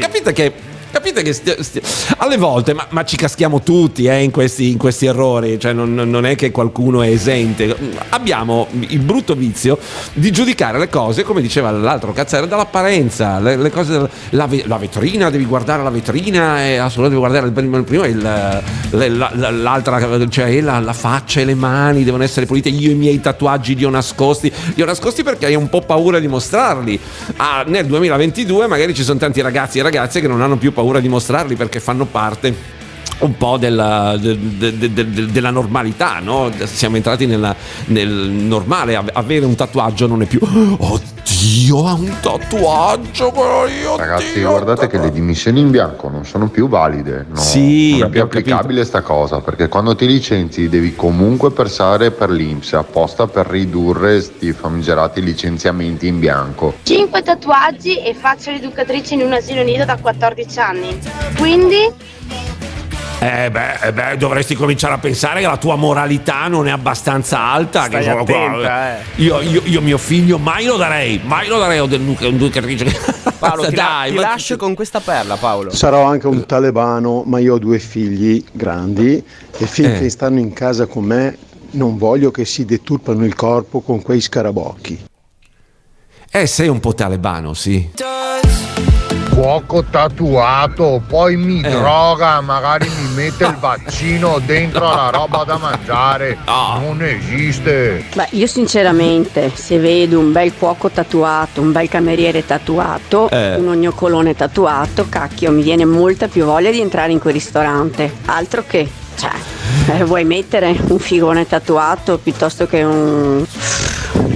Capite 0.00 0.32
che 0.32 0.52
capite 0.90 1.22
che 1.22 1.32
sti- 1.32 1.56
sti- 1.62 1.82
alle 2.18 2.36
volte, 2.36 2.74
ma, 2.74 2.86
ma 2.90 3.04
ci 3.04 3.16
caschiamo 3.16 3.62
tutti 3.62 4.04
eh, 4.06 4.22
in, 4.22 4.30
questi, 4.30 4.70
in 4.70 4.78
questi 4.78 5.06
errori, 5.06 5.58
cioè 5.58 5.72
non, 5.72 5.94
non 5.94 6.24
è 6.26 6.34
che 6.34 6.50
qualcuno 6.50 7.02
è 7.02 7.08
esente. 7.08 7.74
Abbiamo 8.10 8.66
il 8.80 9.00
brutto 9.00 9.34
vizio 9.34 9.78
di 10.12 10.30
giudicare 10.30 10.78
le 10.78 10.88
cose, 10.88 11.22
come 11.22 11.40
diceva 11.40 11.70
l'altro 11.70 12.12
cazzare, 12.12 12.46
dall'apparenza. 12.48 13.38
Le, 13.38 13.56
le 13.56 13.70
cose, 13.70 14.08
la, 14.30 14.48
la 14.64 14.76
vetrina, 14.78 15.30
devi 15.30 15.44
guardare 15.44 15.82
la 15.82 15.90
vetrina 15.90 16.64
e 16.64 16.76
assolutamente 16.76 17.08
devi 17.08 17.16
guardare 17.16 17.46
il 17.46 17.84
primo, 17.84 18.04
il 18.04 18.62
le- 18.90 19.08
la- 19.08 19.30
la- 19.34 19.50
l'altra, 19.50 20.28
cioè 20.28 20.60
la 20.60 20.92
faccia 20.92 21.40
e 21.40 21.44
le 21.44 21.54
mani 21.54 22.04
devono 22.04 22.22
essere 22.22 22.46
pulite. 22.46 22.68
Io 22.68 22.90
i 22.90 22.94
miei 22.94 23.20
tatuaggi 23.20 23.74
li 23.74 23.84
ho 23.84 23.90
nascosti, 23.90 24.52
li 24.74 24.82
ho 24.82 24.86
nascosti 24.86 25.22
perché 25.22 25.46
hai 25.46 25.54
un 25.54 25.68
po' 25.68 25.80
paura 25.82 26.18
di 26.18 26.28
mostrarli. 26.28 26.98
Ah, 27.36 27.64
nel 27.66 27.86
2022 27.86 28.66
magari 28.66 28.94
ci 28.94 29.02
sono 29.02 29.18
tanti 29.18 29.40
ragazzi 29.40 29.78
e 29.78 29.82
ragazze 29.82 30.20
che 30.20 30.28
non 30.28 30.40
hanno 30.42 30.56
più 30.56 30.72
paura 30.76 31.00
di 31.00 31.08
mostrarli 31.08 31.56
perché 31.56 31.80
fanno 31.80 32.04
parte 32.04 32.54
un 33.18 33.36
po' 33.36 33.56
della, 33.56 34.16
de- 34.18 34.38
de- 34.58 34.76
de- 34.76 34.92
de- 34.92 35.26
della 35.26 35.50
normalità, 35.50 36.18
no? 36.20 36.50
Siamo 36.64 36.96
entrati 36.96 37.26
nella- 37.26 37.54
nel 37.86 38.08
normale, 38.10 38.94
Ave- 38.96 39.10
avere 39.14 39.44
un 39.46 39.54
tatuaggio 39.54 40.06
non 40.06 40.22
è 40.22 40.26
più 40.26 40.40
Oddio, 40.42 41.86
ha 41.86 41.92
un 41.94 42.12
tatuaggio, 42.20 43.30
però 43.30 43.66
io 43.66 43.96
Ragazzi, 43.96 44.40
guardate 44.42 44.86
che 44.86 44.98
le 44.98 45.10
dimissioni 45.10 45.60
in 45.60 45.70
bianco 45.70 46.08
non 46.08 46.24
sono 46.24 46.48
più 46.48 46.68
valide. 46.68 47.26
no? 47.28 47.36
Sì, 47.40 47.98
non 47.98 48.08
è 48.08 48.10
più 48.10 48.22
applicabile 48.22 48.84
sta 48.84 49.00
cosa, 49.00 49.40
perché 49.40 49.68
quando 49.68 49.94
ti 49.96 50.06
licenzi 50.06 50.68
devi 50.68 50.94
comunque 50.94 51.50
passare 51.50 52.10
per 52.10 52.30
l'Inps 52.30 52.74
apposta 52.74 53.26
per 53.26 53.46
ridurre 53.46 54.20
sti 54.20 54.52
famigerati 54.52 55.22
licenziamenti 55.22 56.06
in 56.06 56.18
bianco. 56.18 56.74
5 56.82 57.22
tatuaggi 57.22 57.96
e 58.02 58.14
faccio 58.14 58.50
l'educatrice 58.50 59.14
in 59.14 59.22
un 59.22 59.32
asilo 59.32 59.62
nido 59.62 59.84
da 59.84 59.96
14 59.96 60.58
anni. 60.60 60.98
Quindi 61.38 61.90
Eh 63.18 63.50
beh, 63.50 63.78
eh 63.82 63.92
beh, 63.94 64.16
dovresti 64.18 64.54
cominciare 64.54 64.92
a 64.94 64.98
pensare 64.98 65.40
che 65.40 65.46
la 65.46 65.56
tua 65.56 65.74
moralità 65.76 66.48
non 66.48 66.68
è 66.68 66.70
abbastanza 66.70 67.38
alta. 67.40 67.84
Stai 67.84 68.02
che- 68.04 68.10
attenta, 68.10 68.98
eh. 68.98 69.02
io, 69.16 69.40
io- 69.40 69.62
io 69.64 69.80
mio 69.80 69.96
figlio 69.96 70.36
mai 70.38 70.66
lo 70.66 70.76
darei, 70.76 71.18
mai 71.24 71.48
lo 71.48 71.58
darei 71.58 71.78
a 71.78 71.84
un'educatrice. 71.84 72.84
Paolo, 73.38 73.66
ti, 73.68 73.74
la- 73.74 73.82
Dai, 73.82 74.10
ti 74.10 74.16
ma- 74.16 74.20
lascio 74.20 74.56
con 74.56 74.74
questa 74.74 75.00
perla, 75.00 75.36
Paolo. 75.36 75.70
Sarò 75.70 76.02
anche 76.04 76.26
un 76.26 76.44
talebano, 76.44 77.22
ma 77.24 77.38
io 77.38 77.54
ho 77.54 77.58
due 77.58 77.78
figli 77.78 78.44
grandi 78.52 79.22
e 79.58 79.66
finché 79.66 80.04
Eh. 80.04 80.10
stanno 80.10 80.38
in 80.38 80.52
casa 80.52 80.86
con 80.86 81.04
me 81.04 81.38
non 81.70 81.96
voglio 81.96 82.30
che 82.30 82.44
si 82.44 82.64
deturpano 82.66 83.24
il 83.24 83.34
corpo 83.34 83.80
con 83.80 84.02
quei 84.02 84.20
scarabocchi. 84.20 85.04
Eh, 86.30 86.46
sei 86.46 86.68
un 86.68 86.80
po' 86.80 86.92
talebano, 86.94 87.54
sì. 87.54 87.90
Cuoco 89.36 89.84
tatuato, 89.90 91.02
poi 91.06 91.36
mi 91.36 91.60
Eh. 91.60 91.68
droga, 91.68 92.40
magari 92.40 92.88
mi 92.88 93.12
mette 93.14 93.44
il 93.44 93.56
vaccino 93.60 94.40
dentro 94.46 94.80
la 94.88 95.10
roba 95.12 95.44
da 95.44 95.58
mangiare. 95.58 96.38
Non 96.46 97.02
esiste. 97.02 98.06
Beh, 98.14 98.28
io 98.30 98.46
sinceramente, 98.46 99.50
se 99.54 99.78
vedo 99.78 100.18
un 100.18 100.32
bel 100.32 100.54
cuoco 100.58 100.88
tatuato, 100.88 101.60
un 101.60 101.70
bel 101.70 101.86
cameriere 101.86 102.46
tatuato, 102.46 103.28
Eh. 103.28 103.56
un 103.56 103.68
ognocolone 103.68 104.34
tatuato, 104.34 105.04
cacchio, 105.10 105.50
mi 105.52 105.62
viene 105.62 105.84
molta 105.84 106.28
più 106.28 106.46
voglia 106.46 106.70
di 106.70 106.80
entrare 106.80 107.12
in 107.12 107.18
quel 107.18 107.34
ristorante. 107.34 108.10
Altro 108.24 108.64
che, 108.66 108.88
cioè, 109.16 109.32
eh, 109.98 110.04
vuoi 110.04 110.24
mettere 110.24 110.74
un 110.88 110.98
figone 110.98 111.46
tatuato 111.46 112.16
piuttosto 112.16 112.66
che 112.66 112.82
un, 112.82 113.44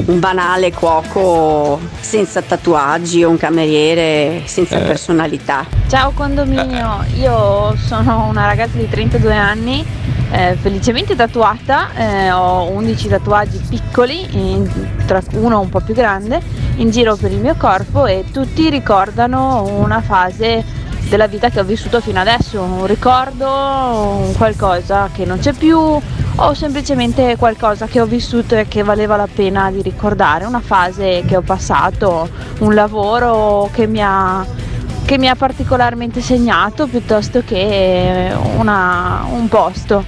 un 0.06 0.18
banale 0.18 0.72
cuoco 0.72 1.78
senza 2.00 2.42
tatuaggi 2.42 3.24
o 3.24 3.30
un 3.30 3.36
cameriere 3.36 4.42
senza 4.46 4.78
Eh. 4.78 4.82
personalità. 4.82 5.64
Ciao 5.88 6.10
condominio, 6.12 7.04
io 7.16 7.74
sono 7.76 8.26
una 8.28 8.46
ragazza 8.46 8.76
di 8.76 8.88
32 8.88 9.34
anni, 9.36 9.84
eh, 10.32 10.56
felicemente 10.60 11.16
tatuata, 11.16 11.88
eh, 11.94 12.30
ho 12.32 12.68
11 12.70 13.08
tatuaggi 13.08 13.60
piccoli, 13.68 14.26
in- 14.32 14.68
tra 15.06 15.20
uno 15.32 15.60
un 15.60 15.68
po' 15.68 15.80
più 15.80 15.94
grande, 15.94 16.40
in 16.76 16.90
giro 16.90 17.16
per 17.16 17.32
il 17.32 17.40
mio 17.40 17.54
corpo 17.56 18.06
e 18.06 18.24
tutti 18.32 18.70
ricordano 18.70 19.64
una 19.64 20.00
fase 20.00 20.64
della 21.08 21.26
vita 21.26 21.48
che 21.48 21.60
ho 21.60 21.64
vissuto 21.64 22.00
fino 22.00 22.20
adesso, 22.20 22.60
un 22.60 22.86
ricordo, 22.86 23.46
un 23.48 24.32
qualcosa 24.36 25.08
che 25.12 25.24
non 25.24 25.38
c'è 25.38 25.52
più 25.52 25.78
o 25.78 26.54
semplicemente 26.54 27.36
qualcosa 27.36 27.86
che 27.86 28.00
ho 28.00 28.06
vissuto 28.06 28.54
e 28.56 28.68
che 28.68 28.82
valeva 28.82 29.16
la 29.16 29.28
pena 29.32 29.70
di 29.70 29.82
ricordare, 29.82 30.44
una 30.44 30.60
fase 30.60 31.22
che 31.26 31.36
ho 31.36 31.42
passato, 31.42 32.28
un 32.60 32.74
lavoro 32.74 33.68
che 33.72 33.86
mi 33.86 34.00
ha 34.02 34.58
che 35.04 35.18
mi 35.18 35.28
ha 35.28 35.34
particolarmente 35.34 36.20
segnato 36.20 36.86
piuttosto 36.86 37.42
che 37.44 38.32
una- 38.58 39.26
un 39.32 39.48
posto. 39.48 40.04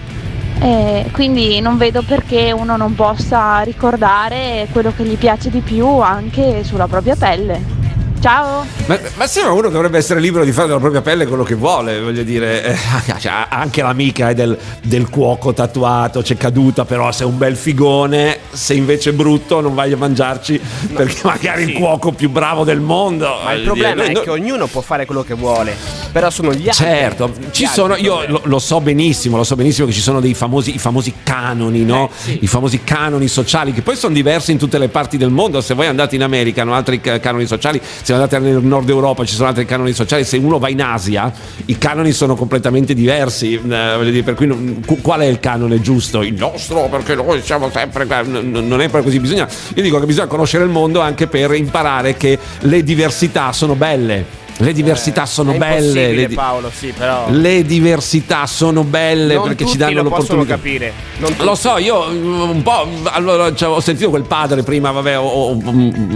E 0.60 1.08
quindi 1.10 1.60
non 1.60 1.76
vedo 1.76 2.02
perché 2.02 2.52
uno 2.52 2.76
non 2.76 2.94
possa 2.94 3.62
ricordare 3.62 4.68
quello 4.70 4.92
che 4.96 5.02
gli 5.02 5.16
piace 5.16 5.50
di 5.50 5.58
più 5.58 5.88
anche 5.98 6.62
sulla 6.62 6.86
propria 6.86 7.16
pelle. 7.16 7.81
Ciao! 8.22 8.64
Ma, 8.86 9.00
ma 9.16 9.26
sembra 9.26 9.52
uno 9.52 9.62
che 9.62 9.72
dovrebbe 9.72 9.98
essere 9.98 10.20
libero 10.20 10.44
di 10.44 10.52
fare 10.52 10.68
della 10.68 10.78
propria 10.78 11.02
pelle 11.02 11.26
quello 11.26 11.42
che 11.42 11.56
vuole, 11.56 12.00
voglio 12.00 12.22
dire, 12.22 12.62
eh, 12.62 12.76
cioè, 13.18 13.46
anche 13.48 13.82
l'amica 13.82 14.28
è 14.28 14.34
del, 14.34 14.56
del 14.80 15.08
cuoco 15.08 15.52
tatuato, 15.52 16.22
c'è 16.22 16.36
caduta, 16.36 16.84
però 16.84 17.10
se 17.10 17.24
è 17.24 17.26
un 17.26 17.36
bel 17.36 17.56
figone, 17.56 18.38
se 18.52 18.74
invece 18.74 19.10
è 19.10 19.12
brutto 19.12 19.60
non 19.60 19.74
vai 19.74 19.92
a 19.92 19.96
mangiarci 19.96 20.60
perché 20.94 21.18
magari 21.26 21.64
il 21.64 21.72
cuoco 21.72 22.12
più 22.12 22.30
bravo 22.30 22.62
del 22.62 22.78
mondo. 22.78 23.40
Ma 23.42 23.54
il 23.54 23.58
dire, 23.58 23.64
problema 23.64 24.04
noi- 24.04 24.14
è 24.14 24.20
che 24.20 24.30
ognuno 24.30 24.68
può 24.68 24.82
fare 24.82 25.04
quello 25.04 25.24
che 25.24 25.34
vuole, 25.34 25.74
però 26.12 26.30
sono 26.30 26.54
gli 26.54 26.68
altri. 26.68 26.84
Certo, 26.84 27.32
ci 27.50 27.66
sono, 27.66 27.96
io 27.96 28.24
lo, 28.28 28.40
lo 28.44 28.58
so 28.60 28.80
benissimo, 28.80 29.36
lo 29.36 29.42
so 29.42 29.56
benissimo 29.56 29.88
che 29.88 29.92
ci 29.92 30.00
sono 30.00 30.20
dei 30.20 30.34
famosi, 30.34 30.72
i 30.76 30.78
famosi 30.78 31.12
canoni, 31.24 31.84
no? 31.84 32.08
I 32.26 32.46
famosi 32.46 32.84
canoni 32.84 33.26
sociali 33.26 33.72
che 33.72 33.82
poi 33.82 33.96
sono 33.96 34.14
diversi 34.14 34.52
in 34.52 34.58
tutte 34.58 34.78
le 34.78 34.86
parti 34.86 35.16
del 35.16 35.30
mondo. 35.30 35.60
Se 35.60 35.74
voi 35.74 35.88
andate 35.88 36.14
in 36.14 36.22
America 36.22 36.62
hanno 36.62 36.74
altri 36.74 37.00
ca- 37.00 37.18
canoni 37.18 37.46
sociali, 37.46 37.80
se 37.82 38.10
andate 38.14 38.38
nel 38.38 38.62
nord 38.62 38.88
Europa 38.88 39.24
ci 39.24 39.34
sono 39.34 39.48
altri 39.48 39.64
canoni 39.64 39.92
sociali, 39.92 40.24
se 40.24 40.36
uno 40.36 40.58
va 40.58 40.68
in 40.68 40.82
Asia 40.82 41.32
i 41.66 41.78
canoni 41.78 42.12
sono 42.12 42.34
completamente 42.34 42.94
diversi. 42.94 43.54
Eh, 43.54 43.98
dire, 44.02 44.22
per 44.22 44.34
cui 44.34 44.46
non- 44.46 44.82
qual 45.02 45.20
è 45.20 45.26
il 45.26 45.40
canone 45.40 45.80
giusto? 45.80 46.22
Il 46.22 46.34
nostro, 46.34 46.88
perché 46.90 47.14
noi 47.14 47.42
siamo 47.42 47.70
sempre. 47.70 48.04
Non 48.04 48.80
è 48.80 48.88
per 48.88 49.02
così, 49.02 49.18
bisogna. 49.18 49.48
Io 49.74 49.82
dico 49.82 49.98
che 49.98 50.06
bisogna 50.06 50.26
conoscere 50.26 50.64
il 50.64 50.70
mondo 50.70 51.00
anche 51.00 51.26
per 51.26 51.52
imparare 51.54 52.16
che 52.16 52.38
le 52.60 52.82
diversità 52.82 53.52
sono 53.52 53.74
belle. 53.74 54.40
Le 54.58 54.72
diversità 54.72 55.26
sono 55.26 55.52
Eh, 55.52 55.54
È 55.54 55.58
belle. 55.58 56.12
le 56.12 56.26
di- 56.26 56.34
Paolo, 56.34 56.70
sì, 56.72 56.92
però. 56.96 57.26
le 57.30 57.64
diversità 57.64 58.46
sono 58.46 58.84
belle 58.84 59.34
Non 59.34 59.44
perché 59.48 59.66
ci 59.66 59.76
danno 59.76 59.94
lo 59.96 60.02
l'opportunità. 60.04 60.54
capire. 60.54 60.92
Non 61.18 61.34
Lo 61.38 61.54
so, 61.54 61.78
io 61.78 62.08
mm, 62.08 62.40
un 62.50 62.62
po'. 62.62 62.86
Allora, 63.04 63.52
cioè, 63.54 63.68
ho 63.70 63.80
sentito 63.80 64.10
quel 64.10 64.22
padre 64.24 64.62
prima, 64.62 64.90
vabbè, 64.92 65.18
ho- 65.18 65.22
ho- 65.22 65.58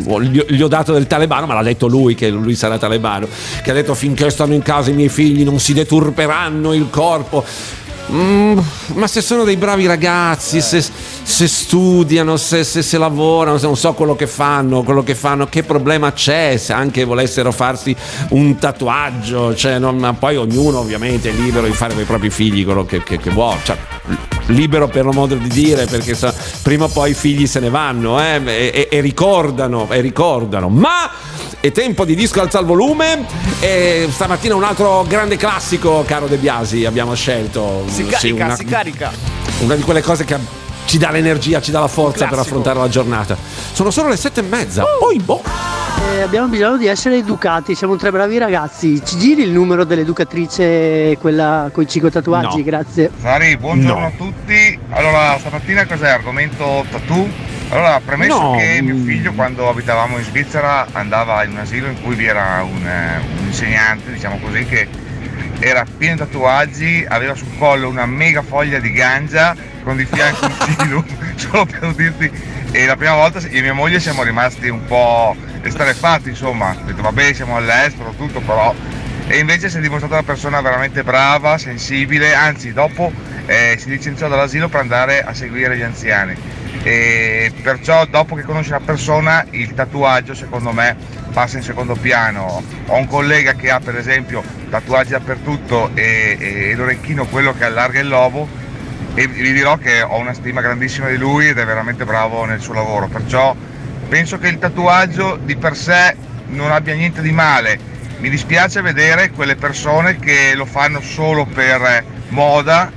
ho- 0.07 0.21
gli, 0.23 0.63
ho 0.63 0.69
dato 0.69 0.93
del 0.93 1.07
talebano, 1.07 1.47
ma 1.47 1.55
l'ha 1.55 1.63
detto 1.63 1.87
lui 1.89 2.15
che 2.15 2.29
lui 2.29 2.55
sarà 2.55 2.79
talebano. 2.79 3.27
Che 3.63 3.71
ha 3.71 3.75
detto 3.75 3.95
finché 3.95 4.31
stanno 4.31 4.55
in 4.55 4.63
casa 4.63 4.91
i 4.91 4.93
miei 4.93 5.09
figli 5.09 5.43
non 5.43 5.59
si 5.59 5.73
deturperanno 5.73 6.73
il 6.75 6.89
corpo. 6.91 7.45
Mm, 8.13 8.59
ma 8.95 9.07
se 9.09 9.21
sono 9.21 9.43
dei 9.43 9.57
bravi 9.57 9.85
ragazzi, 9.87 10.61
se, 10.61 10.85
se 11.29 11.49
studiano, 11.49 12.37
se, 12.37 12.63
se- 12.63 12.83
se 12.83 12.99
lavorano, 12.99 13.59
se 13.59 13.67
non 13.67 13.77
so 13.77 13.95
quello 13.95 14.15
che 14.15 14.29
fanno, 14.29 14.85
quello 14.85 15.03
che 15.03 15.17
fanno, 15.17 15.47
che 15.49 15.65
problema 15.65 16.13
c'è 16.13 16.57
se 16.57 16.73
anche 16.73 17.03
volessero 17.03 17.51
farsi 17.51 17.95
un 18.31 18.57
tatuaggio? 18.59 19.53
Cioè, 19.55 19.81
non- 19.81 19.97
ma 19.99 20.13
poi 20.13 20.37
ognuno 20.37 20.79
ovviamente 20.79 21.31
è 21.31 21.33
libero 21.33 21.67
di 21.67 21.73
fare 21.73 21.95
con 21.95 22.03
i 22.05 22.07
propri 22.07 22.31
figli 22.31 22.65
quello 22.65 22.85
che, 22.85 23.03
che- 23.03 23.19
che 23.19 23.31
vuole. 23.31 23.59
Cioè, 23.65 23.77
libero 24.47 24.87
per 24.87 25.05
lo 25.05 25.13
modo 25.13 25.35
di 25.35 25.49
dire, 25.49 25.87
perché 25.87 26.15
sa- 26.15 26.33
prima 26.63 26.85
o 26.85 26.89
poi 26.89 27.11
i 27.11 27.15
figli 27.15 27.49
se 27.49 27.59
ne 27.59 27.71
vanno 27.71 28.21
eh, 28.23 28.41
e, 28.47 28.89
e- 28.89 29.01
ricordano, 29.01 29.89
e 29.91 30.01
ricordano. 30.01 30.69
Ma 30.69 31.11
è 31.59 31.73
tempo 31.73 32.05
di 32.05 32.15
disco 32.15 32.41
alza 32.41 32.61
il 32.61 32.67
volume 32.67 33.27
e 33.59 34.07
stamattina 34.13 34.55
un 34.55 34.63
altro 34.63 35.05
grande 35.09 35.37
classico, 35.37 36.05
caro 36.07 36.29
De 36.29 36.37
Biasi, 36.37 36.85
abbiamo 36.85 37.15
scelto. 37.15 37.83
Si 37.89 38.05
Sì, 38.05 38.07
carica, 38.07 38.45
una, 38.45 38.55
si 38.57 38.65
carica. 38.65 39.11
una 39.63 39.75
di 39.75 39.83
quelle 39.83 40.03
cose 40.03 40.25
che 40.25 40.65
ci 40.87 40.99
dà 40.99 41.11
l'energia, 41.11 41.61
ci 41.61 41.71
dà 41.71 41.81
la 41.81 41.89
forza 41.89 42.27
per 42.27 42.39
affrontare 42.39 42.79
la 42.79 42.89
giornata. 42.89 43.37
Sono 43.73 43.91
solo 43.91 44.09
le 44.09 44.17
sette 44.17 44.41
e 44.41 44.45
mezza. 44.45 44.85
Poi, 44.99 45.19
boh. 45.19 45.43
Eh, 46.15 46.21
abbiamo 46.23 46.47
bisogno 46.49 46.77
di 46.77 46.87
essere 46.87 47.17
educati, 47.17 47.75
siamo 47.75 47.97
tre 47.97 48.11
bravi 48.11 48.39
ragazzi. 48.39 49.03
Ci 49.05 49.19
giri 49.19 49.43
il 49.43 49.51
numero 49.51 49.85
dell'educatrice, 49.85 51.17
quella 51.21 51.69
con 51.73 51.83
i 51.85 51.89
cinque 51.89 52.11
tatuaggi, 52.11 52.59
No. 52.59 52.63
grazie. 52.65 53.11
Sari, 53.21 53.57
buongiorno 53.57 54.07
a 54.07 54.13
tutti. 54.17 54.79
Allora, 54.91 55.37
stamattina 55.39 55.87
cos'è? 55.87 56.09
Argomento 56.09 56.85
tattoo? 56.91 57.29
Allora, 57.71 58.01
premesso 58.05 58.41
No. 58.41 58.57
che 58.57 58.81
mio 58.81 58.95
figlio 59.05 59.33
quando 59.33 59.69
abitavamo 59.69 60.19
in 60.19 60.25
Svizzera 60.25 60.87
andava 60.93 61.43
in 61.45 61.51
un 61.53 61.59
asilo 61.59 61.89
in 61.89 62.01
cui 62.01 62.15
vi 62.15 62.27
era 62.27 62.63
un, 62.63 62.87
eh, 62.87 63.19
un 63.41 63.47
insegnante, 63.47 64.13
diciamo 64.13 64.39
così, 64.41 64.65
che 64.67 64.87
era 65.59 65.85
pieno 65.85 66.15
di 66.15 66.21
tatuaggi, 66.21 67.05
aveva 67.09 67.35
sul 67.35 67.57
collo 67.59 67.89
una 67.89 68.07
mega 68.07 68.43
foglia 68.43 68.79
di 68.79 68.93
ganja 68.93 69.55
con 69.83 69.97
di 69.97 70.05
fianco 70.05 70.47
un 70.47 70.53
filo, 70.77 71.05
solo 71.37 71.67
per 71.67 71.95
dirti. 71.95 72.31
E 72.73 72.87
la 72.87 72.97
prima 72.97 73.15
volta 73.15 73.39
io 73.41 73.49
e 73.49 73.63
mia 73.63 73.73
moglie 73.73 74.01
siamo 74.01 74.23
rimasti 74.23 74.69
un 74.69 74.85
po' 74.85 75.35
estrefatti, 75.63 76.31
insomma. 76.31 76.71
Ho 76.71 76.85
detto 76.85 77.03
vabbè 77.03 77.33
siamo 77.33 77.57
all'estero, 77.57 78.13
tutto, 78.17 78.41
però 78.41 78.75
e 79.29 79.39
invece 79.39 79.69
si 79.69 79.79
è 79.79 79.81
dimostrata 79.81 80.15
una 80.15 80.23
persona 80.23 80.61
veramente 80.61 81.03
brava, 81.03 81.59
sensibile, 81.59 82.33
anzi 82.33 82.73
dopo 82.73 83.11
eh, 83.47 83.77
si 83.77 83.89
licenziò 83.89 84.29
dall'asilo 84.29 84.69
per 84.69 84.81
andare 84.81 85.23
a 85.23 85.35
seguire 85.35 85.77
gli 85.77 85.83
anziani. 85.83 86.37
E 86.83 87.53
perciò 87.63 88.05
dopo 88.07 88.35
che 88.35 88.43
conosci 88.43 88.71
una 88.71 88.81
persona 88.81 89.45
il 89.51 89.75
tatuaggio 89.75 90.35
secondo 90.35 90.73
me 90.73 90.97
passa 91.33 91.57
in 91.57 91.63
secondo 91.63 91.95
piano. 91.95 92.63
Ho 92.87 92.97
un 92.97 93.07
collega 93.07 93.55
che 93.55 93.71
ha 93.71 93.81
per 93.81 93.97
esempio 93.97 94.43
tatuaggi 94.71 95.11
dappertutto 95.11 95.91
e, 95.95 96.37
e 96.39 96.75
l'orecchino 96.75 97.27
quello 97.27 97.53
che 97.53 97.65
allarga 97.65 98.01
il 98.01 98.09
lobo 98.09 98.49
e 99.15 99.27
vi 99.29 99.53
dirò 99.53 99.79
che 99.79 100.03
ho 100.03 100.19
una 100.19 100.35
stima 100.35 100.61
grandissima 100.61 101.09
di 101.09 101.17
lui 101.17 101.49
ed 101.49 101.59
è 101.59 101.65
veramente 101.65 102.05
bravo 102.05 102.45
nel 102.45 102.61
suo 102.61 102.75
lavoro, 102.75 103.09
perciò 103.09 103.57
penso 104.09 104.39
che 104.39 104.49
il 104.49 104.59
tatuaggio 104.59 105.39
di 105.43 105.57
per 105.57 105.75
sé 105.75 106.15
non 106.49 106.71
abbia 106.71 106.95
niente 106.95 107.23
di 107.23 107.33
male. 107.33 107.95
Mi 108.19 108.31
dispiace 108.31 108.81
vedere 108.81 109.31
quelle 109.31 109.57
persone 109.57 110.19
che 110.19 110.53
lo 110.55 110.65
fanno 110.65 111.01
solo 111.01 111.45
per 111.45 112.05
moda 112.29 112.91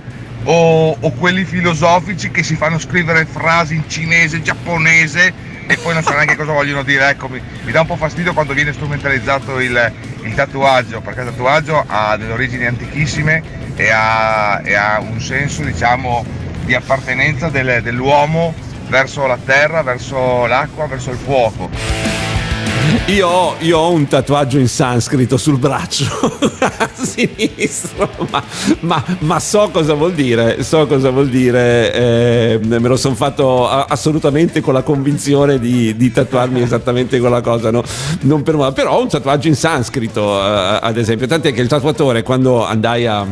o, 0.43 0.97
o 0.99 1.11
quelli 1.13 1.43
filosofici 1.43 2.31
che 2.31 2.43
si 2.43 2.55
fanno 2.55 2.79
scrivere 2.79 3.25
frasi 3.25 3.75
in 3.75 3.83
cinese, 3.87 4.41
giapponese 4.41 5.47
e 5.67 5.77
poi 5.77 5.93
non 5.93 6.03
so 6.03 6.11
neanche 6.11 6.35
cosa 6.35 6.51
vogliono 6.51 6.83
dire. 6.83 7.09
Ecco, 7.09 7.27
mi, 7.27 7.41
mi 7.63 7.71
dà 7.71 7.81
un 7.81 7.87
po' 7.87 7.95
fastidio 7.95 8.33
quando 8.33 8.53
viene 8.53 8.73
strumentalizzato 8.73 9.59
il, 9.59 9.91
il 10.23 10.33
tatuaggio, 10.33 11.01
perché 11.01 11.21
il 11.21 11.27
tatuaggio 11.27 11.83
ha 11.85 12.17
delle 12.17 12.33
origini 12.33 12.65
antichissime 12.65 13.43
e 13.75 13.89
ha, 13.89 14.61
e 14.63 14.73
ha 14.73 14.99
un 14.99 15.21
senso 15.21 15.63
diciamo 15.63 16.25
di 16.65 16.73
appartenenza 16.73 17.49
del- 17.49 17.81
dell'uomo 17.83 18.53
verso 18.87 19.27
la 19.27 19.37
terra, 19.43 19.83
verso 19.83 20.47
l'acqua, 20.47 20.87
verso 20.87 21.11
il 21.11 21.17
fuoco. 21.17 22.08
Io 23.09 23.27
ho, 23.27 23.55
io 23.61 23.79
ho 23.79 23.91
un 23.91 24.07
tatuaggio 24.07 24.59
in 24.59 24.67
sanscrito 24.67 25.35
sul 25.37 25.57
braccio 25.57 26.05
sinistro, 26.93 28.07
ma, 28.29 28.43
ma- 28.81 29.03
ma 29.21 29.39
so 29.39 29.69
cosa 29.71 29.95
vuol 29.95 30.13
dire, 30.13 30.61
so 30.61 30.85
cosa 30.85 31.09
vuol 31.09 31.27
dire, 31.27 31.91
eh, 31.91 32.59
me 32.61 32.77
lo 32.77 32.95
sono 32.97 33.15
fatto 33.15 33.67
assolutamente 33.67 34.61
con 34.61 34.75
la 34.75 34.83
convinzione 34.83 35.57
di, 35.57 35.95
di 35.95 36.11
tatuarmi 36.11 36.61
esattamente 36.61 37.19
quella 37.19 37.41
cosa, 37.41 37.71
no? 37.71 37.83
non 38.21 38.43
per 38.43 38.55
però 38.73 38.97
ho 38.97 39.01
un 39.01 39.09
tatuaggio 39.09 39.47
in 39.47 39.55
sanscrito 39.55 40.39
eh, 40.39 40.79
ad 40.79 40.95
esempio, 40.95 41.25
tant'è 41.25 41.51
che 41.51 41.61
il 41.61 41.67
tatuatore 41.67 42.21
quando 42.21 42.63
andai 42.63 43.07
a... 43.07 43.25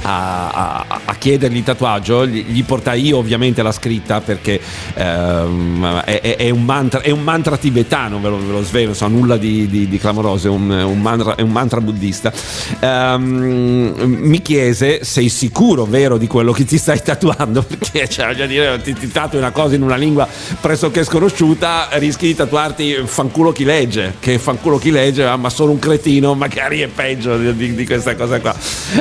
A, 0.00 0.48
a- 0.50 1.00
a 1.04 1.14
chiedergli 1.16 1.56
il 1.56 1.62
tatuaggio 1.64 2.26
gli, 2.26 2.44
gli 2.46 2.62
portai 2.64 3.04
io 3.06 3.18
ovviamente 3.18 3.62
la 3.62 3.72
scritta 3.72 4.20
perché 4.20 4.60
ehm, 4.94 6.00
è, 6.02 6.36
è- 6.36 6.50
un 6.50 6.64
mantra, 6.64 7.00
è 7.00 7.10
un 7.10 7.22
mantra 7.22 7.56
tibetano 7.56 8.20
ve 8.20 8.28
lo, 8.28 8.38
ve 8.38 8.52
lo 8.52 8.62
svelo 8.62 8.94
so 8.94 9.06
nulla 9.08 9.36
di, 9.36 9.66
di- 9.68 9.88
di 9.88 9.98
clamoroso 9.98 10.46
è 10.46 10.50
un, 10.50 10.70
un 10.70 11.00
mantra, 11.00 11.34
è 11.34 11.42
un 11.42 11.50
mantra 11.50 11.80
buddista. 11.80 12.32
Ehm, 12.80 13.92
mi 13.96 14.40
chiese 14.42 15.04
sei 15.04 15.28
sicuro 15.28 15.84
vero 15.84 16.16
di 16.16 16.26
quello 16.26 16.52
che 16.52 16.64
ti 16.64 16.78
stai 16.78 17.02
tatuando? 17.02 17.62
Perché 17.68 18.08
cioè, 18.08 18.26
voglio 18.26 18.46
dire 18.46 18.80
ti, 18.82 18.92
ti 18.94 19.10
tatui 19.10 19.38
una 19.38 19.50
cosa 19.50 19.74
in 19.74 19.82
una 19.82 19.96
lingua 19.96 20.26
pressoché 20.60 21.04
sconosciuta 21.04 21.88
rischi 21.92 22.26
di 22.26 22.34
tatuarti 22.34 23.02
fanculo 23.04 23.52
chi 23.52 23.64
legge 23.64 24.14
che 24.20 24.38
fanculo 24.38 24.78
chi 24.78 24.90
legge 24.90 25.24
ah, 25.24 25.36
ma 25.36 25.50
sono 25.50 25.72
un 25.72 25.78
cretino 25.78 26.34
magari 26.34 26.80
è 26.80 26.86
peggio 26.88 27.36
di, 27.36 27.74
di- 27.74 27.86
questa 27.86 28.14
cosa 28.16 28.40
qua. 28.40 28.54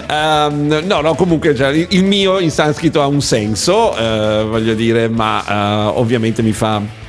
Ehm, 0.09 0.85
no 0.88 1.01
no 1.01 1.13
comunque 1.15 1.53
cioè, 1.55 1.69
il 1.89 2.03
mio 2.03 2.39
in 2.39 2.49
sanscrito 2.51 3.01
ha 3.01 3.07
un 3.07 3.21
senso 3.21 3.95
eh, 3.95 4.43
voglio 4.47 4.73
dire 4.73 5.07
ma 5.09 5.43
eh, 5.45 5.91
ovviamente 5.95 6.41
mi 6.41 6.53
fa 6.53 7.05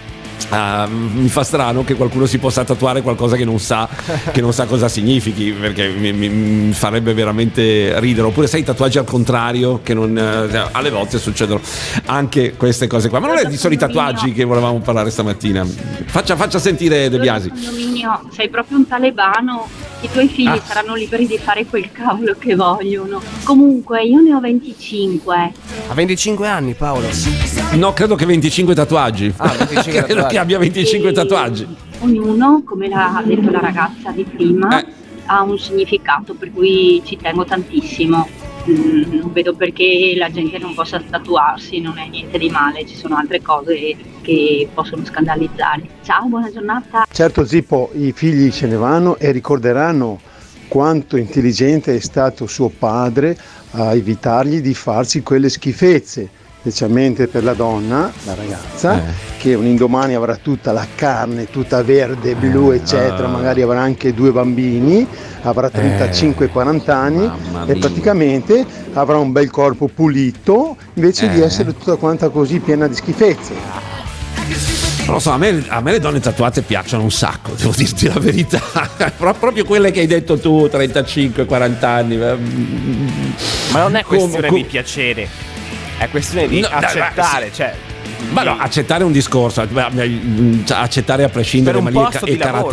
Ah, 0.51 0.87
mi 0.89 1.29
fa 1.29 1.43
strano 1.43 1.85
che 1.85 1.95
qualcuno 1.95 2.25
si 2.25 2.39
possa 2.39 2.65
tatuare 2.65 3.03
qualcosa 3.03 3.37
che 3.37 3.45
non 3.45 3.59
sa, 3.59 3.87
che 4.33 4.41
non 4.41 4.55
sa 4.55 4.65
cosa 4.65 4.89
significhi, 4.89 5.53
perché 5.53 5.89
mi, 5.89 6.13
mi- 6.13 6.29
mi 6.29 6.73
farebbe 6.73 7.13
veramente 7.13 7.99
ridere. 8.01 8.29
Oppure 8.29 8.47
sai, 8.47 8.63
tatuaggi 8.63 8.97
al 8.97 9.05
contrario, 9.05 9.81
che 9.83 9.93
non, 9.93 10.17
eh, 10.17 10.69
alle 10.73 10.91
volte 10.91 11.19
succedono 11.19 11.61
anche 12.07 12.55
queste 12.57 12.87
cose 12.87 13.11
qua. 13.11 13.19
Ma 13.19 13.27
non 13.27 13.37
è 13.37 13.45
di 13.45 13.59
soli 13.59 13.77
tatuaggi 13.77 14.33
che 14.33 14.45
volevamo 14.45 14.79
parlare 14.79 15.11
stamattina. 15.11 15.67
Faccia, 16.07 16.35
faccia 16.37 16.59
sentire 16.59 17.11
De 17.11 17.19
Biasi. 17.19 17.51
Condominio, 17.51 18.23
sei 18.35 18.49
proprio 18.49 18.79
un 18.79 18.87
talebano. 18.87 19.69
I 20.01 20.09
tuoi 20.13 20.29
figli 20.29 20.47
Ah. 20.47 20.61
saranno 20.65 20.95
liberi 20.95 21.27
di 21.27 21.39
fare 21.39 21.67
quel 21.67 21.91
cavolo 21.91 22.37
che 22.39 22.55
vogliono. 22.55 23.21
Comunque, 23.43 24.03
io 24.05 24.21
ne 24.21 24.33
ho 24.33 24.39
25. 24.41 25.53
A 25.89 25.95
25 25.95 26.47
anni, 26.47 26.75
Paolo. 26.75 27.09
No, 27.73 27.93
credo 27.95 28.15
che 28.15 28.25
25 28.25 28.75
tatuaggi. 28.75 29.33
Ah, 29.37 29.49
25 29.49 29.83
credo 29.91 30.07
tatuaggi. 30.07 30.29
che 30.35 30.39
abbia 30.39 30.59
25 30.59 31.13
tatuaggi. 31.13 31.67
Ognuno, 32.01 32.63
come 32.65 32.89
l'ha 32.89 33.21
detto 33.25 33.51
la 33.51 33.59
ragazza 33.59 34.13
di 34.13 34.23
prima, 34.25 34.81
Eh. 34.81 34.87
ha 35.27 35.43
un 35.43 35.59
significato 35.59 36.35
per 36.35 36.53
cui 36.53 37.03
ci 37.05 37.17
tengo 37.17 37.45
tantissimo. 37.45 38.29
Mm, 38.69 39.19
non 39.19 39.33
vedo 39.33 39.55
perché 39.55 40.15
la 40.17 40.31
gente 40.31 40.59
non 40.59 40.75
possa 40.75 41.01
tatuarsi, 41.01 41.81
non 41.81 41.97
è 41.99 42.07
niente 42.07 42.37
di 42.37 42.51
male, 42.51 42.87
ci 42.87 42.95
sono 42.95 43.17
altre 43.17 43.41
cose 43.41 43.97
che 44.21 44.69
possono 44.75 45.05
scandalizzare. 45.07 45.89
Ciao, 46.03 46.27
buona 46.27 46.53
giornata. 46.53 47.07
Certo 47.11 47.47
Zippo, 47.47 47.91
i 47.95 48.13
figli 48.13 48.51
se 48.51 48.67
ne 48.67 48.77
vanno 48.77 49.17
e 49.17 49.31
ricorderanno 49.31 50.21
quanto 50.69 51.17
intelligente 51.17 51.97
è 51.97 52.01
stato 52.01 52.47
suo 52.47 52.69
padre 52.69 53.39
a 53.71 53.95
evitargli 53.95 54.61
di 54.61 54.75
farsi 54.75 55.23
quelle 55.23 55.49
schifezze, 55.49 56.29
specialmente 56.61 57.29
per 57.29 57.45
la 57.45 57.55
donna, 57.55 58.13
la 58.25 58.35
ragazza, 58.35 59.01
che 59.39 59.55
un 59.55 59.65
indomani 59.67 60.15
avrà 60.15 60.37
tutta 60.37 60.73
la 60.73 60.87
carne, 60.95 61.49
tutta 61.51 61.83
verde, 61.83 62.35
blu, 62.35 62.71
eccetera, 62.73 63.27
ah. 63.27 63.31
magari 63.31 63.63
avrà 63.63 63.81
anche 63.81 64.13
due 64.13 64.33
bambini, 64.33 65.07
avrà 65.43 65.69
35-40 65.73 66.91
anni 66.91 67.27
mamma 67.27 67.65
e 67.67 67.77
praticamente 67.79 68.67
avrà 68.95 69.19
un 69.19 69.31
bel 69.33 69.51
corpo 69.51 69.89
pulito 69.89 70.77
invece 70.95 71.29
di 71.31 71.41
Eh. 71.41 71.45
essere 71.45 71.77
tutta 71.77 71.97
quanta 71.97 72.29
così 72.29 72.59
piena 72.59 72.89
di 72.89 72.95
schifezze. 72.95 73.55
Non 75.07 75.15
lo 75.17 75.23
so, 75.23 75.31
a 75.31 75.39
me, 75.39 75.65
a 75.69 75.81
me 75.81 75.93
le 75.93 76.01
donne 76.01 76.21
tatuate 76.21 76.61
piacciono 76.61 77.03
un 77.03 77.11
sacco, 77.11 77.53
devo 77.57 77.73
dirti 77.75 78.09
la 78.09 78.19
verità. 78.21 78.61
Pro- 79.17 79.33
proprio 79.33 79.65
quelle 79.65 79.91
che 79.91 80.01
hai 80.01 80.07
detto 80.07 80.39
tu, 80.39 80.69
35-40 80.71 81.85
anni. 81.85 82.17
Ma 82.19 83.81
non 83.81 83.97
è 83.97 84.03
Com- 84.03 84.19
questione 84.19 84.49
com- 84.49 84.57
di 84.59 84.65
piacere, 84.65 85.27
è 85.99 86.09
questione 86.09 86.49
di 86.49 86.61
No, 86.61 86.69
dai, 86.69 86.85
accettare, 86.85 87.47
ma- 87.47 87.53
cioè. 87.53 87.75
Ma 88.31 88.43
no, 88.43 88.57
accettare 88.59 89.03
è 89.03 89.07
un 89.07 89.13
discorso, 89.13 89.65
beh, 89.67 90.63
cioè, 90.65 90.79
accettare 90.79 91.25
a 91.25 91.29
prescindere, 91.29 91.79
Per 91.79 91.87
un 91.87 91.93
ma 91.93 92.01
lì 92.01 92.07
è, 92.07 92.11
posto 92.11 92.27
ca- 92.27 92.33
di 92.33 92.39
è 92.39 92.45
lavoro. 92.45 92.69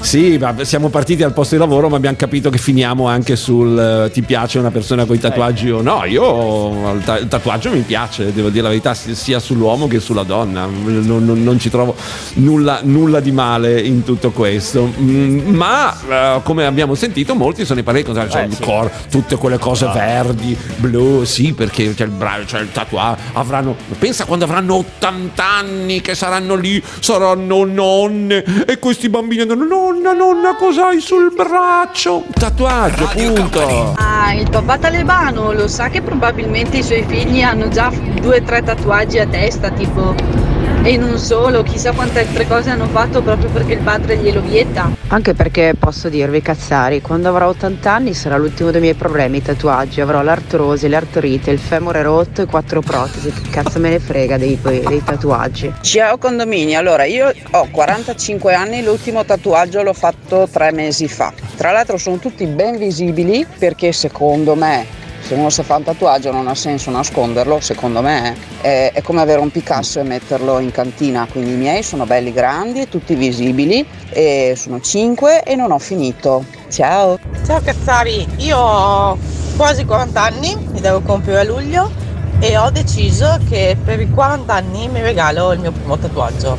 Sì, 0.00 0.36
ma 0.38 0.54
siamo 0.64 0.88
partiti 0.88 1.22
al 1.22 1.32
posto 1.32 1.54
di 1.54 1.60
lavoro, 1.60 1.88
ma 1.88 1.96
abbiamo 1.96 2.16
capito 2.16 2.50
che 2.50 2.58
finiamo 2.58 3.06
anche 3.06 3.36
sul 3.36 3.78
eh, 4.06 4.10
ti 4.10 4.22
piace 4.22 4.58
una 4.58 4.70
persona 4.70 5.04
con 5.04 5.14
i 5.16 5.18
tatuaggi 5.18 5.70
o 5.70 5.80
no. 5.80 6.04
Io 6.04 6.92
il, 6.94 7.02
ta- 7.04 7.18
il 7.18 7.28
tatuaggio 7.28 7.70
mi 7.70 7.80
piace, 7.80 8.32
devo 8.32 8.48
dire 8.48 8.62
la 8.62 8.68
verità, 8.68 8.94
si- 8.94 9.14
sia 9.14 9.38
sull'uomo 9.38 9.86
che 9.86 10.00
sulla 10.00 10.22
donna. 10.24 10.66
Non, 10.66 11.24
non- 11.24 11.42
non 11.42 11.58
ci 11.58 11.70
trovo 11.70 11.94
nulla, 12.34 12.80
nulla 12.82 13.20
di 13.20 13.30
male 13.32 13.80
in 13.80 14.02
tutto 14.02 14.30
questo. 14.32 14.90
Mm, 14.98 15.54
ma 15.54 15.96
eh, 16.08 16.40
come 16.42 16.66
abbiamo 16.66 16.94
sentito, 16.94 17.34
molti 17.34 17.64
sono 17.64 17.80
i 17.80 17.82
pareri 17.82 18.04
contrari, 18.04 18.30
cioè 18.30 18.42
Eh, 18.42 18.46
il 18.46 18.54
sì. 18.54 18.62
cor, 18.62 18.90
tutte 19.10 19.36
quelle 19.36 19.58
cose 19.58 19.86
verdi, 19.94 20.56
blu, 20.76 21.24
sì, 21.24 21.52
perché 21.52 21.94
c'è 21.94 22.04
il, 22.04 22.10
bra- 22.10 22.40
c'è 22.44 22.60
il 22.60 22.72
tatuaggio, 22.72 23.20
avranno, 23.34 23.76
pensa 23.98 24.24
quando 24.24 24.44
avranno 24.44 24.74
80 24.76 25.44
anni 25.44 26.00
che 26.00 26.14
saranno 26.14 26.54
lì, 26.56 26.82
saranno 27.00 27.64
nonne 27.64 28.42
e 28.66 28.78
questi 28.78 29.08
bambini 29.08 29.42
andranno, 29.42 29.61
nonna, 29.62 30.12
nonna, 30.12 30.54
cosa 30.56 30.88
hai 30.88 31.00
sul 31.00 31.32
braccio? 31.34 32.24
Tatuaggio, 32.32 33.08
punto. 33.14 33.94
Ah, 33.96 34.34
il 34.34 34.48
papà 34.50 34.78
talebano 34.78 35.52
lo 35.52 35.68
sa 35.68 35.88
che 35.88 36.02
probabilmente 36.02 36.78
i 36.78 36.82
suoi 36.82 37.04
figli 37.06 37.40
hanno 37.40 37.68
già 37.68 37.90
due 38.20 38.38
o 38.38 38.42
tre 38.42 38.62
tatuaggi 38.62 39.18
a 39.18 39.26
testa, 39.26 39.70
tipo. 39.70 40.51
E 40.84 40.96
non 40.96 41.16
solo, 41.16 41.62
chissà 41.62 41.92
quante 41.92 42.18
altre 42.18 42.44
cose 42.44 42.70
hanno 42.70 42.86
fatto 42.86 43.22
proprio 43.22 43.48
perché 43.50 43.74
il 43.74 43.82
padre 43.82 44.16
glielo 44.16 44.40
vieta. 44.40 44.90
Anche 45.08 45.32
perché 45.32 45.74
posso 45.78 46.08
dirvi, 46.08 46.42
cazzari, 46.42 47.00
quando 47.00 47.28
avrò 47.28 47.50
80 47.50 47.92
anni 47.92 48.14
sarà 48.14 48.36
l'ultimo 48.36 48.72
dei 48.72 48.80
miei 48.80 48.94
problemi, 48.94 49.36
i 49.36 49.42
tatuaggi. 49.42 50.00
Avrò 50.00 50.22
l'artrosi, 50.22 50.88
l'artrite, 50.88 51.52
il 51.52 51.60
femore 51.60 52.02
rotto 52.02 52.42
e 52.42 52.46
quattro 52.46 52.80
protesi. 52.80 53.30
Che 53.30 53.48
cazzo 53.48 53.78
me 53.78 53.90
ne 53.90 54.00
frega 54.00 54.36
dei, 54.36 54.58
dei 54.60 55.02
tatuaggi? 55.04 55.72
Ciao 55.82 56.18
condomini, 56.18 56.74
allora 56.74 57.04
io 57.04 57.32
ho 57.52 57.68
45 57.70 58.52
anni, 58.52 58.82
l'ultimo 58.82 59.24
tatuaggio 59.24 59.84
l'ho 59.84 59.94
fatto 59.94 60.48
tre 60.50 60.72
mesi 60.72 61.06
fa. 61.06 61.32
Tra 61.54 61.70
l'altro 61.70 61.96
sono 61.96 62.16
tutti 62.16 62.44
ben 62.46 62.76
visibili 62.76 63.46
perché 63.56 63.92
secondo 63.92 64.56
me 64.56 65.01
se 65.32 65.38
uno 65.38 65.48
si 65.48 65.62
fa 65.62 65.76
un 65.76 65.82
tatuaggio 65.84 66.30
non 66.30 66.46
ha 66.46 66.54
senso 66.54 66.90
nasconderlo, 66.90 67.58
secondo 67.60 68.02
me 68.02 68.36
è, 68.60 68.90
è 68.92 69.00
come 69.00 69.22
avere 69.22 69.40
un 69.40 69.50
Picasso 69.50 69.98
e 69.98 70.02
metterlo 70.02 70.58
in 70.58 70.70
cantina, 70.70 71.26
quindi 71.30 71.52
i 71.52 71.56
miei 71.56 71.82
sono 71.82 72.04
belli 72.04 72.34
grandi, 72.34 72.86
tutti 72.86 73.14
visibili, 73.14 73.86
e 74.10 74.52
sono 74.58 74.78
5 74.78 75.42
e 75.42 75.56
non 75.56 75.70
ho 75.72 75.78
finito. 75.78 76.44
Ciao! 76.70 77.18
Ciao 77.46 77.62
Cazzari, 77.62 78.26
io 78.38 78.58
ho 78.58 79.16
quasi 79.56 79.86
40 79.86 80.22
anni, 80.22 80.54
mi 80.70 80.80
devo 80.80 81.00
compiere 81.00 81.40
a 81.40 81.44
luglio 81.44 81.90
e 82.38 82.58
ho 82.58 82.68
deciso 82.68 83.38
che 83.48 83.74
per 83.82 84.00
i 84.00 84.10
40 84.10 84.52
anni 84.52 84.88
mi 84.88 85.00
regalo 85.00 85.52
il 85.52 85.60
mio 85.60 85.72
primo 85.72 85.96
tatuaggio. 85.96 86.58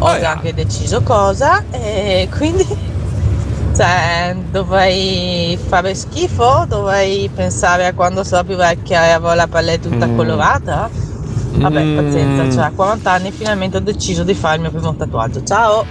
Ho 0.00 0.06
Ah, 0.06 0.30
anche 0.30 0.52
deciso 0.52 1.02
cosa 1.02 1.62
e 1.70 2.26
quindi 2.36 2.66
Cioè, 3.80 4.36
dovrei 4.50 5.58
fare 5.68 5.94
schifo? 5.94 6.66
Dovrei 6.68 7.30
pensare 7.34 7.86
a 7.86 7.94
quando 7.94 8.22
sarò 8.24 8.44
più 8.44 8.56
vecchia 8.56 9.06
e 9.06 9.10
avrò 9.12 9.32
la 9.32 9.46
pelle 9.46 9.80
tutta 9.80 10.06
Mm. 10.06 10.16
colorata? 10.16 10.90
Vabbè, 11.52 11.80
Mm. 11.82 11.96
pazienza, 11.96 12.52
cioè 12.54 12.64
a 12.66 12.72
40 12.76 13.10
anni 13.12 13.32
finalmente 13.32 13.78
ho 13.78 13.80
deciso 13.80 14.22
di 14.22 14.34
fare 14.34 14.56
il 14.56 14.60
mio 14.60 14.70
primo 14.70 14.94
tatuaggio. 14.94 15.42
Ciao! 15.44 15.86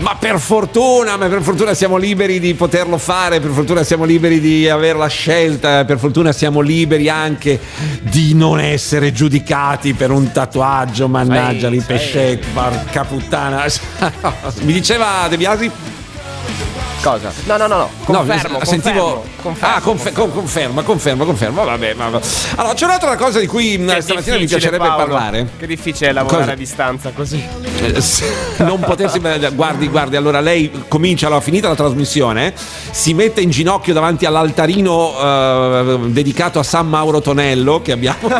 Ma 0.00 0.16
per 0.18 0.38
fortuna, 0.38 1.18
ma 1.18 1.26
per 1.26 1.42
fortuna 1.42 1.74
siamo 1.74 1.98
liberi 1.98 2.40
di 2.40 2.54
poterlo 2.54 2.96
fare, 2.96 3.40
per 3.40 3.50
fortuna 3.50 3.82
siamo 3.82 4.04
liberi 4.04 4.40
di 4.40 4.66
avere 4.66 4.96
la 4.96 5.06
scelta, 5.08 5.84
per 5.84 5.98
fortuna 5.98 6.32
siamo 6.32 6.60
liberi 6.62 7.10
anche 7.10 7.60
di 8.04 8.32
non 8.32 8.58
essere 8.58 9.12
giudicati 9.12 9.92
per 9.92 10.10
un 10.10 10.32
tatuaggio, 10.32 11.08
mannaggia 11.08 11.68
sai. 11.68 11.82
pescetti, 11.86 12.46
porca 12.54 13.04
puttana. 13.04 13.64
Mi 14.64 14.72
diceva 14.72 15.26
De 15.28 15.36
Biasi? 15.36 15.70
Cosa? 17.02 17.30
No, 17.44 17.56
no, 17.56 17.66
no, 17.68 17.76
no. 17.76 17.90
Confermo, 18.04 18.58
No, 18.58 18.64
sentivo. 18.64 19.24
confermo, 19.40 19.74
ah, 19.76 19.80
confe- 19.80 20.12
con- 20.12 20.32
conferma, 20.32 20.82
conferma, 20.82 21.24
conferma. 21.24 21.62
Vabbè, 21.62 21.94
ma- 21.94 22.20
Allora, 22.56 22.74
c'è 22.74 22.84
un'altra 22.84 23.14
cosa 23.16 23.38
di 23.38 23.46
cui 23.46 23.78
Che 23.84 24.00
stamattina 24.00 24.36
mi 24.38 24.46
piacerebbe 24.46 24.78
Paolo. 24.86 25.04
parlare. 25.04 25.48
Che 25.56 25.66
difficile 25.68 26.10
lavorare 26.12 26.40
Cosa? 26.40 26.52
a 26.52 26.56
distanza 26.56 27.10
così. 27.14 27.44
Eh, 27.80 28.02
non 28.64 28.80
potersi 28.80 29.20
guardi 29.54 29.86
guardi 29.88 30.16
allora 30.16 30.40
lei 30.40 30.70
comincia 30.88 31.26
allora 31.26 31.40
finita 31.42 31.68
la 31.68 31.74
trasmissione 31.74 32.54
si 32.90 33.12
mette 33.14 33.42
in 33.42 33.50
ginocchio 33.50 33.92
davanti 33.92 34.24
all'altarino 34.24 35.12
eh, 35.20 35.98
dedicato 36.06 36.58
a 36.58 36.62
San 36.62 36.88
Mauro 36.88 37.20
Tonello 37.20 37.82
che 37.82 37.92
abbiamo. 37.92 38.28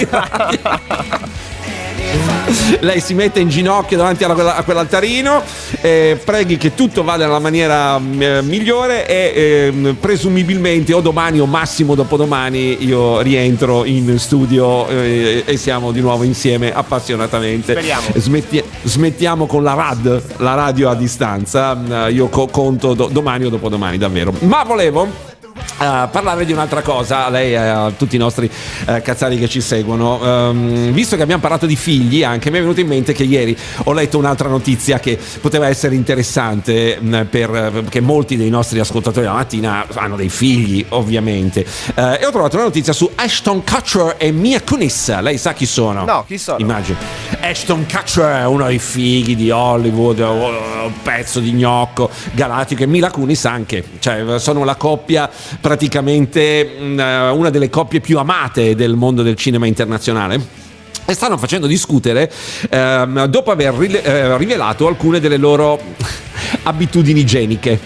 lei 2.80 3.00
si 3.00 3.14
mette 3.14 3.40
in 3.40 3.48
ginocchio 3.48 3.96
davanti 3.96 4.24
a 4.24 4.62
quell'altarino 4.62 5.42
eh, 5.80 6.20
preghi 6.24 6.56
che 6.56 6.74
tutto 6.74 7.02
vada 7.02 7.24
nella 7.26 7.38
maniera 7.38 7.96
eh, 7.96 8.42
migliore 8.42 9.06
e 9.06 9.70
ehm, 9.72 9.96
presumibilmente 10.00 10.92
o 10.94 11.00
domani 11.00 11.40
o 11.40 11.46
massimo 11.46 11.94
dopodomani 11.94 12.84
io 12.84 13.20
rientro 13.20 13.84
in 13.84 14.18
studio 14.18 14.86
eh, 14.88 15.42
e 15.44 15.56
siamo 15.56 15.92
di 15.92 16.00
nuovo 16.00 16.22
insieme 16.22 16.72
appassionatamente 16.72 17.72
Speriamo. 17.72 18.06
Smetti- 18.14 18.62
smettiamo 18.82 19.46
con 19.46 19.62
la 19.62 19.74
RAD, 19.74 20.22
la 20.38 20.54
radio 20.54 20.90
a 20.90 20.94
distanza. 20.94 22.06
Eh, 22.06 22.12
Io 22.12 22.28
co- 22.28 22.46
conto 22.46 22.94
do- 22.94 23.08
domani 23.10 23.44
o 23.44 23.48
dopodomani, 23.50 23.98
davvero. 23.98 24.32
Ma 24.40 24.64
volevo. 24.64 25.34
Eh, 25.80 26.08
parlare 26.10 26.44
di 26.44 26.52
un'altra 26.52 26.82
cosa 26.82 27.26
a 27.26 27.30
lei 27.30 27.52
e 27.52 27.56
a 27.56 27.90
tutti 27.96 28.16
i 28.16 28.18
nostri 28.18 28.50
eh, 28.86 29.02
cazzari 29.02 29.38
che 29.38 29.48
ci 29.48 29.60
seguono 29.60 30.20
Ehm, 30.22 30.90
visto 30.92 31.16
che 31.16 31.22
abbiamo 31.22 31.40
parlato 31.40 31.66
di 31.66 31.76
figli 31.76 32.22
anche 32.24 32.50
mi 32.50 32.58
è 32.58 32.60
venuto 32.60 32.80
in 32.80 32.86
mente 32.86 33.12
che 33.12 33.22
ieri 33.22 33.56
ho 33.84 33.92
letto 33.92 34.18
un'altra 34.18 34.48
notizia 34.48 34.98
che 34.98 35.18
poteva 35.40 35.68
essere 35.68 35.94
interessante 35.94 36.98
mh, 37.00 37.26
per, 37.30 37.50
perché 37.50 38.00
molti 38.00 38.36
dei 38.36 38.50
nostri 38.50 38.78
ascoltatori 38.78 39.26
la 39.26 39.32
mattina 39.32 39.86
hanno 39.94 40.16
dei 40.16 40.28
figli 40.28 40.84
ovviamente 40.90 41.64
Eh, 41.94 42.18
e 42.20 42.26
ho 42.26 42.30
trovato 42.30 42.56
una 42.56 42.64
notizia 42.64 42.92
su 42.92 43.10
Ashton 43.14 43.62
Kutcher 43.64 44.14
e 44.18 44.32
Mia 44.32 44.60
Kunis 44.62 45.18
lei 45.20 45.38
sa 45.38 45.52
chi 45.52 45.66
sono? 45.66 46.04
No, 46.04 46.24
chi 46.26 46.38
sono? 46.38 46.58
Immagino. 46.58 46.98
Ashton 47.40 47.86
Kutcher 47.90 48.42
è 48.42 48.46
uno 48.46 48.66
dei 48.66 48.78
fighi 48.78 49.36
di 49.36 49.50
Hollywood, 49.50 50.18
un 50.18 50.92
pezzo 51.02 51.40
di 51.40 51.52
gnocco 51.52 52.10
galattico 52.32 52.82
e 52.82 52.86
Mila 52.86 53.10
Kunis 53.10 53.44
anche, 53.44 53.82
cioè 53.98 54.38
sono 54.38 54.64
la 54.64 54.74
coppia 54.76 55.28
praticamente 55.60 56.64
mh, 56.64 56.98
eh, 56.98 57.30
una 57.30 57.50
delle 57.50 57.70
coppie 57.70 58.00
più 58.00 58.18
amate 58.18 58.74
del 58.74 58.94
mondo 58.96 59.22
del 59.22 59.36
cinema 59.36 59.66
internazionale. 59.66 60.64
E 61.08 61.14
stanno 61.14 61.38
facendo 61.38 61.68
discutere 61.68 62.30
ehm, 62.68 63.26
dopo 63.26 63.52
aver 63.52 63.74
rile- 63.74 64.02
eh, 64.02 64.36
rivelato 64.36 64.88
alcune 64.88 65.20
delle 65.20 65.36
loro 65.36 65.80
abitudini 66.64 67.20
igieniche. 67.20 67.78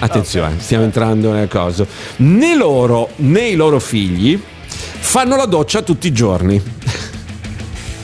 Attenzione, 0.00 0.56
stiamo 0.58 0.82
entrando 0.84 1.32
nel 1.32 1.48
coso. 1.48 1.86
Né 2.16 2.56
loro 2.56 3.10
né 3.16 3.48
i 3.48 3.54
loro 3.54 3.78
figli 3.78 4.40
fanno 4.66 5.36
la 5.36 5.46
doccia 5.46 5.82
tutti 5.82 6.08
i 6.08 6.12
giorni. 6.12 6.60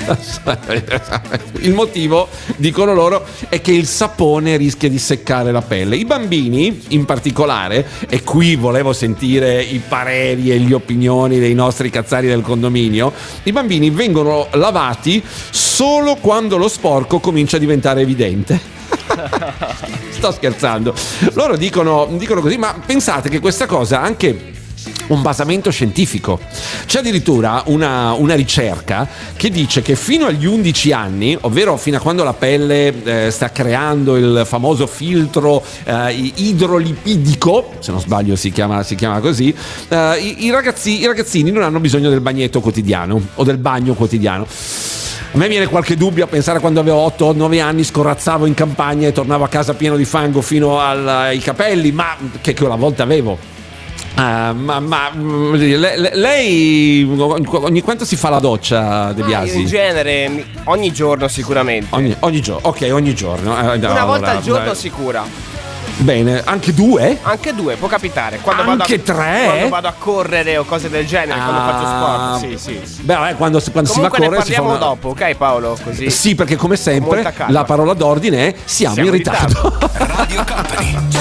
Il 1.60 1.74
motivo, 1.74 2.28
dicono 2.56 2.94
loro, 2.94 3.24
è 3.48 3.60
che 3.60 3.72
il 3.72 3.86
sapone 3.86 4.56
rischia 4.56 4.88
di 4.88 4.98
seccare 4.98 5.52
la 5.52 5.62
pelle. 5.62 5.96
I 5.96 6.04
bambini, 6.04 6.84
in 6.88 7.04
particolare, 7.04 7.86
e 8.08 8.22
qui 8.22 8.56
volevo 8.56 8.92
sentire 8.92 9.62
i 9.62 9.80
pareri 9.86 10.50
e 10.50 10.58
le 10.58 10.74
opinioni 10.74 11.38
dei 11.38 11.54
nostri 11.54 11.90
cazzari 11.90 12.26
del 12.26 12.42
condominio, 12.42 13.12
i 13.44 13.52
bambini 13.52 13.90
vengono 13.90 14.48
lavati 14.52 15.22
solo 15.50 16.16
quando 16.16 16.56
lo 16.56 16.68
sporco 16.68 17.20
comincia 17.20 17.56
a 17.56 17.60
diventare 17.60 18.00
evidente. 18.00 18.78
Sto 20.10 20.32
scherzando. 20.32 20.94
Loro 21.34 21.56
dicono, 21.56 22.08
dicono 22.12 22.40
così, 22.40 22.56
ma 22.56 22.74
pensate 22.84 23.28
che 23.28 23.40
questa 23.40 23.66
cosa 23.66 24.00
anche 24.00 24.58
un 25.10 25.22
basamento 25.22 25.70
scientifico. 25.70 26.40
C'è 26.86 26.98
addirittura 26.98 27.62
una, 27.66 28.12
una 28.12 28.34
ricerca 28.34 29.08
che 29.36 29.50
dice 29.50 29.82
che 29.82 29.96
fino 29.96 30.26
agli 30.26 30.46
11 30.46 30.92
anni, 30.92 31.36
ovvero 31.42 31.76
fino 31.76 31.96
a 31.96 32.00
quando 32.00 32.24
la 32.24 32.32
pelle 32.32 33.26
eh, 33.26 33.30
sta 33.30 33.50
creando 33.50 34.16
il 34.16 34.42
famoso 34.46 34.86
filtro 34.86 35.62
eh, 35.84 36.32
idrolipidico, 36.34 37.74
se 37.78 37.90
non 37.92 38.00
sbaglio 38.00 38.36
si 38.36 38.50
chiama, 38.50 38.82
si 38.82 38.94
chiama 38.94 39.20
così, 39.20 39.54
eh, 39.88 40.18
i, 40.18 40.44
i 40.46 40.50
ragazzi- 40.50 41.00
i 41.00 41.06
ragazzini 41.06 41.50
non 41.50 41.62
hanno 41.62 41.80
bisogno 41.80 42.10
del 42.10 42.20
bagnetto 42.20 42.60
quotidiano 42.60 43.20
o 43.34 43.44
del 43.44 43.58
bagno 43.58 43.94
quotidiano. 43.94 44.46
A 45.32 45.38
me 45.38 45.46
viene 45.46 45.66
qualche 45.68 45.96
dubbio 45.96 46.24
a 46.24 46.26
pensare 46.26 46.58
quando 46.58 46.80
avevo 46.80 47.06
8-9 47.16 47.60
anni, 47.60 47.84
scorazzavo 47.84 48.46
in 48.46 48.54
campagna 48.54 49.06
e 49.06 49.12
tornavo 49.12 49.44
a 49.44 49.48
casa 49.48 49.74
pieno 49.74 49.96
di 49.96 50.04
fango 50.04 50.40
fino 50.42 50.80
al- 50.80 51.06
ai 51.06 51.38
capelli, 51.38 51.92
ma 51.92 52.16
che, 52.40 52.56
una 52.60 52.74
volta 52.74 53.04
avevo. 53.04 53.38
Ah, 54.16 54.52
ma, 54.52 54.80
ma, 54.80 55.10
mm, 55.14 55.54
le- 55.54 55.96
le- 55.96 56.10
lei 56.14 57.08
ogni 57.18 57.80
quanto 57.80 58.04
si 58.04 58.16
fa 58.16 58.28
la 58.28 58.38
doccia, 58.40 59.12
De 59.12 59.22
Ah, 59.22 59.24
Biasi? 59.24 59.60
in 59.60 59.66
genere, 59.66 60.28
mi- 60.28 60.44
ogni 60.64 60.92
giorno 60.92 61.26
sicuramente. 61.28 61.86
Ogni, 61.94 62.14
ogni 62.20 62.40
giorno, 62.40 62.68
ok, 62.68 62.88
ogni 62.92 63.14
giorno. 63.14 63.56
Eh, 63.56 63.60
Una 63.76 63.76
volta 63.78 64.02
allora, 64.02 64.30
al 64.32 64.42
giorno 64.42 64.70
beh, 64.70 64.74
sicura. 64.76 65.24
Bene, 66.00 66.40
anche 66.44 66.72
due? 66.72 67.18
Anche 67.22 67.54
due, 67.54 67.76
può 67.76 67.86
capitare. 67.86 68.38
Quando 68.40 68.62
Anche 68.62 68.96
vado 68.96 69.12
a, 69.12 69.14
tre? 69.14 69.44
Quando 69.44 69.68
vado 69.68 69.88
a 69.88 69.94
correre 69.98 70.56
o 70.56 70.64
cose 70.64 70.88
del 70.88 71.06
genere, 71.06 71.38
quando 71.38 71.60
Ah. 71.60 72.38
faccio 72.38 72.46
sport. 72.46 72.58
Sì, 72.58 72.80
sì. 72.86 73.02
Beh, 73.02 73.14
vabbè, 73.14 73.34
quando, 73.36 73.62
quando 73.70 73.90
si 73.90 74.00
va 74.00 74.06
a 74.06 74.10
ne 74.10 74.16
correre 74.16 74.42
si 74.44 74.52
fa 74.52 74.62
parliamo 74.62 74.68
una... 74.68 74.78
dopo, 74.78 75.08
ok 75.10 75.34
Paolo? 75.34 75.78
Così. 75.82 76.08
Sì, 76.10 76.34
perché 76.34 76.56
come 76.56 76.76
sempre 76.76 77.34
la 77.48 77.64
parola 77.64 77.92
d'ordine 77.92 78.48
è 78.48 78.54
siamo, 78.64 78.94
Siamo 78.94 79.08
in 79.08 79.14
in 79.14 79.20
ritardo. 79.20 79.78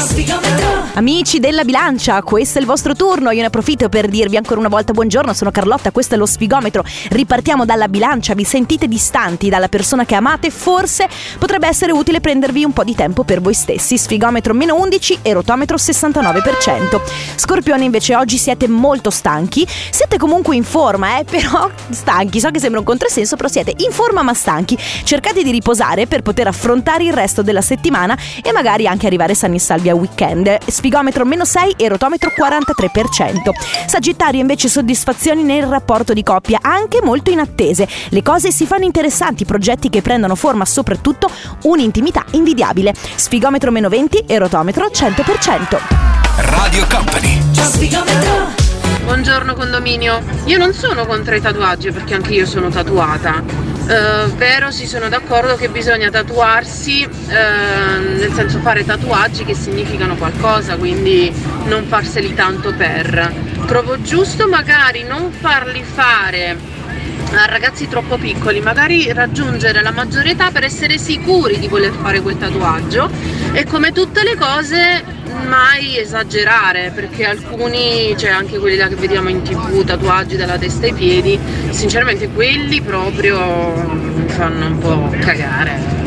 Amici 0.95 1.39
della 1.39 1.63
bilancia, 1.63 2.21
questo 2.23 2.57
è 2.57 2.61
il 2.61 2.67
vostro 2.67 2.93
turno. 2.93 3.31
Io 3.31 3.39
ne 3.39 3.47
approfitto 3.47 3.87
per 3.89 4.07
dirvi 4.07 4.35
ancora 4.35 4.59
una 4.59 4.67
volta 4.69 4.91
buongiorno. 4.91 5.33
Sono 5.33 5.51
Carlotta, 5.51 5.91
questo 5.91 6.15
è 6.15 6.17
lo 6.17 6.25
sfigometro. 6.25 6.83
Ripartiamo 7.09 7.63
dalla 7.63 7.87
bilancia. 7.87 8.33
Vi 8.33 8.43
sentite 8.43 8.87
distanti 8.87 9.49
dalla 9.49 9.69
persona 9.69 10.05
che 10.05 10.15
amate? 10.15 10.49
Forse 10.49 11.07
potrebbe 11.37 11.67
essere 11.67 11.91
utile 11.93 12.19
prendervi 12.19 12.63
un 12.65 12.73
po' 12.73 12.83
di 12.83 12.95
tempo 12.95 13.23
per 13.23 13.39
voi 13.39 13.53
stessi. 13.53 13.97
Sfigometro 13.97 14.53
meno 14.53 14.68
11 14.71 15.19
e 15.21 15.33
rotometro 15.33 15.77
69%. 15.77 17.01
Scorpione, 17.35 17.83
invece, 17.83 18.15
oggi 18.15 18.37
siete 18.37 18.67
molto 18.67 19.09
stanchi. 19.09 19.67
Siete 19.89 20.17
comunque 20.17 20.55
in 20.55 20.63
forma, 20.63 21.17
eh, 21.17 21.23
però 21.29 21.69
stanchi. 21.89 22.39
So 22.39 22.51
che 22.51 22.59
sembra 22.59 22.79
un 22.79 22.85
controsenso, 22.85 23.35
però 23.35 23.47
siete 23.47 23.73
in 23.77 23.91
forma 23.91 24.21
ma 24.21 24.33
stanchi. 24.33 24.77
Cercate 24.77 25.43
di 25.43 25.51
riposare 25.51 26.07
per 26.07 26.21
poter 26.21 26.47
affrontare 26.47 27.05
il 27.05 27.13
resto 27.13 27.41
della 27.41 27.61
settimana 27.61 28.17
e 28.43 28.51
magari 28.51 28.87
anche 28.87 29.07
arrivare 29.07 29.33
sani 29.33 29.55
e 29.55 29.59
salvi 29.59 29.89
a 29.89 29.95
weekend. 29.95 30.57
Sfigometro 30.67 31.25
meno 31.25 31.45
6 31.45 31.75
e 31.77 31.87
rotometro 31.87 32.31
43%. 32.37 33.51
Sagittario 33.87 34.41
invece 34.41 34.67
soddisfazioni 34.67 35.43
nel 35.43 35.65
rapporto 35.65 36.13
di 36.13 36.23
coppia, 36.23 36.59
anche 36.61 36.99
molto 37.01 37.31
inattese. 37.31 37.87
Le 38.09 38.21
cose 38.21 38.51
si 38.51 38.65
fanno 38.65 38.85
interessanti, 38.85 39.45
progetti 39.45 39.89
che 39.89 40.01
prendono 40.01 40.35
forma 40.35 40.65
soprattutto 40.65 41.29
un'intimità 41.63 42.25
invidiabile. 42.31 42.93
Sfigometro 43.15 43.71
meno 43.71 43.89
20 43.89 44.25
e 44.27 44.37
rotometro 44.37 44.48
100%. 44.49 45.79
Radio 46.37 46.87
Company. 46.87 47.39
Buongiorno 49.03 49.53
condominio, 49.53 50.23
io 50.45 50.57
non 50.57 50.73
sono 50.73 51.05
contro 51.05 51.35
i 51.35 51.41
tatuaggi 51.41 51.91
perché 51.91 52.15
anche 52.15 52.33
io 52.33 52.45
sono 52.45 52.69
tatuata, 52.69 53.67
Eh, 53.89 54.27
vero 54.35 54.69
sì 54.69 54.85
sono 54.85 55.09
d'accordo 55.09 55.55
che 55.55 55.67
bisogna 55.69 56.11
tatuarsi, 56.11 57.01
eh, 57.01 57.99
nel 57.99 58.31
senso 58.35 58.59
fare 58.59 58.85
tatuaggi 58.85 59.43
che 59.45 59.55
significano 59.55 60.15
qualcosa, 60.15 60.75
quindi 60.75 61.33
non 61.65 61.85
farseli 61.87 62.35
tanto 62.35 62.71
per. 62.73 63.33
Trovo 63.65 63.99
giusto 64.01 64.47
magari 64.47 65.03
non 65.03 65.31
farli 65.31 65.83
fare 65.83 66.55
a 67.33 67.45
ragazzi 67.45 67.87
troppo 67.87 68.17
piccoli, 68.17 68.59
magari 68.59 69.11
raggiungere 69.13 69.81
la 69.81 69.91
maggiore 69.91 70.31
età 70.31 70.51
per 70.51 70.63
essere 70.63 70.97
sicuri 70.97 71.59
di 71.59 71.67
voler 71.67 71.91
fare 71.91 72.21
quel 72.21 72.37
tatuaggio 72.37 73.09
e 73.51 73.65
come 73.65 73.91
tutte 73.91 74.23
le 74.23 74.35
cose 74.35 75.03
mai 75.45 75.97
esagerare 75.97 76.91
perché 76.93 77.25
alcuni, 77.25 78.15
cioè 78.17 78.31
anche 78.31 78.57
quelli 78.57 78.77
là 78.77 78.87
che 78.87 78.95
vediamo 78.95 79.29
in 79.29 79.41
tv, 79.41 79.83
tatuaggi 79.83 80.35
dalla 80.35 80.57
testa 80.57 80.85
ai 80.85 80.93
piedi, 80.93 81.39
sinceramente 81.69 82.29
quelli 82.29 82.81
proprio 82.81 83.37
mi 83.37 84.27
fanno 84.27 84.65
un 84.65 84.77
po' 84.79 85.13
cagare. 85.19 85.97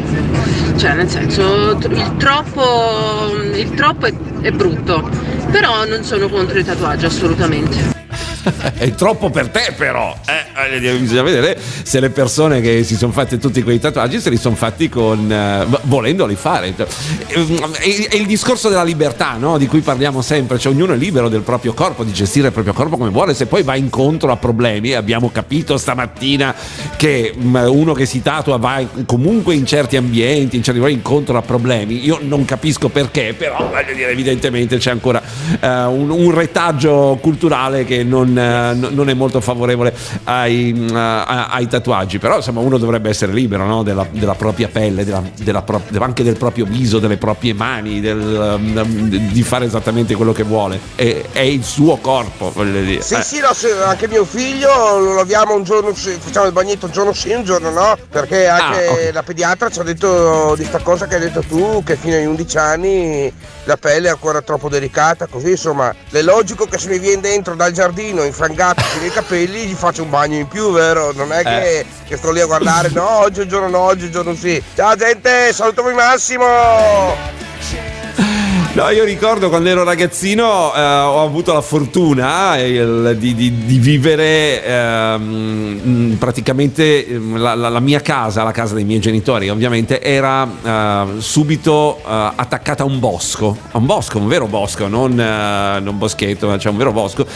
Cioè 0.77 0.95
nel 0.95 1.09
senso 1.09 1.79
il 1.79 2.15
troppo, 2.17 3.31
il 3.55 3.75
troppo 3.75 4.07
è 4.07 4.13
è 4.43 4.51
brutto. 4.51 5.09
Però 5.51 5.87
non 5.87 6.03
sono 6.05 6.29
contro 6.29 6.59
i 6.59 6.65
tatuaggi 6.65 7.07
assolutamente. 7.07 8.02
è 8.77 8.95
troppo 8.95 9.31
per 9.31 9.49
te 9.49 9.75
però 9.77 10.17
eh, 10.27 10.77
eh, 10.77 10.99
bisogna 10.99 11.23
vedere 11.23 11.59
se 11.83 12.01
le 12.01 12.11
persone 12.11 12.61
che 12.61 12.85
si 12.85 12.97
sono 12.97 13.13
fatte 13.13 13.39
tutti 13.39 13.63
quei 13.63 13.79
tatuaggi 13.79 14.21
se 14.21 14.31
li 14.31 14.37
sono 14.37 14.55
fatti 14.55 14.89
con 14.89 15.31
eh, 15.31 15.67
volendoli 15.83 16.35
fare. 16.35 16.75
È, 16.75 18.09
è 18.09 18.17
il 18.17 18.27
discorso 18.27 18.69
della 18.69 18.85
libertà 18.85 19.37
no? 19.39 19.59
di 19.59 19.67
cui 19.67 19.81
parliamo 19.81 20.23
sempre. 20.23 20.59
Cioè 20.59 20.73
ognuno 20.73 20.95
è 20.95 20.97
libero 20.97 21.29
del 21.29 21.43
proprio 21.43 21.73
corpo 21.73 22.05
di 22.05 22.13
gestire 22.13 22.49
il 22.49 22.53
proprio 22.53 22.73
corpo 22.73 22.97
come 22.97 23.11
vuole. 23.11 23.35
Se 23.35 23.47
poi 23.47 23.63
va 23.63 23.75
incontro 23.77 24.31
a 24.31 24.37
problemi 24.37 24.95
abbiamo 24.95 25.31
capito 25.31 25.77
stamattina 25.77 26.55
che 26.97 27.35
mh, 27.37 27.65
uno 27.69 27.93
che 27.93 28.07
si 28.07 28.23
tatua 28.23 28.57
va 28.57 28.85
comunque 29.07 29.55
in 29.55 29.67
certi 29.67 29.97
ambienti 29.97 30.57
in 30.57 30.63
certi 30.63 30.79
luoghi 30.79 30.95
incontro 30.95 31.37
a 31.39 31.43
problemi. 31.43 32.05
Io 32.05 32.19
non 32.23 32.45
capisco 32.45 32.89
perché 32.89 33.35
però 33.37 33.69
voglio 33.69 33.95
dire 33.95 34.11
evidentemente 34.11 34.77
c'è 34.77 34.91
ancora 34.91 35.23
eh, 35.61 35.85
un, 35.85 36.11
un 36.11 36.31
retaggio 36.35 37.19
culturale 37.21 37.85
che 37.85 38.02
non 38.03 38.33
non, 38.33 38.89
non 38.95 39.09
è 39.09 39.15
molto 39.15 39.41
favorevole 39.41 39.95
ai, 40.25 40.91
ai, 40.93 41.67
tatuaggi, 41.67 42.19
però 42.19 42.37
insomma 42.37 42.61
uno 42.61 42.79
dovrebbe 42.79 43.09
essere 43.11 43.33
libero 43.33 43.67
no? 43.67 43.83
della, 43.83 44.07
della, 44.11 44.35
propria 44.35 44.69
pelle, 44.69 45.05
della, 45.05 45.23
della 45.37 45.63
pro, 45.63 45.83
anche 45.99 46.23
del 46.23 46.37
proprio 46.37 46.65
viso, 46.65 46.99
delle 46.99 47.17
proprie 47.17 47.55
mani, 47.55 48.01
del, 48.01 48.59
di 49.31 49.43
fare 49.43 49.67
esattamente 49.67 50.15
quello 50.15 50.33
che 50.33 50.43
vuole. 50.43 50.79
È, 50.95 51.23
è 51.33 51.41
il 51.41 51.65
suo 51.65 51.97
corpo, 51.97 52.51
voglio 52.53 52.81
dire. 52.81 53.03
Sì, 53.03 53.15
eh. 53.15 53.23
sì, 53.23 53.41
no, 53.41 53.49
anche 53.85 54.09
mio 54.09 54.25
figlio 54.25 54.99
lo 54.99 55.15
laviamo 55.15 55.55
un 55.55 55.65
giorno, 55.65 55.93
facciamo 55.93 56.47
il 56.47 56.53
bagnetto 56.53 56.87
un 56.87 56.93
giorno 56.93 57.13
sì, 57.13 57.33
un 57.33 57.45
giorno 57.45 57.71
no, 57.71 57.97
perché 58.11 58.49
anche 58.49 58.87
ah, 58.87 58.93
okay. 58.93 59.13
la 59.13 59.23
pediatra 59.23 59.71
ci 59.71 59.81
ha 59.81 59.83
detto 59.83 60.55
di 60.57 60.65
sta 60.65 60.81
cosa 60.81 61.07
che 61.07 61.17
hai 61.17 61.21
detto 61.21 61.43
tu, 61.43 61.83
che 61.85 61.97
fino 61.97 62.17
ai 62.17 62.27
11 62.27 62.59
anni 62.59 63.33
la 63.65 63.77
pelle 63.77 64.09
è 64.09 64.11
ancora 64.11 64.43
troppo 64.43 64.69
delicata, 64.69 65.27
così 65.27 65.51
insomma, 65.51 65.95
è 66.11 66.23
logico 66.23 66.67
che 66.67 66.79
se 66.79 66.89
mi 66.89 66.99
viene 66.99 67.21
dentro 67.21 67.55
dal 67.55 67.73
giardino 67.73 67.92
bagno 67.93 68.25
infrangato 68.25 68.83
nei 69.01 69.11
capelli 69.11 69.67
gli 69.67 69.75
faccio 69.75 70.03
un 70.03 70.11
bagno 70.11 70.37
in 70.37 70.49
più, 70.49 70.73
vero? 70.73 71.13
Non 71.13 71.33
è 71.33 71.43
che, 71.43 71.79
eh. 71.79 71.87
che 72.07 72.17
sto 72.17 72.31
lì 72.31 72.41
a 72.41 72.47
guardare, 72.47 72.91
no, 72.91 73.19
oggi 73.19 73.41
è 73.41 73.43
un 73.43 73.49
giorno 73.49 73.69
no, 73.69 73.81
oggi 73.81 74.03
è 74.03 74.07
un 74.07 74.13
giorno 74.13 74.35
sì. 74.35 74.63
Ciao 74.75 74.95
gente, 74.97 75.53
salutami 75.53 75.95
Massimo! 75.95 77.92
No, 78.75 78.89
io 78.89 79.05
ricordo 79.05 79.51
quando 79.51 79.69
ero 79.69 79.85
ragazzino 79.85 80.73
eh, 80.75 80.81
ho 80.81 81.23
avuto 81.23 81.53
la 81.53 81.61
fortuna 81.61 82.57
eh, 82.57 83.15
di, 83.19 83.35
di, 83.35 83.67
di, 83.67 83.79
vivere 83.79 84.65
eh, 84.65 86.17
praticamente 86.19 87.07
la, 87.35 87.55
la, 87.55 87.69
la, 87.69 87.81
mia 87.81 88.01
casa, 88.01 88.43
la 88.43 88.51
casa 88.51 88.75
dei 88.75 88.85
miei 88.85 88.99
genitori 88.99 89.51
ovviamente, 89.51 90.01
era 90.01 90.49
eh, 90.65 91.21
subito 91.21 91.99
eh, 91.99 92.33
attaccata 92.35 92.83
a 92.83 92.87
un 92.87 92.99
bosco, 92.99 93.55
a 93.73 93.77
un 93.77 93.85
bosco, 93.85 94.17
un 94.17 94.27
vero 94.27 94.47
bosco, 94.47 94.89
non, 94.89 95.21
eh, 95.21 95.79
non 95.79 95.99
boschetto, 95.99 96.47
ma 96.47 96.57
cioè 96.57 96.73
un 96.73 96.79
vero 96.79 96.93
bosco. 96.93 97.27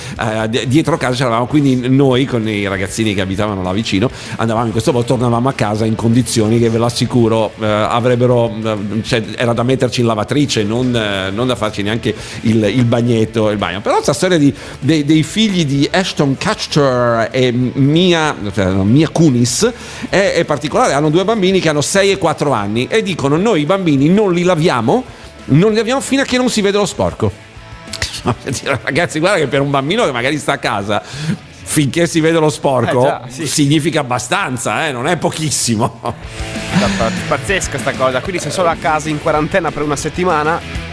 dietro 0.48 0.96
casa 0.96 1.16
c'eravamo, 1.16 1.44
quindi 1.44 1.86
noi 1.86 2.24
con 2.24 2.48
i 2.48 2.66
ragazzini 2.66 3.12
che 3.12 3.20
abitavano 3.20 3.62
là 3.62 3.72
vicino 3.72 4.10
andavamo 4.36 4.64
in 4.64 4.72
questo 4.72 4.90
bosco, 4.90 5.08
tornavamo 5.08 5.50
a 5.50 5.52
casa 5.52 5.84
in 5.84 5.96
condizioni 5.96 6.58
che 6.58 6.70
ve 6.70 6.78
lo 6.78 6.86
assicuro 6.86 7.52
avrebbero, 7.58 8.54
cioè, 9.02 9.22
era 9.36 9.52
da 9.52 9.64
metterci 9.64 10.00
in 10.00 10.06
lavatrice, 10.06 10.62
non 10.62 11.24
non 11.30 11.46
da 11.46 11.56
farci 11.56 11.82
neanche 11.82 12.14
il, 12.42 12.62
il 12.64 12.84
bagnetto 12.84 13.50
il 13.50 13.58
bagno. 13.58 13.80
Però 13.80 13.94
questa 13.94 14.12
storia 14.12 14.38
di, 14.38 14.54
dei, 14.78 15.04
dei, 15.04 15.22
figli 15.22 15.64
di 15.64 15.88
Ashton 15.90 16.36
Kutcher 16.36 17.28
e 17.30 17.52
Mia, 17.52 18.34
cioè, 18.52 18.66
Mia 18.66 19.08
Kunis 19.08 19.70
è, 20.08 20.32
è 20.34 20.44
particolare. 20.44 20.92
Hanno 20.92 21.10
due 21.10 21.24
bambini 21.24 21.60
che 21.60 21.68
hanno 21.68 21.80
6 21.80 22.12
e 22.12 22.18
4 22.18 22.52
anni 22.52 22.86
e 22.88 23.02
dicono 23.02 23.36
noi 23.36 23.62
i 23.62 23.66
bambini 23.66 24.08
non 24.08 24.32
li 24.32 24.42
laviamo, 24.42 25.04
non 25.46 25.70
li 25.70 25.76
laviamo 25.76 26.00
fino 26.00 26.22
a 26.22 26.24
che 26.24 26.36
non 26.36 26.50
si 26.50 26.60
vede 26.60 26.78
lo 26.78 26.86
sporco. 26.86 27.44
Ragazzi, 28.82 29.18
guarda 29.18 29.38
che 29.38 29.46
per 29.46 29.60
un 29.60 29.70
bambino 29.70 30.04
che 30.04 30.12
magari 30.12 30.38
sta 30.38 30.52
a 30.52 30.58
casa 30.58 31.02
finché 31.68 32.06
si 32.06 32.20
vede 32.20 32.38
lo 32.38 32.48
sporco, 32.48 33.00
eh 33.00 33.08
già, 33.08 33.22
sì. 33.28 33.46
significa 33.46 34.00
abbastanza, 34.00 34.86
eh? 34.86 34.92
non 34.92 35.06
è 35.08 35.16
pochissimo. 35.16 36.14
Pazzesca 37.28 37.78
sta 37.78 37.92
cosa. 37.92 38.20
Quindi 38.20 38.40
sei 38.40 38.50
solo 38.50 38.68
a 38.68 38.76
casa 38.76 39.08
in 39.08 39.20
quarantena 39.20 39.70
per 39.70 39.82
una 39.82 39.96
settimana 39.96 40.85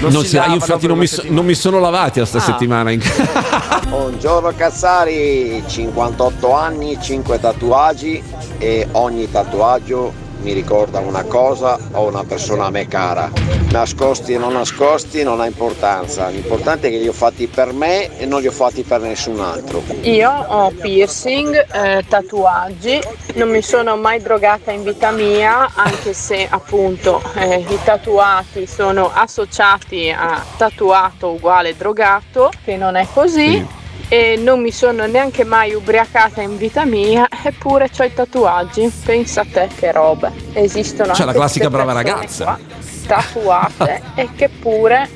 non, 0.00 0.12
non 0.12 0.22
si, 0.22 0.28
si 0.28 0.36
io 0.36 0.54
infatti 0.54 0.86
non 0.86 0.98
mi, 0.98 1.06
non 1.28 1.44
mi, 1.44 1.54
sono 1.54 1.78
lavati 1.78 2.18
questa 2.18 2.38
ah. 2.38 2.42
settimana. 2.42 2.92
Buongiorno 3.88 4.52
Cazzari, 4.56 5.62
58 5.66 6.52
anni, 6.52 6.98
5 7.00 7.40
tatuaggi 7.40 8.22
e 8.58 8.88
ogni 8.92 9.30
tatuaggio 9.30 10.24
mi 10.46 10.52
ricorda 10.52 11.00
una 11.00 11.24
cosa 11.24 11.76
o 11.90 12.06
una 12.06 12.22
persona 12.22 12.66
a 12.66 12.70
me 12.70 12.86
cara. 12.86 13.28
Nascosti 13.72 14.34
e 14.34 14.38
non 14.38 14.52
nascosti 14.52 15.24
non 15.24 15.40
ha 15.40 15.46
importanza, 15.46 16.28
l'importante 16.28 16.86
è 16.86 16.90
che 16.92 16.98
li 16.98 17.08
ho 17.08 17.12
fatti 17.12 17.48
per 17.48 17.72
me 17.72 18.16
e 18.16 18.26
non 18.26 18.40
li 18.40 18.46
ho 18.46 18.52
fatti 18.52 18.84
per 18.84 19.00
nessun 19.00 19.40
altro. 19.40 19.82
Io 20.02 20.30
ho 20.30 20.70
piercing, 20.70 21.66
eh, 21.72 22.04
tatuaggi, 22.08 23.00
non 23.34 23.50
mi 23.50 23.60
sono 23.60 23.96
mai 23.96 24.22
drogata 24.22 24.70
in 24.70 24.84
vita 24.84 25.10
mia, 25.10 25.68
anche 25.74 26.12
se 26.12 26.46
appunto 26.48 27.20
eh, 27.34 27.66
i 27.68 27.78
tatuati 27.82 28.68
sono 28.68 29.10
associati 29.12 30.14
a 30.16 30.40
tatuato 30.56 31.30
uguale 31.30 31.76
drogato, 31.76 32.52
che 32.64 32.76
non 32.76 32.94
è 32.94 33.04
così. 33.12 33.50
Sì 33.50 33.84
e 34.08 34.36
non 34.36 34.60
mi 34.60 34.70
sono 34.70 35.06
neanche 35.06 35.44
mai 35.44 35.74
ubriacata 35.74 36.40
in 36.42 36.56
vita 36.56 36.84
mia, 36.84 37.28
eppure 37.44 37.90
ho 37.96 38.04
i 38.04 38.12
tatuaggi. 38.12 38.92
Pensa 39.04 39.42
a 39.42 39.46
te 39.50 39.68
che 39.74 39.92
roba. 39.92 40.32
Esistono 40.52 41.12
C'è 41.12 41.24
la 41.24 41.32
classica 41.32 41.70
brava 41.70 41.92
ragazza. 41.92 42.44
Qua, 42.44 42.58
tatuate 43.06 44.02
e 44.14 44.28
che 44.36 44.48
pure 44.48 45.08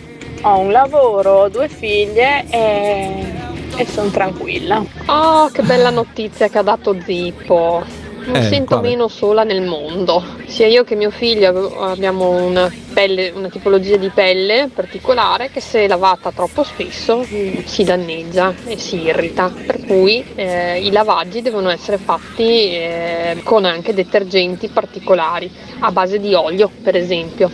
ho 0.43 0.59
un 0.59 0.73
lavoro, 0.73 1.49
due 1.49 1.69
figlie 1.69 2.47
e, 2.51 3.35
e 3.77 3.87
sono 3.87 4.09
tranquilla. 4.11 4.83
Oh, 5.07 5.49
che 5.51 5.63
bella 5.63 5.91
notizia 5.91 6.49
che 6.49 6.59
ha 6.59 6.63
dato 6.63 6.97
Zippo 7.05 8.00
mi 8.31 8.39
eh, 8.39 8.43
sento 8.43 8.77
quale? 8.77 8.89
meno 8.89 9.09
sola 9.09 9.45
nel 9.45 9.63
mondo. 9.63 10.23
Sia 10.47 10.67
io 10.67 10.85
che 10.85 10.95
mio 10.95 11.11
figlio 11.11 11.81
abbiamo 11.81 12.31
una, 12.31 12.73
pelle, 12.93 13.31
una 13.31 13.49
tipologia 13.49 13.97
di 13.97 14.09
pelle 14.11 14.71
particolare 14.73 15.51
che 15.51 15.61
se 15.61 15.87
lavata 15.87 16.31
troppo 16.33 16.63
spesso 16.63 17.19
mm, 17.19 17.65
si 17.65 17.85
danneggia 17.85 18.55
e 18.67 18.79
si 18.79 19.03
irrita. 19.03 19.53
Per 19.67 19.85
cui 19.85 20.25
eh, 20.35 20.81
i 20.81 20.91
lavaggi 20.91 21.43
devono 21.43 21.71
essere 21.71 21.99
fatti 21.99 22.73
eh, 22.73 23.41
con 23.43 23.65
anche 23.65 23.95
detergenti 23.95 24.69
particolari, 24.69 25.51
a 25.81 25.91
base 25.91 26.19
di 26.19 26.35
olio 26.35 26.71
per 26.83 26.97
esempio. 26.97 27.51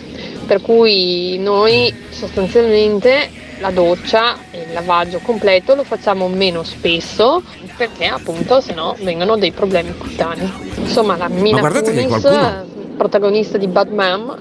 Per 0.47 0.61
cui 0.61 1.39
noi 1.39 1.93
sostanzialmente 2.11 3.45
la 3.59 3.71
doccia 3.71 4.37
e 4.51 4.63
il 4.63 4.73
lavaggio 4.73 5.21
completo 5.21 5.75
lo 5.75 5.85
facciamo 5.85 6.29
meno 6.29 6.63
spesso 6.63 7.43
perché 7.77 8.07
appunto 8.07 8.61
se 8.61 8.75
no 8.75 8.97
vengono 9.01 9.37
dei 9.37 9.53
problemi 9.53 9.97
cutanei. 9.97 10.51
Insomma 10.77 11.17
la 11.17 11.29
Mina 11.29 11.69
Kunis, 11.69 12.07
qualcuno... 12.07 12.65
protagonista 12.97 13.59
di 13.59 13.67
Bad 13.67 13.91
Mom, 13.91 14.37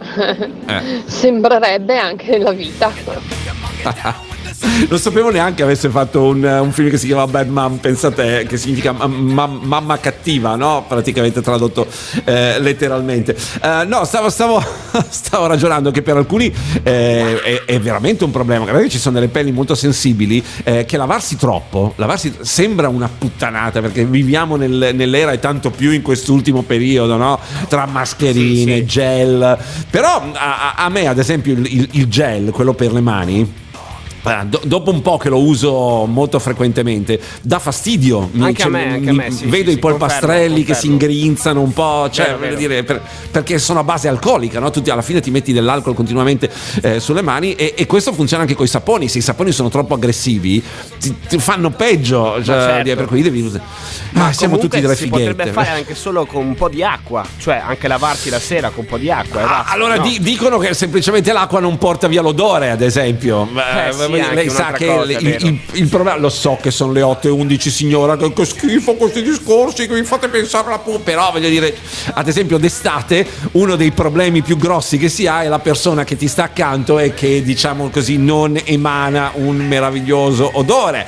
eh. 0.68 1.04
sembrerebbe 1.10 1.98
anche 1.98 2.32
nella 2.32 2.52
vita. 2.52 2.92
non 4.90 5.00
sapevo 5.00 5.30
neanche 5.30 5.64
avesse 5.64 5.90
fatto 5.90 6.24
un, 6.24 6.44
un, 6.44 6.72
film 6.72 6.90
che 6.90 6.98
si 6.98 7.08
chiama 7.08 7.28
Bad 7.28 7.50
Mom, 7.50 7.78
pensa 7.78 8.12
te, 8.12 8.46
che 8.48 8.58
significa 8.58 8.92
mam, 8.92 9.60
mamma 9.64 10.00
cattiva, 10.00 10.56
no? 10.56 10.86
Praticamente 10.88 11.42
tradotto 11.42 11.88
eh, 12.24 12.60
letteralmente. 12.60 13.36
Uh, 13.62 13.88
no, 13.88 14.04
stavo, 14.06 14.30
stavo, 14.30 14.64
stavo, 15.10 15.48
ragionando 15.48 15.92
che 15.92 16.02
per 16.02 16.18
alcuni 16.18 16.54
eh, 16.84 17.42
è, 17.42 17.64
è, 17.66 17.80
veramente 17.80 18.24
un 18.24 18.32
problema. 18.32 18.66
Che 18.66 18.90
ci 18.90 19.00
sono 19.00 19.16
delle 19.16 19.30
pelli 19.30 19.52
molto 19.52 19.76
sensibili 19.76 20.44
eh, 20.64 20.86
che 20.86 20.98
lavarsi 20.98 21.36
troppo, 21.36 21.94
lavarsi 21.98 22.34
sembra 22.42 22.88
una 22.88 23.10
puttanata 23.10 23.82
perché 23.82 24.06
viviamo 24.06 24.56
nel, 24.56 24.92
nell'era 24.94 25.32
e 25.32 25.40
tanto 25.40 25.70
più 25.70 25.92
in 25.92 26.02
quest'ultimo 26.02 26.62
periodo, 26.62 27.18
no? 27.18 27.40
Tra 27.68 27.86
mascherine, 27.86 28.74
sì, 28.74 28.80
sì. 28.80 28.86
gel. 28.86 29.58
Però 29.90 30.32
a, 30.34 30.74
a, 30.76 30.90
me, 30.90 31.08
ad 31.08 31.20
esempio, 31.20 31.54
il, 31.54 31.88
il 31.92 32.08
gel, 32.08 32.52
quello 32.52 32.74
per 32.74 32.94
le 32.94 33.02
mani 33.02 33.64
Do- 34.46 34.62
dopo 34.64 34.92
un 34.92 35.02
po' 35.02 35.18
che 35.18 35.30
lo 35.30 35.40
uso 35.40 36.06
molto 36.06 36.40
frequentemente, 36.40 37.20
dà 37.42 37.60
fastidio. 37.60 38.30
Anche 38.40 38.64
cioè, 38.64 38.68
a 38.68 38.70
me, 38.70 38.94
anche 38.94 39.10
a 39.10 39.14
me 39.14 39.32
sì, 39.32 39.46
vedo 39.46 39.70
sì, 39.70 39.78
i 39.78 39.80
polpastrelli 39.80 40.64
che 40.64 40.74
si 40.74 40.88
ingrinzano 40.88 41.62
un 41.62 41.74
po', 41.74 42.10
cioè, 42.12 42.26
vero, 42.26 42.38
vero. 42.38 42.56
Dire, 42.56 42.84
per, 42.84 43.02
perché 43.32 43.60
sono 43.60 43.80
a 43.80 43.84
base 43.84 44.08
alcolica, 44.08 44.60
no? 44.60 44.72
Tutti 44.72 44.90
alla 44.90 45.02
fine 45.02 45.22
ti 45.22 45.32
metti 45.32 45.54
dell'alcol 45.54 45.94
continuamente 45.94 46.50
eh, 46.82 47.00
sulle 47.00 47.22
mani 47.22 47.54
e, 47.56 47.74
e, 47.78 47.86
questo 47.86 48.14
funziona 48.14 48.44
anche 48.44 48.56
con 48.56 48.66
i 48.66 48.70
saponi. 48.70 49.08
Se 49.08 49.20
i 49.20 49.22
saponi 49.22 49.52
sono 49.52 49.70
troppo 49.70 49.94
aggressivi, 49.94 50.64
ti, 51.00 51.16
ti 51.28 51.38
fanno 51.38 51.70
peggio. 51.72 52.44
Cioè, 52.44 52.84
certo. 52.84 52.96
Per 52.96 53.06
cui 53.06 53.22
devi. 53.22 53.52
Ma 54.12 54.28
ah, 54.28 54.34
siamo 54.34 54.58
tutti 54.58 54.80
delle 54.80 54.96
si 54.96 55.04
fighette. 55.04 55.30
potrebbe 55.30 55.52
fare 55.52 55.70
anche 55.70 55.94
solo 55.94 56.26
con 56.26 56.46
un 56.46 56.56
po' 56.56 56.70
di 56.70 56.84
acqua, 56.84 57.26
cioè 57.38 57.62
anche 57.66 57.88
lavarsi 57.88 58.30
la 58.30 58.40
sera 58.40 58.70
con 58.70 58.86
un 58.86 58.90
po' 58.90 58.98
di 58.98 59.12
acqua. 59.12 59.42
Ah, 59.42 59.66
allora 59.68 59.98
no. 59.98 60.04
di- 60.04 60.20
dicono 60.22 60.58
che 60.58 60.74
semplicemente 60.74 61.34
l'acqua 61.34 61.60
non 61.60 61.78
porta 61.78 62.08
via 62.08 62.22
l'odore, 62.22 62.72
ad 62.72 62.82
esempio. 62.82 63.48
Eh, 63.54 63.92
sì, 63.92 64.15
dire, 64.22 64.36
lei 64.36 64.50
sa 64.50 64.72
che 64.72 64.86
cosa, 64.88 65.12
il, 65.12 65.38
il, 65.42 65.60
il, 65.74 65.88
problema, 65.88 66.18
lo 66.18 66.30
so 66.30 66.58
che 66.62 66.72
sono 66.72 66.92
le 66.92 67.02
8 67.02 67.28
e 67.28 67.32
11 67.32 67.70
signora, 67.70 68.18
che, 68.18 68.34
che 68.34 68.46
schifo 68.46 68.96
questi 68.96 69.22
discorsi 69.22 69.88
che 69.88 69.94
mi 69.94 70.04
fate 70.04 70.28
pensare 70.28 70.68
alla 70.68 70.80
pu, 70.80 71.02
però 71.04 71.32
voglio 71.32 71.50
dire, 71.50 71.76
ad 72.14 72.28
esempio 72.28 72.58
d'estate 72.58 73.26
uno 73.54 73.76
dei 73.76 73.92
problemi 73.92 74.42
più 74.42 74.58
grossi 74.58 74.98
che 74.98 75.10
si 75.10 75.28
ha 75.28 75.44
è 75.44 75.48
la 75.48 75.60
persona 75.60 76.04
che 76.04 76.16
ti 76.16 76.28
sta 76.28 76.44
accanto 76.44 77.00
e 77.00 77.14
che 77.14 77.44
diciamo 77.44 77.90
così 77.90 78.18
non 78.18 78.60
emana 78.64 79.32
un 79.36 79.58
meraviglioso 79.58 80.50
odore, 80.54 81.08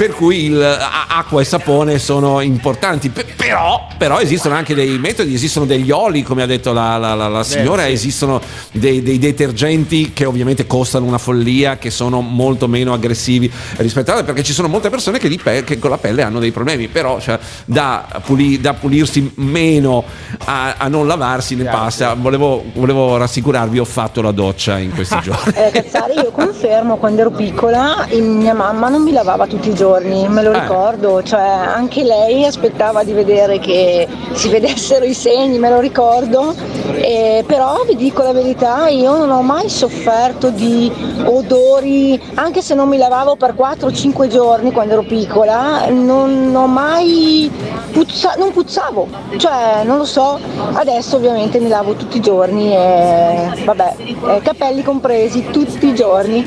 per 0.00 0.14
cui 0.14 0.44
il, 0.44 0.78
acqua 1.08 1.42
e 1.42 1.44
sapone 1.44 1.98
sono 1.98 2.40
importanti, 2.40 3.10
però, 3.10 3.86
però, 3.98 4.18
esistono 4.18 4.54
anche 4.54 4.74
dei 4.74 4.98
metodi, 4.98 5.34
esistono 5.34 5.66
degli 5.66 5.90
oli 5.90 6.22
come 6.22 6.42
ha 6.42 6.46
detto 6.46 6.72
la, 6.72 6.96
la, 6.96 7.12
la, 7.12 7.28
la 7.28 7.44
signora, 7.44 7.82
Beh, 7.82 7.88
sì. 7.88 7.92
esistono 7.92 8.40
dei, 8.72 9.02
dei 9.02 9.18
detergenti 9.18 10.14
che 10.14 10.24
ovviamente 10.24 10.66
costano 10.66 11.04
una 11.04 11.18
follia, 11.18 11.76
che 11.76 11.90
sono 11.90 12.22
molto 12.22 12.66
meno 12.66 12.94
aggressivi 12.94 13.52
rispetto 13.76 14.12
a 14.12 14.22
perché 14.22 14.42
ci 14.42 14.54
sono 14.54 14.68
molte 14.68 14.88
persone 14.88 15.18
che, 15.18 15.28
pe- 15.42 15.64
che, 15.64 15.78
con 15.78 15.90
la 15.90 15.98
pelle 15.98 16.22
hanno 16.22 16.38
dei 16.38 16.50
problemi, 16.50 16.88
però 16.88 17.20
cioè, 17.20 17.38
da, 17.66 18.22
puli- 18.24 18.58
da, 18.58 18.72
pulirsi 18.72 19.32
meno 19.34 20.02
a, 20.46 20.76
a 20.78 20.88
non 20.88 21.06
lavarsi 21.06 21.56
ne 21.56 21.64
passa. 21.64 22.14
Volevo, 22.14 22.64
volevo, 22.72 23.18
rassicurarvi, 23.18 23.78
ho 23.78 23.84
fatto 23.84 24.22
la 24.22 24.32
doccia 24.32 24.78
in 24.78 24.94
questi 24.94 25.18
giorni. 25.20 25.52
Eh, 25.54 25.70
cazzare, 25.70 26.14
io 26.14 26.30
confermo, 26.30 26.96
quando 26.96 27.20
ero 27.20 27.30
piccola 27.32 28.06
mia 28.12 28.54
mamma 28.54 28.88
non 28.88 29.02
mi 29.02 29.12
lavava 29.12 29.46
tutti 29.46 29.68
i 29.68 29.74
giorni, 29.74 29.88
me 29.98 30.42
lo 30.42 30.52
eh. 30.52 30.60
ricordo, 30.60 31.22
cioè 31.22 31.40
anche 31.40 32.02
lei 32.04 32.44
aspettava 32.44 33.02
di 33.02 33.12
vedere 33.12 33.58
che 33.58 34.06
si 34.32 34.48
vedessero 34.48 35.04
i 35.04 35.14
segni, 35.14 35.58
me 35.58 35.70
lo 35.70 35.80
ricordo, 35.80 36.54
eh, 36.94 37.44
però 37.46 37.82
vi 37.86 37.96
dico 37.96 38.22
la 38.22 38.32
verità, 38.32 38.88
io 38.88 39.16
non 39.16 39.30
ho 39.30 39.42
mai 39.42 39.68
sofferto 39.68 40.50
di 40.50 40.90
odori, 41.24 42.20
anche 42.34 42.62
se 42.62 42.74
non 42.74 42.88
mi 42.88 42.96
lavavo 42.96 43.36
per 43.36 43.54
4-5 43.54 44.28
giorni 44.28 44.72
quando 44.72 44.92
ero 44.94 45.02
piccola, 45.02 45.86
non 45.88 46.54
ho 46.54 46.66
mai 46.66 47.50
puzza- 47.90 48.34
non 48.38 48.52
puzzavo, 48.52 49.08
cioè 49.36 49.82
non 49.84 49.98
lo 49.98 50.04
so, 50.04 50.38
adesso 50.74 51.16
ovviamente 51.16 51.58
mi 51.58 51.68
lavo 51.68 51.94
tutti 51.94 52.18
i 52.18 52.20
giorni 52.20 52.74
e 52.74 53.62
vabbè, 53.64 53.94
eh, 53.98 54.40
capelli 54.42 54.82
compresi 54.82 55.48
tutti 55.50 55.86
i 55.86 55.94
giorni. 55.94 56.46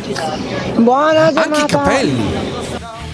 Buona 0.75 1.31
giornata. 1.31 1.41
Anche 1.43 1.61
i 1.61 1.65
capelli. 1.65 2.71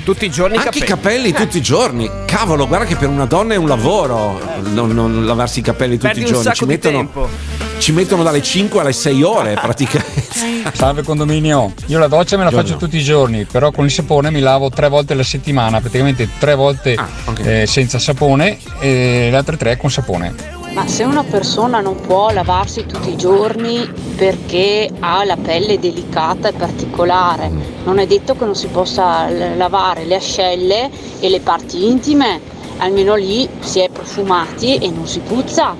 Tutti 0.10 0.26
i 0.26 0.32
giorni 0.32 0.58
Anche 0.58 0.80
i 0.80 0.82
capelli 0.82 1.32
tutti 1.32 1.58
i 1.60 1.62
giorni. 1.62 2.10
Cavolo, 2.26 2.66
guarda 2.66 2.88
che 2.88 2.96
per 2.96 3.10
una 3.10 3.26
donna 3.26 3.54
è 3.54 3.58
un 3.58 3.68
lavoro 3.68 4.42
non, 4.64 4.90
non 4.90 5.24
lavarsi 5.24 5.60
i 5.60 5.62
capelli 5.62 6.00
tutti 6.00 6.08
Perdi 6.08 6.22
i 6.22 6.26
giorni. 6.26 6.52
Ci 6.52 6.66
mettono, 6.66 7.30
ci 7.78 7.92
mettono 7.92 8.24
dalle 8.24 8.42
5 8.42 8.80
alle 8.80 8.92
6 8.92 9.22
ore 9.22 9.54
praticamente. 9.54 10.24
Salve 10.74 11.04
condominio, 11.04 11.76
io 11.86 12.00
la 12.00 12.08
doccia 12.08 12.38
me 12.38 12.44
la 12.44 12.50
Giorno. 12.50 12.66
faccio 12.66 12.80
tutti 12.80 12.98
i 12.98 13.04
giorni, 13.04 13.46
però 13.46 13.72
con 13.72 13.86
il 13.86 13.92
sapone 13.92 14.32
mi 14.32 14.40
lavo 14.40 14.72
tre 14.72 14.90
volte 14.90 15.14
alla 15.14 15.22
settimana, 15.22 15.80
praticamente 15.80 16.28
tre 16.40 16.56
volte 16.56 16.96
ah, 16.96 17.08
okay. 17.26 17.62
eh, 17.62 17.68
senza 17.68 18.00
sapone 18.00 18.58
e 18.80 19.28
le 19.30 19.38
altre 19.38 19.58
tre 19.58 19.78
con 19.78 19.92
sapone. 19.92 20.58
Ma 20.74 20.88
se 20.88 21.04
una 21.04 21.24
persona 21.24 21.82
non 21.82 22.00
può 22.00 22.30
lavarsi 22.32 22.86
tutti 22.86 23.10
i 23.10 23.18
giorni 23.18 23.92
perché 24.16 24.90
ha 25.00 25.24
la 25.26 25.36
pelle 25.36 25.80
delicata 25.80 26.50
e 26.50 26.54
particolare, 26.54 27.50
mm. 27.50 27.62
non 27.86 27.98
è 27.98 28.06
detto 28.06 28.36
che 28.36 28.46
non 28.46 28.56
si 28.56 28.68
possa 28.68 29.30
lavare 29.56 30.06
le 30.06 30.16
ascelle 30.16 30.90
e 31.20 31.30
le 31.30 31.40
parti 31.40 31.88
intime, 31.88 32.40
almeno 32.78 33.16
lì 33.16 33.50
si 33.60 33.80
è 33.80 33.90
profumati 33.90 34.78
e 34.78 34.90
non 34.90 35.08
si 35.08 35.20
puzza. 35.20 35.76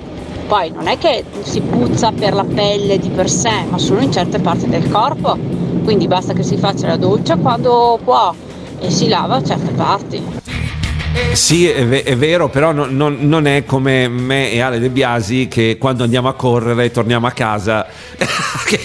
Poi 0.48 0.70
non 0.70 0.88
è 0.88 0.98
che 0.98 1.24
si 1.42 1.60
puzza 1.60 2.10
per 2.10 2.34
la 2.34 2.44
pelle 2.44 2.98
di 2.98 3.10
per 3.10 3.30
sé, 3.30 3.64
ma 3.68 3.78
solo 3.78 4.00
in 4.00 4.10
certe 4.10 4.40
parti 4.40 4.68
del 4.68 4.90
corpo. 4.90 5.38
Quindi 5.84 6.08
basta 6.08 6.32
che 6.32 6.42
si 6.42 6.56
faccia 6.56 6.88
la 6.88 6.96
doccia 6.96 7.36
quando 7.36 7.98
può 8.02 8.34
e 8.80 8.90
si 8.90 9.08
lava 9.08 9.42
certe 9.42 9.70
parti. 9.70 10.39
Sì, 11.32 11.68
è, 11.68 11.84
v- 11.84 12.02
è, 12.02 12.16
vero, 12.16 12.48
però 12.48 12.72
no, 12.72 12.86
no, 12.88 13.08
non 13.08 13.46
è 13.46 13.64
come 13.64 14.08
me 14.08 14.50
e 14.52 14.60
Ale 14.60 14.78
De 14.78 14.90
Biasi 14.90 15.48
che 15.48 15.76
quando 15.78 16.04
andiamo 16.04 16.28
a 16.28 16.34
correre 16.34 16.90
torniamo 16.90 17.26
a 17.26 17.32
casa. 17.32 17.86
Che, 18.70 18.78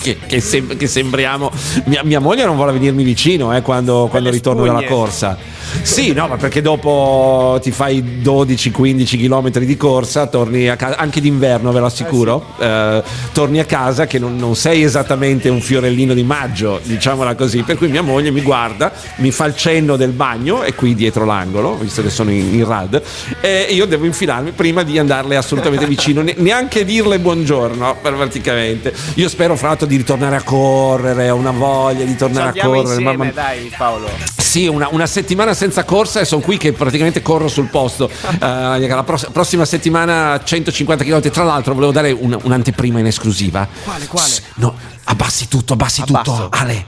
che, 0.00 0.18
che, 0.26 0.40
sem- 0.40 0.76
che, 0.76 0.86
sembriamo... 0.88 1.52
Mia, 1.84 2.02
mia, 2.02 2.18
moglie 2.18 2.44
non 2.44 2.56
vuole 2.56 2.72
venirmi 2.72 3.04
vicino 3.04 3.54
eh, 3.54 3.62
quando, 3.62 4.08
quando 4.10 4.30
ritorno 4.30 4.64
dalla 4.64 4.82
corsa. 4.82 5.38
Sì, 5.82 6.12
no, 6.12 6.28
ma 6.28 6.36
perché 6.36 6.60
dopo 6.60 7.58
ti 7.62 7.70
fai 7.70 8.20
12-15 8.22 9.18
km 9.18 9.50
di 9.64 9.76
corsa, 9.76 10.26
torni 10.26 10.68
a 10.68 10.76
casa, 10.76 10.96
anche 10.96 11.20
d'inverno 11.20 11.72
ve 11.72 11.80
lo 11.80 11.86
assicuro, 11.86 12.44
eh 12.58 12.70
eh, 12.70 13.02
torni 13.32 13.58
a 13.58 13.64
casa 13.64 14.06
che 14.06 14.18
non, 14.18 14.36
non, 14.36 14.56
sei 14.56 14.82
esattamente 14.82 15.48
un 15.48 15.60
fiorellino 15.60 16.14
di 16.14 16.22
maggio, 16.22 16.80
diciamola 16.82 17.34
così, 17.34 17.62
per 17.62 17.76
cui 17.76 17.88
mia 17.88 18.02
moglie 18.02 18.30
mi 18.30 18.42
guarda, 18.42 18.92
mi 19.16 19.30
fa 19.30 19.46
il 19.46 19.56
cenno 19.56 19.96
del 19.96 20.10
bagno, 20.10 20.62
è 20.62 20.74
qui 20.74 20.94
dietro 20.94 21.24
l'angolo, 21.24 21.76
visto 21.76 22.02
che 22.02 22.10
sono 22.10 22.30
in, 22.30 22.54
in 22.54 22.66
rad, 22.66 23.00
e 23.40 23.68
io 23.70 23.86
devo 23.86 24.04
infilarmi 24.06 24.52
prima 24.52 24.82
di 24.82 24.98
andarle 24.98 25.36
assolutamente 25.36 25.86
vicino, 25.86 26.22
neanche 26.36 26.84
dirle 26.84 27.18
buongiorno, 27.18 27.96
praticamente. 28.00 28.92
Io 29.14 29.28
spero 29.28 29.56
fra 29.56 29.68
l'altro 29.68 29.86
di 29.86 29.96
ritornare 29.96 30.36
a 30.36 30.42
correre, 30.42 31.30
ho 31.30 31.36
una 31.36 31.52
voglia 31.52 32.04
di 32.04 32.16
tornare 32.16 32.60
a 32.60 32.64
correre. 32.64 32.94
Insieme, 32.94 33.16
ma... 33.16 33.30
dai 33.32 33.72
Paolo. 33.76 34.39
Sì, 34.50 34.66
una, 34.66 34.88
una 34.90 35.06
settimana 35.06 35.54
senza 35.54 35.84
corsa 35.84 36.18
e 36.18 36.24
sono 36.24 36.42
qui 36.42 36.56
che 36.56 36.72
praticamente 36.72 37.22
corro 37.22 37.46
sul 37.46 37.68
posto. 37.68 38.10
Uh, 38.20 38.38
la 38.84 39.04
pross- 39.04 39.30
prossima 39.30 39.64
settimana 39.64 40.40
150 40.42 41.04
km. 41.04 41.30
Tra 41.30 41.44
l'altro, 41.44 41.72
volevo 41.72 41.92
dare 41.92 42.10
un, 42.10 42.36
un'anteprima 42.42 42.98
in 42.98 43.06
esclusiva. 43.06 43.68
Quale? 43.84 44.06
Quale? 44.08 44.28
S- 44.28 44.42
no, 44.56 44.74
abbassi 45.04 45.46
tutto, 45.46 45.74
abbassi 45.74 46.00
Abbasso. 46.00 46.32
tutto. 46.32 46.48
Ale, 46.50 46.84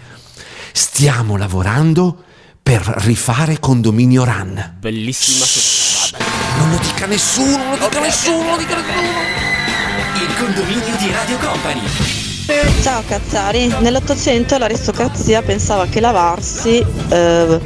stiamo 0.73 1.37
lavorando 1.37 2.25
per 2.61 2.81
rifare 3.05 3.61
Condominio 3.61 4.25
Run. 4.25 4.79
Bellissima 4.81 5.45
Shhh, 5.45 6.17
Non 6.59 6.71
lo 6.71 6.79
dica 6.79 7.07
nessuno, 7.07 7.57
non 7.59 7.79
lo 7.79 7.89
dica 7.89 8.01
nessuno, 8.01 8.43
non 8.43 8.51
lo 8.51 8.57
dica 8.57 8.75
nessuno. 8.75 9.21
Il 10.15 10.35
condominio 10.37 10.97
di 10.99 11.11
Radio 11.13 11.39
Company. 11.39 12.22
Ciao 12.83 13.03
Cazzari, 13.07 13.73
nell'Ottocento 13.79 14.59
l'aristocrazia 14.59 15.43
pensava 15.43 15.87
che 15.87 16.01
lavarsi 16.01 16.85
eh, 17.09 17.61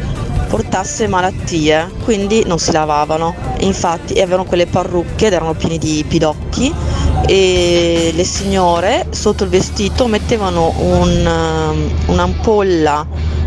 portasse 0.49 1.07
malattie, 1.07 1.91
quindi 2.05 2.45
non 2.45 2.59
si 2.59 2.73
lavavano. 2.73 3.35
Infatti 3.61 4.21
avevano 4.21 4.45
quelle 4.45 4.67
parrucche 4.67 5.29
ed 5.29 5.33
erano 5.33 5.55
piene 5.55 5.79
di 5.79 6.05
pidocchi 6.07 6.73
e 7.27 8.13
le 8.15 8.25
signore 8.25 9.07
sotto 9.11 9.45
il 9.45 9.51
vestito 9.51 10.07
mettevano 10.07 10.75
un, 10.77 11.27
um, 11.27 12.13
un'ampolla 12.13 13.07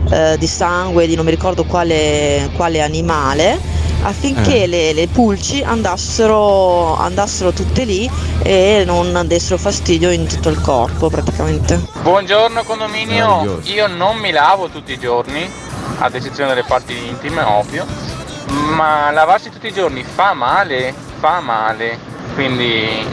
eh, 0.10 0.36
di 0.40 0.48
sangue 0.48 1.06
di 1.06 1.16
non 1.16 1.26
mi 1.26 1.32
ricordo 1.32 1.64
quale, 1.64 2.50
quale 2.56 2.82
animale 2.82 3.79
affinché 4.04 4.64
eh. 4.64 4.68
le, 4.68 4.94
le, 4.94 5.08
pulci 5.08 5.62
andassero, 5.62 6.96
andassero 6.96 7.52
tutte 7.52 7.84
lì 7.84 8.10
e 8.42 8.84
non 8.86 9.24
dessero 9.26 9.58
fastidio 9.58 10.12
in 10.12 10.28
tutto 10.28 10.50
il 10.50 10.62
corpo 10.62 11.10
praticamente. 11.10 11.80
Buongiorno 12.02 12.64
condominio, 12.64 13.60
io 13.64 13.88
non 13.88 14.18
mi 14.18 14.32
lavo 14.32 14.70
tutti 14.70 14.94
i 14.94 15.00
giorni 15.00 15.50
ad 16.00 16.16
eccezione 16.16 16.50
delle 16.50 16.64
parti 16.66 16.96
intime, 17.08 17.42
ovvio, 17.42 17.86
ma 18.74 19.12
lavarsi 19.12 19.50
tutti 19.50 19.68
i 19.68 19.74
giorni 19.74 20.04
fa 20.04 20.34
male, 20.34 20.94
fa 21.20 21.40
male, 21.42 21.98
quindi 22.34 23.06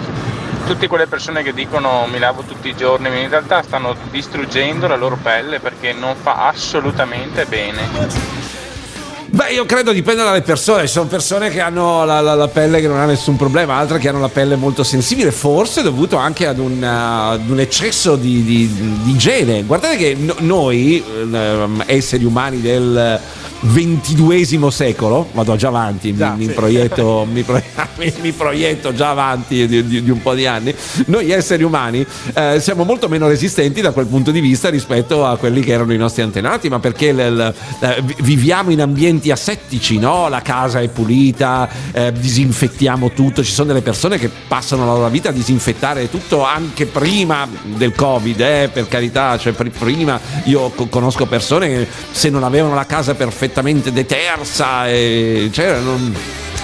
tutte 0.66 0.88
quelle 0.88 1.06
persone 1.06 1.42
che 1.42 1.52
dicono 1.52 2.06
mi 2.06 2.18
lavo 2.18 2.42
tutti 2.42 2.68
i 2.68 2.76
giorni, 2.76 3.06
in 3.08 3.28
realtà 3.28 3.62
stanno 3.62 3.94
distruggendo 4.10 4.86
la 4.86 4.96
loro 4.96 5.18
pelle 5.20 5.60
perché 5.60 5.92
non 5.92 6.14
fa 6.16 6.46
assolutamente 6.48 7.44
bene. 7.46 8.55
Beh, 9.36 9.52
io 9.52 9.66
credo 9.66 9.92
dipenda 9.92 10.24
dalle 10.24 10.40
persone. 10.40 10.86
Ci 10.86 10.92
sono 10.94 11.08
persone 11.08 11.50
che 11.50 11.60
hanno 11.60 12.06
la, 12.06 12.22
la, 12.22 12.34
la, 12.34 12.48
pelle 12.48 12.80
che 12.80 12.88
non 12.88 12.98
ha 12.98 13.04
nessun 13.04 13.36
problema, 13.36 13.74
altre 13.74 13.98
che 13.98 14.08
hanno 14.08 14.20
la 14.20 14.30
pelle 14.30 14.56
molto 14.56 14.82
sensibile, 14.82 15.30
forse 15.30 15.82
dovuto 15.82 16.16
anche 16.16 16.46
ad 16.46 16.58
un, 16.58 16.78
uh, 16.80 17.32
ad 17.32 17.46
un 17.50 17.60
eccesso 17.60 18.16
di, 18.16 18.42
di, 18.42 18.66
di, 19.02 19.10
igiene. 19.10 19.62
Guardate 19.64 19.98
che 19.98 20.16
no, 20.18 20.36
noi, 20.38 21.04
uh, 21.04 21.82
esseri 21.84 22.24
umani 22.24 22.62
del 22.62 23.20
ventiduesimo 23.60 24.70
secolo, 24.70 25.28
vado 25.32 25.56
già 25.56 25.68
avanti, 25.68 26.12
mi, 26.12 26.32
mi, 26.36 26.46
proietto, 26.48 27.26
mi, 27.30 27.44
mi, 28.20 28.32
proietto, 28.32 28.92
già 28.92 29.10
avanti 29.10 29.66
di, 29.66 29.86
di, 29.86 30.02
di, 30.02 30.10
un 30.10 30.20
po' 30.20 30.34
di 30.34 30.46
anni, 30.46 30.74
noi 31.06 31.30
esseri 31.30 31.62
umani 31.62 32.06
eh, 32.34 32.60
siamo 32.60 32.84
molto 32.84 33.08
meno 33.08 33.28
resistenti 33.28 33.80
da 33.80 33.92
quel 33.92 34.06
punto 34.06 34.30
di 34.30 34.40
vista 34.40 34.68
rispetto 34.68 35.24
a 35.24 35.36
quelli 35.36 35.60
che 35.62 35.72
erano 35.72 35.92
i 35.92 35.96
nostri 35.96 36.22
antenati, 36.22 36.68
ma 36.68 36.78
perché 36.78 37.12
l, 37.12 37.34
l, 37.34 37.54
eh, 37.80 38.02
viviamo 38.20 38.70
in 38.70 38.80
ambienti 38.80 39.25
asettici, 39.30 39.98
no? 39.98 40.28
la 40.28 40.42
casa 40.42 40.80
è 40.80 40.88
pulita, 40.88 41.68
eh, 41.92 42.12
disinfettiamo 42.12 43.10
tutto, 43.10 43.42
ci 43.42 43.52
sono 43.52 43.68
delle 43.68 43.82
persone 43.82 44.18
che 44.18 44.28
passano 44.28 44.84
la 44.84 44.92
loro 44.92 45.08
vita 45.08 45.30
a 45.30 45.32
disinfettare 45.32 46.10
tutto 46.10 46.44
anche 46.44 46.86
prima 46.86 47.48
del 47.62 47.92
Covid, 47.94 48.40
eh, 48.40 48.70
per 48.72 48.88
carità, 48.88 49.38
cioè 49.38 49.52
prima 49.52 50.20
io 50.44 50.70
conosco 50.90 51.26
persone 51.26 51.68
che 51.68 51.88
se 52.10 52.28
non 52.30 52.44
avevano 52.44 52.74
la 52.74 52.86
casa 52.86 53.14
perfetta 53.14 53.34
perfettamente 53.36 53.92
detersa 53.92 54.88
e 54.88 55.48
cioè, 55.52 55.78
non... 55.80 56.14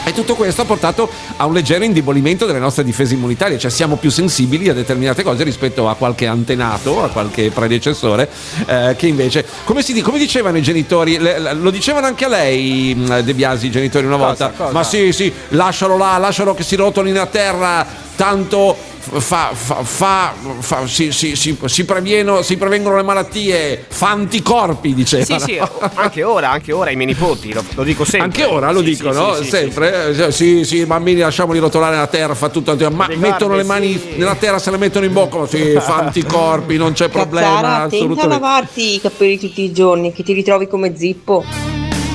E 0.04 0.12
tutto 0.12 0.34
questo 0.34 0.62
ha 0.62 0.64
portato 0.64 1.08
a 1.36 1.46
un 1.46 1.52
leggero 1.52 1.84
indebolimento 1.84 2.44
delle 2.44 2.58
nostre 2.58 2.82
difese 2.82 3.14
immunitarie, 3.14 3.56
cioè 3.58 3.70
siamo 3.70 3.96
più 3.96 4.10
sensibili 4.10 4.68
a 4.68 4.74
determinate 4.74 5.22
cose 5.22 5.44
rispetto 5.44 5.88
a 5.88 5.94
qualche 5.94 6.26
antenato, 6.26 7.04
a 7.04 7.08
qualche 7.08 7.50
predecessore, 7.50 8.28
eh, 8.66 8.94
che 8.96 9.06
invece, 9.06 9.46
come, 9.64 9.80
si, 9.82 10.00
come 10.00 10.18
dicevano 10.18 10.58
i 10.58 10.62
genitori, 10.62 11.18
le, 11.18 11.54
lo 11.54 11.70
dicevano 11.70 12.06
anche 12.06 12.24
a 12.24 12.28
lei, 12.28 13.00
De 13.22 13.34
Biasi, 13.34 13.66
i 13.66 13.70
genitori 13.70 14.06
una 14.06 14.16
volta, 14.16 14.50
Cosa? 14.56 14.72
Ma 14.72 14.82
sì, 14.82 15.12
sì, 15.12 15.32
lascialo 15.50 15.96
là, 15.96 16.16
lascialo 16.18 16.52
che 16.52 16.64
si 16.64 16.74
rotolino 16.74 17.20
a 17.20 17.26
terra, 17.26 17.86
tanto 18.16 18.76
fa, 19.02 19.50
fa, 19.52 19.82
fa, 19.82 20.32
fa- 20.60 20.86
si, 20.86 21.10
si, 21.12 21.34
si, 21.36 21.58
si 21.64 21.84
previeno- 21.84 22.42
si 22.42 22.56
prevengono 22.56 22.96
le 22.96 23.02
malattie, 23.02 23.84
fa 23.88 24.10
anticorpi, 24.10 24.94
diceva. 24.94 25.24
Sì, 25.24 25.38
sì, 25.38 25.58
anche 25.94 26.22
ora, 26.22 26.50
anche 26.50 26.72
ora 26.72 26.90
i 26.90 26.94
miei 26.96 27.08
nipoti, 27.08 27.52
lo, 27.52 27.64
lo 27.74 27.82
dico 27.82 28.04
sempre. 28.04 28.42
Anche 28.42 28.44
ora 28.44 28.70
lo 28.70 28.78
Sì, 28.80 28.84
dico, 28.84 29.12
sì, 29.12 29.18
no? 29.18 29.34
sì, 29.34 29.44
Sempre. 29.48 30.14
eh, 30.26 30.32
Sì, 30.32 30.64
sì, 30.64 30.76
i 30.78 30.86
bambini 30.86 31.20
lasciamoli 31.20 31.58
rotolare 31.58 31.94
nella 31.94 32.06
terra, 32.06 32.34
fa 32.34 32.48
tutto. 32.48 32.76
Ma 32.90 33.06
Le 33.08 33.16
mettono 33.16 33.54
le 33.56 33.64
mani 33.64 33.92
sì. 33.98 34.16
nella 34.16 34.34
terra, 34.36 34.58
se 34.58 34.70
le 34.70 34.78
mettono 34.78 35.04
in 35.04 35.12
bocca, 35.12 35.46
sì, 35.46 35.76
fa 35.80 35.96
anticorpi, 36.06 36.76
non 36.76 36.92
c'è 36.92 37.08
problema. 37.08 37.50
Cazzara, 37.60 37.82
attenta 37.84 38.22
a 38.22 38.26
lavarti 38.26 38.94
i 38.94 39.00
capelli 39.00 39.38
tutti 39.38 39.62
i 39.62 39.72
giorni, 39.72 40.12
che 40.12 40.22
ti 40.22 40.32
ritrovi 40.32 40.66
come 40.68 40.96
zippo. 40.96 41.44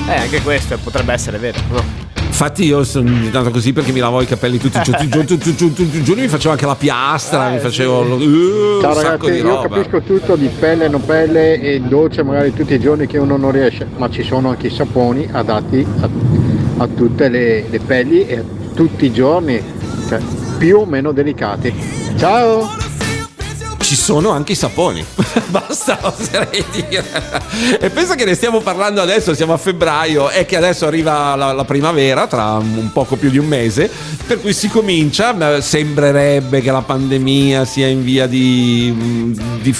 Eh, 0.08 0.14
anche 0.16 0.40
questo 0.42 0.78
potrebbe 0.82 1.12
essere 1.12 1.36
vero. 1.38 1.58
no? 1.70 2.06
Infatti 2.40 2.66
io 2.66 2.84
sono 2.84 3.10
diventato 3.10 3.50
così 3.50 3.72
perché 3.72 3.90
mi 3.90 3.98
lavo 3.98 4.22
i 4.22 4.24
capelli 4.24 4.58
tutti 4.58 4.78
i 4.78 4.82
giorni, 4.84 5.08
tutti 5.26 5.48
i 5.48 5.56
giorni, 5.56 5.74
tutti 5.74 6.14
mi 6.14 6.28
facevo 6.28 6.52
anche 6.52 6.66
la 6.66 6.76
piastra, 6.76 7.48
mi 7.48 7.58
facevo 7.58 7.98
uh, 7.98 8.12
un 8.12 8.78
Ciao 8.80 8.94
sacco 8.94 9.26
ragazzi, 9.26 9.30
di 9.32 9.36
io 9.38 9.56
roba. 9.56 9.68
capisco 9.68 10.00
tutto 10.02 10.36
di 10.36 10.48
pelle, 10.56 10.86
non 10.86 11.04
pelle 11.04 11.60
e 11.60 11.80
dolce 11.80 12.22
magari 12.22 12.52
tutti 12.52 12.74
i 12.74 12.78
giorni 12.78 13.08
che 13.08 13.18
uno 13.18 13.36
non 13.36 13.50
riesce, 13.50 13.88
ma 13.96 14.08
ci 14.08 14.22
sono 14.22 14.50
anche 14.50 14.68
i 14.68 14.70
saponi 14.70 15.28
adatti 15.32 15.84
a, 15.98 16.08
a 16.76 16.86
tutte 16.86 17.28
le, 17.28 17.64
le 17.68 17.80
pelli 17.80 18.24
e 18.28 18.36
a 18.36 18.42
tutti 18.72 19.06
i 19.06 19.12
giorni, 19.12 19.60
cioè, 20.08 20.20
più 20.58 20.78
o 20.78 20.86
meno 20.86 21.10
delicati. 21.10 21.74
Ciao! 22.16 22.87
Ci 23.88 23.96
sono 23.96 24.28
anche 24.32 24.52
i 24.52 24.54
saponi, 24.54 25.02
basta 25.48 25.98
oserei 26.02 26.62
dire. 26.72 27.02
E 27.80 27.88
pensa 27.88 28.16
che 28.16 28.26
ne 28.26 28.34
stiamo 28.34 28.60
parlando 28.60 29.00
adesso, 29.00 29.32
siamo 29.32 29.54
a 29.54 29.56
febbraio 29.56 30.28
e 30.28 30.44
che 30.44 30.56
adesso 30.58 30.84
arriva 30.86 31.34
la, 31.34 31.52
la 31.54 31.64
primavera 31.64 32.26
tra 32.26 32.58
un 32.58 32.90
poco 32.92 33.16
più 33.16 33.30
di 33.30 33.38
un 33.38 33.46
mese, 33.46 33.90
per 34.26 34.42
cui 34.42 34.52
si 34.52 34.68
comincia, 34.68 35.62
sembrerebbe 35.62 36.60
che 36.60 36.70
la 36.70 36.82
pandemia 36.82 37.64
sia 37.64 37.86
in 37.86 38.04
via 38.04 38.26
di, 38.26 38.94
di- 39.62 39.74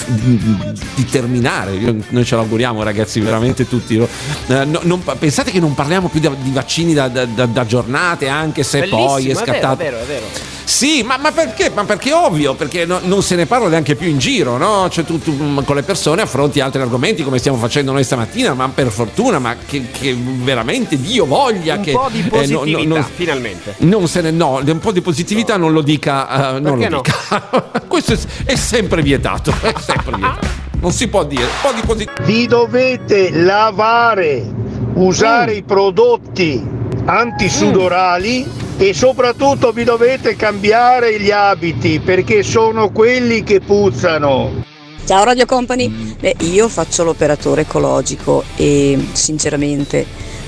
di 0.95 1.05
terminare, 1.05 1.77
noi 2.07 2.25
ce 2.25 2.35
l'auguriamo 2.35 2.81
ragazzi 2.81 3.19
veramente 3.19 3.67
tutti. 3.67 3.95
Eh, 3.95 4.65
no- 4.65 4.79
non- 4.81 5.03
pensate 5.19 5.51
che 5.51 5.59
non 5.59 5.75
parliamo 5.75 6.07
più 6.09 6.19
di, 6.19 6.27
di 6.41 6.49
vaccini 6.51 6.95
da, 6.95 7.09
da- 7.09 7.25
da- 7.45 7.65
giornate, 7.67 8.27
anche 8.27 8.63
se 8.63 8.87
poi 8.87 9.29
è 9.29 9.33
Bellissimo, 9.33 9.39
è 9.41 9.45
vero, 9.45 9.45
scattato... 9.45 9.73
è 9.81 9.83
vero, 9.85 9.99
è 9.99 10.05
vero. 10.05 10.25
Sì, 10.69 11.01
ma, 11.01 11.17
ma 11.17 11.31
perché? 11.31 11.71
Ma 11.73 11.83
perché 11.83 12.11
è 12.11 12.13
ovvio, 12.13 12.53
perché 12.53 12.85
no- 12.85 12.99
non 13.01 13.23
se 13.23 13.35
ne 13.35 13.47
parla 13.47 13.67
neanche 13.69 13.95
più 13.95 14.07
in 14.07 14.19
giro, 14.19 14.55
no? 14.57 14.87
Cioè 14.87 15.03
tu, 15.03 15.17
tu, 15.17 15.31
mm, 15.31 15.59
con 15.65 15.75
le 15.75 15.81
persone 15.81 16.21
affronti 16.21 16.59
altri 16.59 16.79
argomenti 16.79 17.23
come 17.23 17.39
stiamo 17.39 17.57
facendo 17.57 17.91
noi 17.91 18.03
stamattina, 18.03 18.53
ma 18.53 18.69
per 18.69 18.89
fortuna, 18.91 19.39
ma 19.39 19.55
che, 19.65 19.87
che 19.91 20.15
veramente 20.15 20.95
Dio 21.01 21.25
voglia 21.25 21.73
Un 21.77 21.81
che... 21.81 21.91
po' 21.91 22.07
di 22.11 22.19
eh, 22.19 22.23
no- 22.23 22.29
positività, 22.29 22.77
no- 22.87 22.93
non- 22.93 23.05
finalmente. 23.15 23.75
non 23.79 24.07
se 24.07 24.21
ne 24.21 24.29
no, 24.29 24.61
un 24.63 24.79
po' 24.79 24.91
di 24.91 25.01
positività 25.01 25.57
non 25.57 25.73
lo 25.73 25.81
dica, 25.81 26.55
eh, 26.55 26.59
non 26.59 26.77
lo 26.77 27.01
dica. 27.01 27.49
Questo 27.87 28.13
è, 28.13 28.17
è 28.45 28.55
sempre 28.55 29.01
vietato, 29.01 29.51
è 29.61 29.73
sempre 29.79 30.17
vietato. 30.17 30.47
Non 30.81 30.91
si 30.91 31.07
può 31.07 31.25
dire, 31.25 31.45
un 31.45 31.49
po' 31.63 31.71
di 31.73 31.81
positività. 31.81 32.23
Vi 32.23 32.45
dovete 32.45 33.31
lavare, 33.31 34.47
usare 34.93 35.55
i 35.55 35.63
prodotti 35.63 36.63
antisudorali 37.05 38.67
e 38.81 38.93
soprattutto 38.93 39.73
vi 39.73 39.83
dovete 39.83 40.37
cambiare 40.37 41.19
gli 41.19 41.31
abiti 41.31 41.99
perché 41.99 42.43
sono 42.43 42.91
quelli 42.91 43.43
che 43.43 43.59
puzzano. 43.59 44.63
Ciao 45.05 45.23
Radio 45.25 45.45
Company, 45.45 46.15
Beh, 46.17 46.35
io 46.41 46.69
faccio 46.69 47.03
l'operatore 47.03 47.61
ecologico 47.61 48.43
e 48.55 48.97
sinceramente 49.11 50.05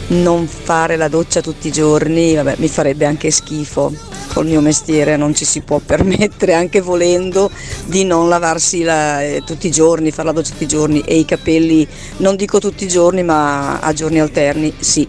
non 0.09 0.47
fare 0.47 0.95
la 0.95 1.09
doccia 1.09 1.41
tutti 1.41 1.67
i 1.67 1.71
giorni 1.71 2.35
vabbè, 2.35 2.55
mi 2.57 2.69
farebbe 2.69 3.05
anche 3.05 3.31
schifo. 3.31 3.93
Col 4.31 4.45
mio 4.45 4.61
mestiere 4.61 5.17
non 5.17 5.35
ci 5.35 5.43
si 5.43 5.59
può 5.59 5.79
permettere, 5.85 6.53
anche 6.53 6.79
volendo, 6.79 7.51
di 7.85 8.05
non 8.05 8.29
lavarsi 8.29 8.83
la- 8.83 9.21
eh, 9.21 9.43
tutti 9.45 9.67
i 9.67 9.71
giorni, 9.71 10.11
fare 10.11 10.29
la 10.29 10.33
doccia 10.33 10.51
tutti 10.51 10.63
i 10.63 10.67
giorni 10.67 11.01
e 11.01 11.17
i 11.17 11.25
capelli, 11.25 11.85
non 12.17 12.37
dico 12.37 12.59
tutti 12.59 12.85
i 12.85 12.87
giorni, 12.87 13.23
ma 13.23 13.79
a 13.79 13.91
giorni 13.91 14.21
alterni, 14.21 14.73
sì. 14.79 15.05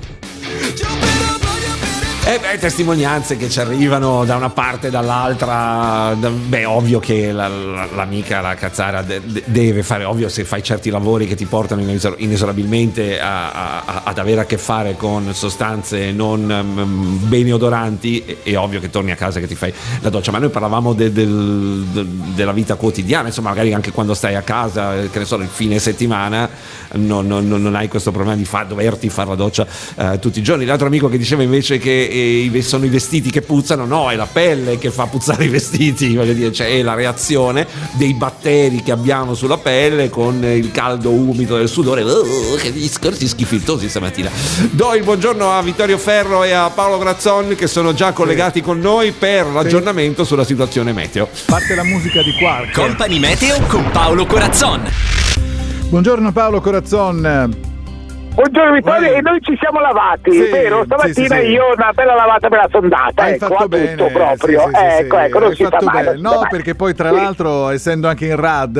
Eh 2.32 2.38
beh, 2.38 2.56
testimonianze 2.58 3.36
che 3.36 3.50
ci 3.50 3.60
arrivano 3.60 4.24
da 4.24 4.36
una 4.36 4.48
parte 4.48 4.86
e 4.86 4.90
dall'altra. 4.90 6.16
Da- 6.18 6.30
Beh, 6.30 6.64
ovvio 6.64 6.98
che 6.98 7.30
la- 7.30 7.46
la- 7.46 7.86
l'amica, 7.94 8.40
la 8.40 8.54
cazzara, 8.54 9.02
de- 9.02 9.20
de- 9.22 9.42
deve 9.44 9.82
fare, 9.82 10.04
ovvio 10.04 10.30
se 10.30 10.42
fai 10.44 10.62
certi 10.62 10.88
lavori 10.88 11.26
che 11.26 11.34
ti 11.34 11.44
portano 11.44 11.82
inesor- 11.82 12.14
inesorabilmente 12.20 13.20
a- 13.20 13.50
a- 13.84 14.00
ad 14.04 14.16
avere 14.16 14.40
a 14.40 14.44
che 14.46 14.56
fare 14.56 14.96
con 14.96 15.34
sostanze 15.34 16.10
non 16.12 16.40
mm, 16.46 17.28
bene 17.28 17.52
odoranti, 17.52 18.22
è, 18.24 18.36
è 18.48 18.56
ovvio 18.56 18.80
che 18.80 18.88
torni 18.88 19.10
a 19.10 19.14
casa 19.16 19.36
e 19.36 19.42
che 19.42 19.48
ti 19.48 19.54
fai 19.54 19.70
la 20.00 20.08
doccia. 20.08 20.30
Ma 20.30 20.38
noi 20.38 20.48
parlavamo 20.48 20.94
de- 20.94 21.12
del- 21.12 21.84
de- 21.92 22.06
della 22.34 22.52
vita 22.52 22.76
quotidiana, 22.76 23.26
insomma, 23.28 23.50
magari 23.50 23.74
anche 23.74 23.90
quando 23.92 24.14
stai 24.14 24.36
a 24.36 24.42
casa, 24.42 24.94
che 25.10 25.18
ne 25.18 25.24
so, 25.26 25.36
il 25.36 25.48
fine 25.52 25.78
settimana, 25.78 26.48
non, 26.92 27.26
non- 27.26 27.46
non- 27.46 27.60
non 27.60 27.74
hai 27.74 27.88
questo 27.88 28.10
problema 28.10 28.36
di 28.36 28.46
fa- 28.46 28.62
doverti 28.64 29.10
fare 29.10 29.28
la 29.28 29.34
doccia 29.34 29.66
eh, 29.96 30.18
tutti 30.18 30.38
i 30.38 30.42
giorni. 30.42 30.64
L'altro 30.64 30.86
amico 30.86 31.10
che 31.10 31.18
diceva 31.18 31.42
invece 31.42 31.76
che 31.76 32.20
sono 32.62 32.84
i 32.84 32.88
vestiti 32.88 33.30
che 33.30 33.42
puzzano, 33.42 33.84
no, 33.84 34.10
è 34.10 34.16
la 34.16 34.26
pelle 34.26 34.78
che 34.78 34.90
fa 34.90 35.06
puzzare 35.06 35.44
i 35.44 35.48
vestiti, 35.48 36.14
voglio 36.16 36.32
dire, 36.32 36.52
cioè 36.52 36.78
è 36.78 36.82
la 36.82 36.94
reazione 36.94 37.66
dei 37.92 38.14
batteri 38.14 38.82
che 38.82 38.92
abbiamo 38.92 39.34
sulla 39.34 39.58
pelle 39.58 40.10
con 40.10 40.44
il 40.44 40.70
caldo 40.70 41.10
umido 41.10 41.56
del 41.56 41.68
sudore. 41.68 42.02
Oh, 42.02 42.54
che 42.56 42.72
discorsi 42.72 43.26
schifiltosi 43.26 43.88
stamattina. 43.88 44.30
Do 44.70 44.94
il 44.94 45.02
buongiorno 45.02 45.50
a 45.52 45.62
Vittorio 45.62 45.98
Ferro 45.98 46.44
e 46.44 46.52
a 46.52 46.70
Paolo 46.70 46.98
Grazzon 46.98 47.54
che 47.56 47.66
sono 47.66 47.94
già 47.94 48.12
collegati 48.12 48.60
con 48.60 48.78
noi 48.78 49.12
per 49.12 49.46
l'aggiornamento 49.46 50.24
sulla 50.24 50.44
situazione 50.44 50.92
meteo. 50.92 51.28
Parte 51.46 51.74
la 51.74 51.84
musica 51.84 52.22
di 52.22 52.32
Quark. 52.32 52.72
Company 52.72 53.18
Meteo 53.18 53.60
con 53.66 53.90
Paolo 53.90 54.26
Corazzon. 54.26 54.90
Buongiorno 55.88 56.32
Paolo 56.32 56.60
Corazzon. 56.60 57.71
Buongiorno 58.34 58.72
Vittorio, 58.72 59.12
e 59.12 59.20
noi 59.20 59.40
ci 59.42 59.54
siamo 59.60 59.78
lavati, 59.78 60.32
Sì, 60.32 60.48
vero? 60.50 60.84
Stamattina 60.84 61.36
sì, 61.36 61.42
sì, 61.44 61.50
io 61.50 61.64
una 61.76 61.90
bella 61.92 62.14
lavata 62.14 62.48
me 62.48 62.56
la 62.56 62.68
sono 62.70 62.88
data, 62.88 63.24
Hai 63.24 63.34
ecco, 63.34 63.46
fatto 63.48 63.68
bene, 63.68 63.94
tutto 63.94 64.08
proprio. 64.10 64.62
ecco, 64.72 65.18
ecco, 65.18 65.38
non 65.38 65.48
hai 65.50 65.54
si 65.54 65.64
sta 65.66 65.78
male. 65.82 66.16
No, 66.16 66.30
male. 66.36 66.46
perché 66.50 66.74
poi 66.74 66.94
tra 66.94 67.10
l'altro, 67.10 67.68
essendo 67.68 68.08
anche 68.08 68.24
in 68.24 68.36
rad, 68.36 68.76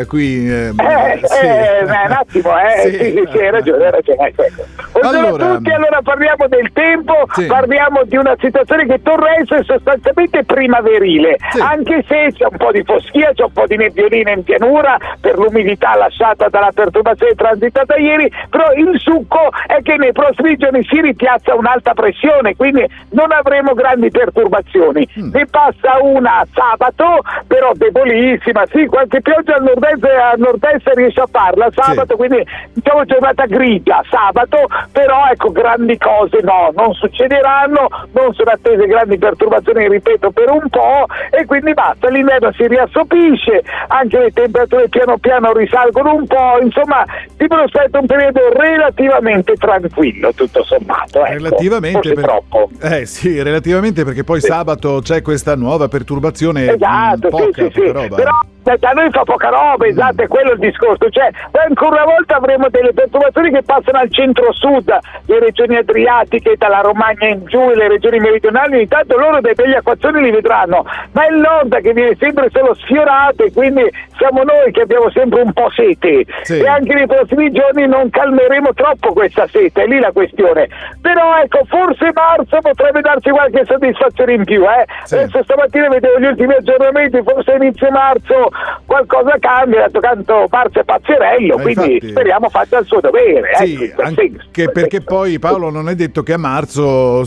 eh, 0.00 0.06
qui... 0.06 0.50
eh, 0.50 0.68
Eh, 0.76 1.20
sì. 1.22 1.46
eh, 1.46 1.84
un 1.84 1.90
attimo, 2.10 2.50
eh, 2.58 2.90
Sì. 2.90 3.24
sì, 3.30 3.38
hai 3.38 3.50
ragione, 3.50 3.84
hai 3.84 3.90
ragione. 3.92 4.26
ecco, 4.26 4.42
ecco. 4.42 4.64
Buongiorno 4.90 5.26
Allora- 5.28 5.44
a 5.46 5.54
tutti, 5.56 5.70
allora 5.70 6.00
parliamo 6.02 6.48
del 6.48 6.70
tempo, 6.72 7.14
parliamo 7.46 8.02
di 8.04 8.16
una 8.16 8.34
situazione 8.40 8.86
che 8.86 9.00
torna 9.02 9.28
a 9.28 9.40
essere 9.40 9.62
sostanzialmente 9.64 10.42
primaverile, 10.44 11.36
anche 11.60 12.04
se 12.08 12.32
c'è 12.36 12.46
un 12.50 12.56
po' 12.56 12.72
di 12.72 12.82
foschia, 12.82 13.30
c'è 13.34 13.44
un 13.44 13.52
po' 13.52 13.66
di 13.66 13.76
nebbiolina 13.76 14.32
in 14.32 14.42
pianura 14.42 14.96
per 15.20 15.38
l'umidità 15.38 15.94
lasciata 15.96 16.48
dalla 16.48 16.70
perturbazione 16.74 17.34
transitata 17.36 17.94
ieri, 17.96 18.28
però 18.50 18.72
il 18.80 18.98
succo 18.98 19.48
è 19.66 19.80
che 19.82 19.96
nei 19.96 20.12
prossimi 20.12 20.56
giorni 20.56 20.84
si 20.84 21.00
ripiazza 21.00 21.54
un'alta 21.54 21.94
pressione, 21.94 22.56
quindi 22.56 22.86
non 23.10 23.32
avremo 23.32 23.74
grandi 23.74 24.10
perturbazioni. 24.10 25.06
Mm. 25.18 25.30
Ne 25.32 25.46
passa 25.46 25.98
una 26.02 26.46
sabato, 26.52 27.20
però 27.46 27.72
debolissima, 27.74 28.64
sì, 28.66 28.86
qualche 28.86 29.20
pioggia 29.20 29.56
al 29.56 29.62
nord-est, 29.62 30.04
al 30.04 30.38
nord-est 30.38 30.88
riesce 30.94 31.20
a 31.20 31.28
farla 31.30 31.68
sabato, 31.72 32.16
quindi 32.16 32.44
diciamo 32.72 33.04
giornata 33.04 33.44
grigia 33.46 34.02
sabato, 34.08 34.66
però 34.92 35.26
ecco 35.30 35.52
grandi 35.52 35.96
cose 35.98 36.38
no, 36.42 36.70
non 36.74 36.92
succederanno, 36.94 37.88
non 38.12 38.32
sono 38.34 38.50
attese 38.50 38.86
grandi 38.86 39.18
perturbazioni, 39.18 39.88
ripeto, 39.88 40.30
per 40.30 40.50
un 40.50 40.68
po' 40.68 41.06
e 41.30 41.44
quindi 41.46 41.72
basta, 41.74 42.08
l'inverno 42.08 42.52
si 42.52 42.66
riassopisce, 42.66 43.62
anche 43.88 44.18
le 44.18 44.30
temperature 44.30 44.88
piano 44.88 45.18
piano 45.18 45.52
risalgono 45.52 46.14
un 46.14 46.26
po', 46.26 46.58
insomma 46.60 47.04
ti 47.36 47.46
prospetta 47.46 47.98
un 47.98 48.06
periodo 48.06 48.40
relativamente 48.70 49.54
tranquillo 49.54 50.32
tutto 50.34 50.64
sommato. 50.64 51.24
Ecco. 51.24 51.32
Relativamente, 51.32 51.98
Forse 51.98 52.14
per- 52.14 52.24
troppo. 52.24 52.70
Eh 52.80 53.06
sì, 53.06 53.42
relativamente 53.42 54.04
perché 54.04 54.24
poi 54.24 54.40
sabato 54.40 55.00
c'è 55.02 55.22
questa 55.22 55.54
nuova 55.56 55.88
perturbazione. 55.88 56.72
Esatto, 56.72 57.26
mm, 57.26 57.30
poca, 57.30 57.62
sì, 57.62 57.70
sì, 57.72 57.80
sì. 57.80 57.90
roba. 57.90 58.16
Però 58.16 58.30
da 58.62 58.90
noi 58.92 59.10
fa 59.10 59.22
poca 59.24 59.48
roba, 59.48 59.86
esatto, 59.86 60.22
è 60.22 60.28
quello 60.28 60.52
il 60.52 60.58
discorso. 60.58 61.08
Cioè, 61.10 61.30
ancora 61.66 62.02
una 62.02 62.12
volta 62.12 62.36
avremo 62.36 62.68
delle 62.68 62.92
perturbazioni 62.92 63.50
che 63.50 63.62
passano 63.62 63.98
al 63.98 64.10
centro-sud, 64.10 64.98
le 65.26 65.38
regioni 65.38 65.76
adriatiche, 65.76 66.54
dalla 66.56 66.80
Romagna 66.80 67.28
in 67.28 67.44
giù, 67.46 67.70
le 67.70 67.88
regioni 67.88 68.18
meridionali, 68.18 68.82
intanto 68.82 69.16
loro 69.16 69.40
dei 69.40 69.54
begli 69.54 69.74
acquazzoni 69.74 70.20
li 70.22 70.30
vedranno, 70.30 70.84
ma 71.12 71.26
è 71.26 71.30
nord 71.30 71.80
che 71.80 71.92
viene 71.92 72.16
sempre 72.18 72.48
solo 72.52 72.74
sfiorato 72.74 73.44
e 73.44 73.52
quindi 73.52 73.88
siamo 74.16 74.42
noi 74.42 74.70
che 74.72 74.82
abbiamo 74.82 75.10
sempre 75.10 75.40
un 75.40 75.52
po' 75.52 75.70
sete 75.70 76.24
Sì. 76.42 76.58
e 76.60 76.66
anche 76.66 76.94
nei 76.94 77.06
prossimi 77.06 77.50
giorni 77.52 77.86
non 77.86 78.10
calmeremo 78.10 78.74
troppo 78.74 79.12
questa 79.12 79.46
sete, 79.48 79.82
è 79.84 79.86
lì 79.86 79.98
la 79.98 80.12
questione. 80.12 80.68
Però 81.00 81.36
ecco, 81.38 81.60
forse 81.66 82.10
marzo 82.12 82.58
potrebbe 82.60 83.00
darci 83.00 83.30
qualche 83.30 83.64
soddisfazione 83.64 84.34
in 84.34 84.44
più, 84.44 84.62
eh? 84.64 84.84
Adesso 85.04 85.42
stamattina 85.42 85.88
vedevo 85.88 86.18
gli 86.18 86.26
ultimi 86.26 86.52
aggiornamenti, 86.54 87.22
forse 87.22 87.52
inizio 87.52 87.90
marzo 87.90 88.49
qualcosa 88.84 89.36
cambia, 89.38 89.80
dato 89.88 90.00
tanto 90.00 90.46
marzo 90.50 90.80
è 90.80 90.84
pazzerello, 90.84 91.56
Ma 91.56 91.62
quindi 91.62 91.92
infatti- 91.94 92.10
speriamo 92.10 92.48
faccia 92.48 92.78
il 92.78 92.86
suo 92.86 93.00
dovere. 93.00 93.54
Sì, 93.56 93.76
quel 93.94 94.06
anche 94.06 94.70
perché 94.70 95.00
poi 95.00 95.38
Paolo 95.38 95.70
non 95.70 95.88
è 95.88 95.94
detto 95.94 96.22
che 96.22 96.32
a 96.32 96.38
marzo 96.38 97.26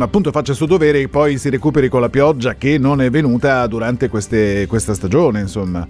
appunto 0.00 0.30
faccia 0.30 0.50
il 0.52 0.56
suo 0.56 0.66
dovere 0.66 1.00
e 1.00 1.08
poi 1.08 1.38
si 1.38 1.50
recuperi 1.50 1.88
con 1.88 2.00
la 2.00 2.08
pioggia 2.08 2.54
che 2.54 2.78
non 2.78 3.00
è 3.02 3.10
venuta 3.10 3.66
durante 3.66 4.08
queste- 4.08 4.66
questa 4.66 4.94
stagione, 4.94 5.40
insomma. 5.40 5.86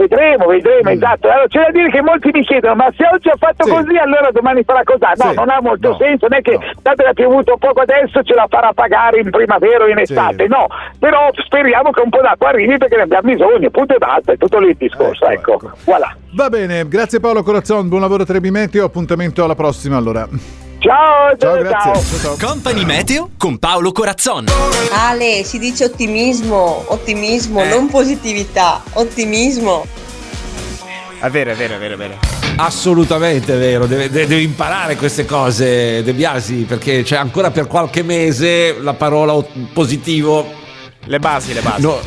Vedremo, 0.00 0.46
vedremo, 0.46 0.88
esatto. 0.88 1.28
Allora, 1.28 1.46
c'è 1.46 1.60
da 1.60 1.70
dire 1.72 1.90
che 1.90 2.00
molti 2.00 2.30
mi 2.32 2.42
chiedono, 2.42 2.74
ma 2.74 2.88
se 2.96 3.04
oggi 3.12 3.28
ha 3.28 3.36
fatto 3.36 3.68
così, 3.68 3.96
allora 3.98 4.30
domani 4.32 4.62
farà 4.64 4.80
così. 4.82 4.98
No, 5.00 5.28
Sì. 5.30 5.34
non 5.36 5.50
ha 5.50 5.58
molto 5.60 5.88
No. 5.90 5.96
senso, 5.98 6.26
non 6.26 6.38
è 6.38 6.42
che 6.42 6.58
dato 6.80 7.02
che 7.02 7.08
ha 7.08 7.12
piovuto 7.12 7.56
poco 7.58 7.80
adesso 7.82 8.22
ce 8.22 8.32
la 8.34 8.46
farà 8.48 8.72
pagare 8.72 9.20
in 9.20 9.28
primavera 9.28 9.84
o 9.84 9.88
in 9.88 9.98
estate, 9.98 10.46
no. 10.46 10.66
Però 10.98 11.28
speriamo 11.44 11.90
che 11.90 12.00
un 12.00 12.08
po' 12.08 12.22
d'acqua 12.22 12.48
arrivi 12.48 12.78
perché 12.78 12.96
ne 12.96 13.02
abbiamo 13.02 13.30
bisogno, 13.30 13.68
punto 13.68 13.94
e 13.94 13.98
basta, 13.98 14.32
è 14.32 14.38
tutto 14.38 14.58
lì 14.58 14.68
il 14.68 14.76
discorso, 14.78 15.26
ecco. 15.26 15.60
Voilà. 15.84 16.16
Va 16.32 16.48
bene, 16.48 16.88
grazie 16.88 17.20
Paolo 17.20 17.42
Corazzon, 17.42 17.88
buon 17.88 18.00
lavoro 18.00 18.24
Trebi 18.24 18.50
Meteo, 18.50 18.86
appuntamento 18.86 19.44
alla 19.44 19.54
prossima 19.54 19.98
allora. 19.98 20.26
Ciao, 20.80 21.36
ciao, 21.36 21.58
grazie. 21.58 22.36
Company 22.40 22.84
Meteo 22.86 23.30
con 23.36 23.58
Paolo 23.58 23.92
Corazzon. 23.92 24.46
Ale, 24.92 25.44
si 25.44 25.58
dice 25.58 25.84
ottimismo, 25.84 26.84
ottimismo, 26.88 27.62
Eh. 27.62 27.68
non 27.68 27.88
positività, 27.88 28.82
ottimismo. 28.94 29.86
È 31.20 31.28
vero, 31.28 31.50
è 31.50 31.54
vero, 31.54 31.74
è 31.74 31.78
vero, 31.78 31.94
è 31.94 31.96
vero. 31.98 32.14
Assolutamente 32.56 33.54
vero, 33.56 33.86
deve, 33.86 34.08
de- 34.10 34.26
deve 34.26 34.40
imparare 34.40 34.96
queste 34.96 35.26
cose 35.26 36.02
De 36.02 36.12
Biasi 36.14 36.64
perché 36.66 37.02
c'è 37.02 37.16
ancora 37.16 37.50
per 37.50 37.66
qualche 37.66 38.02
mese 38.02 38.78
la 38.80 38.94
parola 38.94 39.34
positivo. 39.74 40.50
Le 41.04 41.18
basi, 41.18 41.52
le 41.52 41.60
basi. 41.60 41.82
No, 41.82 41.98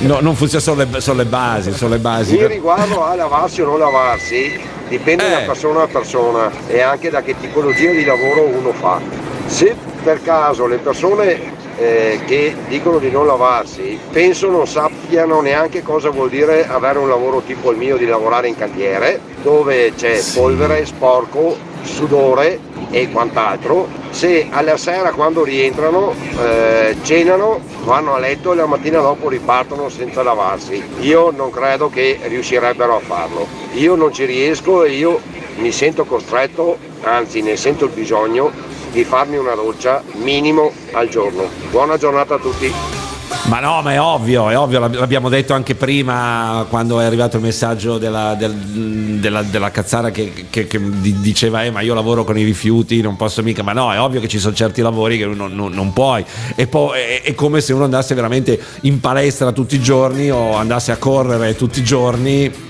no, 0.00 0.20
non 0.20 0.34
funziona 0.34 0.62
solo 0.62 0.86
le, 0.90 1.00
sono 1.00 1.18
le 1.18 1.24
basi, 1.24 1.72
sono 1.72 1.92
le 1.92 1.98
basi. 1.98 2.36
In 2.36 2.46
riguardo 2.46 3.04
a 3.04 3.14
lavarsi 3.14 3.62
o 3.62 3.66
non 3.66 3.78
lavarsi, 3.78 4.58
dipende 4.88 5.28
da 5.28 5.38
persona 5.40 5.82
a 5.82 5.86
persona 5.86 6.50
e 6.66 6.80
anche 6.80 7.10
da 7.10 7.22
che 7.22 7.34
tipologia 7.38 7.90
di 7.90 8.04
lavoro 8.04 8.42
uno 8.42 8.72
fa. 8.72 9.00
Se 9.46 9.74
per 10.02 10.22
caso 10.22 10.66
le 10.66 10.78
persone 10.78 11.58
eh, 11.76 12.20
che 12.26 12.54
dicono 12.68 12.98
di 12.98 13.10
non 13.10 13.26
lavarsi 13.26 13.98
penso 14.10 14.50
non 14.50 14.66
sappiano 14.66 15.40
neanche 15.40 15.82
cosa 15.82 16.10
vuol 16.10 16.28
dire 16.28 16.68
avere 16.68 16.98
un 16.98 17.08
lavoro 17.08 17.40
tipo 17.40 17.70
il 17.70 17.78
mio 17.78 17.96
di 17.96 18.06
lavorare 18.06 18.48
in 18.48 18.56
cantiere, 18.56 19.20
dove 19.42 19.92
c'è 19.94 20.20
polvere, 20.34 20.84
sporco, 20.84 21.56
sudore 21.82 22.58
e 22.90 23.10
quant'altro, 23.10 23.88
se 24.10 24.48
alla 24.50 24.76
sera 24.76 25.12
quando 25.12 25.44
rientrano 25.44 26.12
eh, 26.38 26.96
cenano, 27.02 27.60
vanno 27.84 28.14
a 28.14 28.18
letto 28.18 28.52
e 28.52 28.56
la 28.56 28.66
mattina 28.66 29.00
dopo 29.00 29.28
ripartono 29.28 29.88
senza 29.88 30.22
lavarsi. 30.22 30.82
Io 31.00 31.30
non 31.30 31.50
credo 31.50 31.88
che 31.88 32.18
riuscirebbero 32.22 32.96
a 32.96 33.00
farlo. 33.00 33.46
Io 33.74 33.94
non 33.94 34.12
ci 34.12 34.24
riesco 34.24 34.84
e 34.84 34.90
io 34.92 35.20
mi 35.56 35.72
sento 35.72 36.04
costretto, 36.04 36.78
anzi 37.02 37.42
ne 37.42 37.56
sento 37.56 37.84
il 37.84 37.90
bisogno, 37.92 38.50
di 38.90 39.04
farmi 39.04 39.36
una 39.36 39.54
doccia 39.54 40.02
minimo 40.14 40.72
al 40.92 41.08
giorno. 41.08 41.48
Buona 41.70 41.96
giornata 41.96 42.34
a 42.34 42.38
tutti. 42.38 42.99
Ma 43.44 43.58
no, 43.60 43.80
ma 43.82 43.92
è 43.92 44.00
ovvio, 44.00 44.48
è 44.50 44.58
ovvio, 44.58 44.80
l'ab- 44.80 44.94
l'abbiamo 44.96 45.28
detto 45.28 45.54
anche 45.54 45.74
prima 45.74 46.66
quando 46.68 47.00
è 47.00 47.04
arrivato 47.04 47.36
il 47.36 47.42
messaggio 47.42 47.96
della, 47.98 48.34
del- 48.34 48.52
della- 48.54 49.42
della 49.42 49.70
cazzara 49.70 50.10
che, 50.10 50.46
che- 50.50 50.66
che 50.66 50.80
di- 51.00 51.20
diceva 51.20 51.62
eh, 51.64 51.70
ma 51.70 51.80
io 51.80 51.94
lavoro 51.94 52.24
con 52.24 52.36
i 52.38 52.44
rifiuti, 52.44 53.00
non 53.00 53.16
posso 53.16 53.42
mica, 53.42 53.62
ma 53.62 53.72
no, 53.72 53.92
è 53.92 54.00
ovvio 54.00 54.20
che 54.20 54.28
ci 54.28 54.38
sono 54.38 54.54
certi 54.54 54.82
lavori 54.82 55.16
che 55.16 55.26
non, 55.26 55.52
non- 55.54 55.72
non 55.72 55.92
puoi. 55.92 56.24
E 56.54 56.66
poi 56.66 56.98
è, 57.00 57.22
è 57.22 57.34
come 57.34 57.60
se 57.60 57.72
uno 57.72 57.84
andasse 57.84 58.14
veramente 58.14 58.60
in 58.82 59.00
palestra 59.00 59.52
tutti 59.52 59.76
i 59.76 59.80
giorni 59.80 60.30
o 60.30 60.54
andasse 60.56 60.92
a 60.92 60.96
correre 60.96 61.56
tutti 61.56 61.80
i 61.80 61.84
giorni. 61.84 62.68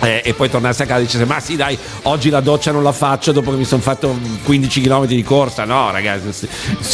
Eh, 0.00 0.22
e 0.24 0.34
poi 0.34 0.50
tornasse 0.50 0.82
a 0.82 0.86
casa 0.86 1.00
e 1.00 1.04
dicesse 1.04 1.24
ma 1.24 1.38
sì 1.40 1.56
dai 1.56 1.78
oggi 2.02 2.28
la 2.28 2.40
doccia 2.40 2.72
non 2.72 2.82
la 2.82 2.92
faccio 2.92 3.32
dopo 3.32 3.50
che 3.50 3.56
mi 3.56 3.64
sono 3.64 3.80
fatto 3.82 4.16
15 4.44 4.80
km 4.80 5.06
di 5.06 5.22
corsa. 5.22 5.64
No 5.64 5.90
ragazzi 5.90 6.48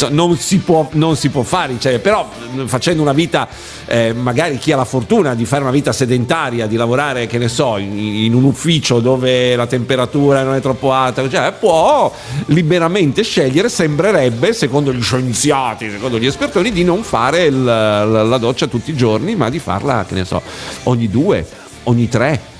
non 0.09 0.37
si 0.37 0.59
può, 0.59 0.87
non 0.93 1.15
si 1.15 1.29
può 1.29 1.41
fare 1.43 1.75
cioè, 1.79 1.99
però 1.99 2.29
facendo 2.65 3.01
una 3.01 3.13
vita 3.13 3.47
eh, 3.85 4.13
magari 4.13 4.57
chi 4.57 4.71
ha 4.71 4.75
la 4.75 4.85
fortuna 4.85 5.33
di 5.35 5.45
fare 5.45 5.63
una 5.63 5.71
vita 5.71 5.91
sedentaria 5.91 6.67
di 6.67 6.75
lavorare 6.75 7.27
che 7.27 7.37
ne 7.37 7.47
so 7.47 7.77
in, 7.77 7.97
in 7.97 8.33
un 8.33 8.43
ufficio 8.43 8.99
dove 8.99 9.55
la 9.55 9.65
temperatura 9.67 10.43
non 10.43 10.55
è 10.55 10.61
troppo 10.61 10.91
alta 10.93 11.27
cioè, 11.29 11.53
può 11.53 12.13
liberamente 12.47 13.23
scegliere 13.23 13.69
sembrerebbe 13.69 14.53
secondo 14.53 14.93
gli 14.93 15.01
scienziati 15.01 15.89
secondo 15.89 16.19
gli 16.19 16.25
espertoni 16.25 16.71
di 16.71 16.83
non 16.83 17.03
fare 17.03 17.45
il- 17.45 17.63
la, 17.63 18.03
la 18.23 18.37
doccia 18.37 18.67
tutti 18.67 18.91
i 18.91 18.95
giorni 18.95 19.35
ma 19.35 19.49
di 19.49 19.59
farla 19.59 20.05
che 20.07 20.13
ne 20.13 20.25
so 20.25 20.41
ogni 20.83 21.09
due 21.09 21.45
ogni 21.83 22.07
tre 22.07 22.57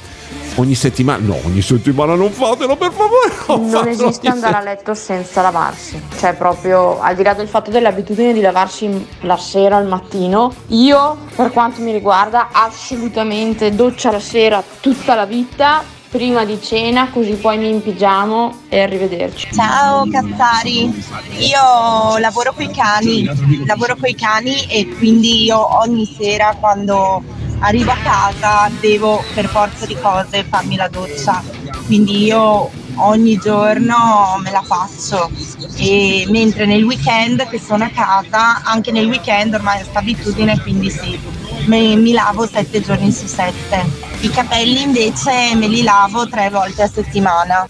ogni 0.56 0.76
settimana 0.76 1.26
no 1.26 1.38
ogni 1.46 1.62
settimana 1.62 2.16
non 2.16 2.32
fatelo 2.32 2.76
per 2.76 2.92
favore 2.92 3.32
Non 3.48 3.70
fatelo 3.70 4.08
esiste 4.08 4.28
andare 4.28 4.56
a 4.56 4.62
letto 4.62 4.94
senza 4.94 5.42
lavarsi, 5.42 6.02
cioè 6.18 6.34
proprio 6.34 7.00
al 7.00 7.16
di 7.16 7.24
là 7.24 7.34
del 7.34 7.48
fatto 7.48 7.72
dell'abitudine 7.72 8.34
di 8.34 8.42
lavarsi 8.42 9.08
la 9.22 9.38
sera 9.38 9.78
al 9.78 9.88
mattino, 9.88 10.54
io 10.68 11.18
per 11.36 11.52
quanto 11.52 11.82
mi 11.82 11.92
riguarda 11.92 12.50
assolutamente 12.52 13.74
doccia 13.74 14.12
la 14.12 14.20
sera 14.20 14.64
tutta 14.82 15.16
la 15.16 15.26
vita, 15.26 15.84
prima 16.10 16.44
di 16.44 16.60
cena, 16.62 17.10
così 17.10 17.34
poi 17.34 17.58
mi 17.58 17.70
impigiamo 17.70 18.62
e 18.70 18.82
arrivederci. 18.82 19.50
Ciao 19.54 20.08
Cazzari, 20.10 21.04
io 21.38 22.18
lavoro 22.18 22.54
con 22.54 22.66
i 22.66 22.72
cani, 22.72 23.30
lavoro 23.66 23.96
con 23.96 24.10
i 24.10 24.16
cani 24.16 24.66
e 24.68 24.88
quindi 24.98 25.44
io 25.44 25.80
ogni 25.80 26.06
sera 26.06 26.56
quando 26.60 27.24
arrivo 27.60 27.91
a 27.91 27.97
casa 27.97 28.72
devo 28.80 29.24
per 29.34 29.47
forza 29.47 29.86
di 29.86 29.97
cose 29.99 30.43
farmi 30.43 30.76
la 30.76 30.88
doccia, 30.88 31.43
quindi 31.86 32.24
io 32.24 32.70
ogni 32.95 33.38
giorno 33.38 34.39
me 34.43 34.51
la 34.51 34.62
faccio 34.62 35.30
e 35.78 36.26
mentre 36.30 36.66
nel 36.66 36.84
weekend 36.84 37.47
che 37.47 37.60
sono 37.60 37.86
a 37.86 37.89
casa, 37.89 38.62
anche 38.64 38.91
nel 38.91 39.07
weekend 39.07 39.53
ormai 39.53 39.76
è 39.76 39.80
questa 39.82 39.99
abitudine 39.99 40.60
quindi 40.62 40.89
sì, 40.89 41.20
me- 41.66 41.95
mi 41.95 42.12
lavo 42.12 42.45
sette 42.45 42.82
giorni 42.82 43.12
su 43.12 43.26
sette. 43.28 44.07
I 44.22 44.30
capelli 44.30 44.82
invece 44.82 45.55
me 45.55 45.68
li 45.68 45.82
lavo 45.82 46.28
tre 46.28 46.49
volte 46.49 46.84
a 46.84 46.89
settimana. 46.89 47.66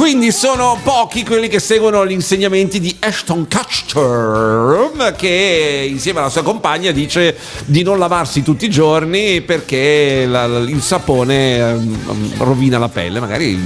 Quindi 0.00 0.32
sono 0.32 0.78
pochi 0.82 1.24
quelli 1.26 1.46
che 1.48 1.58
seguono 1.60 2.06
gli 2.06 2.12
insegnamenti 2.12 2.80
di 2.80 2.96
Ashton 3.00 3.46
Kutcher 3.46 5.12
che 5.14 5.86
insieme 5.90 6.20
alla 6.20 6.30
sua 6.30 6.42
compagna 6.42 6.90
dice 6.90 7.36
di 7.66 7.82
non 7.82 7.98
lavarsi 7.98 8.42
tutti 8.42 8.64
i 8.64 8.70
giorni 8.70 9.42
perché 9.42 10.24
la- 10.26 10.46
il 10.46 10.80
sapone 10.80 11.58
ehm, 11.58 12.32
rovina 12.38 12.78
la 12.78 12.88
pelle. 12.88 13.20
Magari 13.20 13.60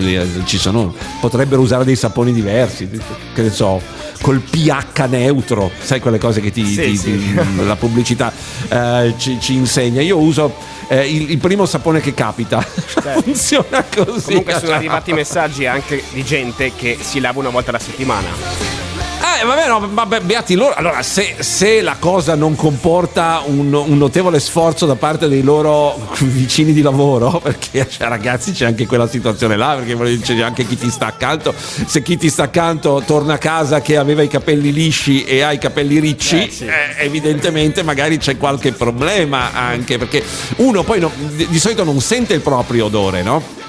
eh, 0.00 0.26
ci 0.44 0.58
sono, 0.58 0.92
potrebbero 1.20 1.60
usare 1.62 1.84
dei 1.84 1.94
saponi 1.96 2.32
diversi, 2.32 2.88
che 3.32 3.42
ne 3.42 3.50
so, 3.50 3.80
col 4.22 4.40
pH 4.40 5.06
neutro, 5.08 5.70
sai 5.80 6.00
quelle 6.00 6.18
cose 6.18 6.40
che 6.40 6.50
ti, 6.50 6.66
Sì, 6.66 6.80
ti- 6.82 6.96
sì. 6.96 7.12
ti- 7.12 7.64
la 7.64 7.76
pubblicità 7.76 8.32
eh, 8.68 9.14
ci, 9.18 9.38
ci 9.40 9.54
insegna. 9.54 10.00
Io 10.00 10.18
uso 10.18 10.52
eh, 10.88 11.08
il, 11.08 11.30
il 11.30 11.38
primo 11.38 11.66
sapone 11.66 12.00
che 12.00 12.14
capita. 12.14 12.60
Funziona 13.22 13.84
così. 13.84 14.24
Comunque 14.26 14.58
sono 14.58 14.72
arrivati 14.72 15.12
messaggi 15.12 15.66
anche 15.66 16.02
di 16.12 16.24
gente 16.24 16.72
che 16.74 16.98
si 17.00 17.20
lava 17.20 17.40
una 17.40 17.50
volta 17.50 17.70
alla 17.70 17.78
settimana. 17.78 18.85
Eh, 19.18 19.44
vabbè, 19.44 19.66
no, 19.66 19.88
vabbè, 19.90 20.20
beati 20.20 20.54
loro. 20.54 20.74
Allora, 20.74 21.02
se, 21.02 21.36
se 21.38 21.80
la 21.80 21.96
cosa 21.98 22.34
non 22.34 22.54
comporta 22.54 23.42
un, 23.44 23.72
un 23.72 23.96
notevole 23.96 24.38
sforzo 24.40 24.86
da 24.86 24.94
parte 24.94 25.28
dei 25.28 25.42
loro 25.42 25.98
vicini 26.20 26.72
di 26.72 26.82
lavoro, 26.82 27.40
perché 27.42 27.88
cioè, 27.88 28.08
ragazzi 28.08 28.52
c'è 28.52 28.66
anche 28.66 28.86
quella 28.86 29.08
situazione 29.08 29.56
là, 29.56 29.78
perché 29.82 30.20
c'è 30.20 30.40
anche 30.40 30.66
chi 30.66 30.76
ti 30.76 30.90
sta 30.90 31.06
accanto. 31.06 31.54
Se 31.56 32.02
chi 32.02 32.16
ti 32.16 32.28
sta 32.28 32.44
accanto 32.44 33.02
torna 33.04 33.34
a 33.34 33.38
casa 33.38 33.80
che 33.80 33.96
aveva 33.96 34.22
i 34.22 34.28
capelli 34.28 34.72
lisci 34.72 35.24
e 35.24 35.40
ha 35.40 35.52
i 35.52 35.58
capelli 35.58 35.98
ricci, 35.98 36.48
eh, 36.60 37.04
evidentemente 37.04 37.82
magari 37.82 38.18
c'è 38.18 38.36
qualche 38.36 38.72
problema 38.72 39.52
anche, 39.52 39.98
perché 39.98 40.22
uno 40.56 40.82
poi 40.82 41.00
no- 41.00 41.12
di, 41.14 41.46
di 41.48 41.58
solito 41.58 41.84
non 41.84 42.00
sente 42.00 42.34
il 42.34 42.40
proprio 42.40 42.86
odore, 42.86 43.22
no? 43.22 43.64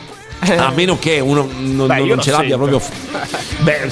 A 0.55 0.71
meno 0.71 0.97
che 0.99 1.19
uno 1.19 1.47
non, 1.59 1.87
Beh, 1.87 2.03
non 2.05 2.21
ce 2.21 2.31
l'abbia 2.31 2.57
sento. 2.57 2.79
proprio. 2.79 2.81
Beh, 3.59 3.89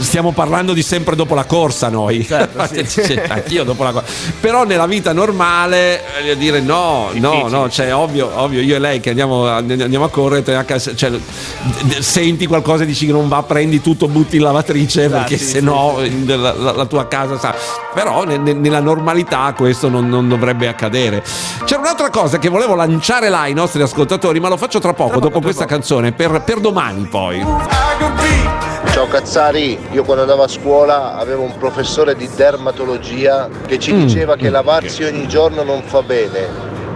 stiamo 0.00 0.32
parlando 0.32 0.72
di 0.72 0.82
sempre 0.82 1.14
dopo 1.16 1.34
la 1.34 1.44
corsa 1.44 1.88
noi. 1.88 2.24
Certo, 2.26 2.66
sì. 2.84 2.84
Cioè, 3.04 3.24
Anch'io 3.28 3.64
dopo 3.64 3.82
la 3.84 3.92
corsa. 3.92 4.12
Però 4.40 4.64
nella 4.64 4.86
vita 4.86 5.12
normale, 5.12 6.02
dire, 6.36 6.60
no, 6.60 7.08
no, 7.14 7.48
no, 7.48 7.70
cioè, 7.70 7.94
ovvio, 7.94 8.30
ovvio, 8.34 8.60
io 8.60 8.76
e 8.76 8.78
lei 8.78 9.00
che 9.00 9.10
andiamo, 9.10 9.46
andiamo 9.46 10.04
a 10.04 10.08
correre, 10.10 10.66
cioè, 10.94 11.12
senti 12.00 12.46
qualcosa 12.46 12.82
e 12.82 12.86
dici 12.86 13.06
che 13.06 13.12
non 13.12 13.28
va, 13.28 13.42
prendi 13.42 13.80
tutto, 13.80 14.08
butti 14.08 14.36
in 14.36 14.42
lavatrice 14.42 15.08
perché 15.08 15.36
sì, 15.36 15.44
se 15.44 15.58
sì, 15.58 15.64
no 15.64 15.96
in- 16.02 16.24
la, 16.26 16.52
la- 16.54 16.72
la 16.72 16.86
tua 16.86 17.06
casa 17.08 17.38
sa. 17.38 17.54
Però 17.94 18.24
ne- 18.24 18.36
ne- 18.38 18.52
nella 18.52 18.80
normalità 18.80 19.52
questo 19.56 19.88
non, 19.88 20.08
non 20.08 20.28
dovrebbe 20.28 20.66
accadere. 20.68 21.22
C'era 21.64 21.80
un'altra 21.80 22.10
cosa 22.10 22.38
che 22.38 22.48
volevo 22.48 22.74
lanciare 22.74 23.28
là 23.28 23.40
ai 23.42 23.54
nostri 23.54 23.80
ascoltatori, 23.82 24.40
ma 24.40 24.48
lo 24.48 24.56
faccio 24.56 24.78
tra 24.80 24.92
poco, 24.92 25.20
dopo 25.20 25.40
questa 25.40 25.64
canzone, 25.64 25.93
per, 26.12 26.42
per 26.44 26.58
domani 26.60 27.04
poi. 27.04 27.44
Ciao 28.90 29.06
Cazzari, 29.06 29.78
io 29.92 30.02
quando 30.04 30.22
andavo 30.22 30.42
a 30.42 30.48
scuola 30.48 31.16
avevo 31.16 31.42
un 31.42 31.56
professore 31.58 32.14
di 32.16 32.28
dermatologia 32.34 33.48
che 33.66 33.78
ci 33.78 33.92
Mm. 33.92 34.00
diceva 34.06 34.36
che 34.36 34.50
lavarsi 34.50 35.02
ogni 35.04 35.26
giorno 35.28 35.62
non 35.62 35.82
fa 35.82 36.02
bene, 36.02 36.48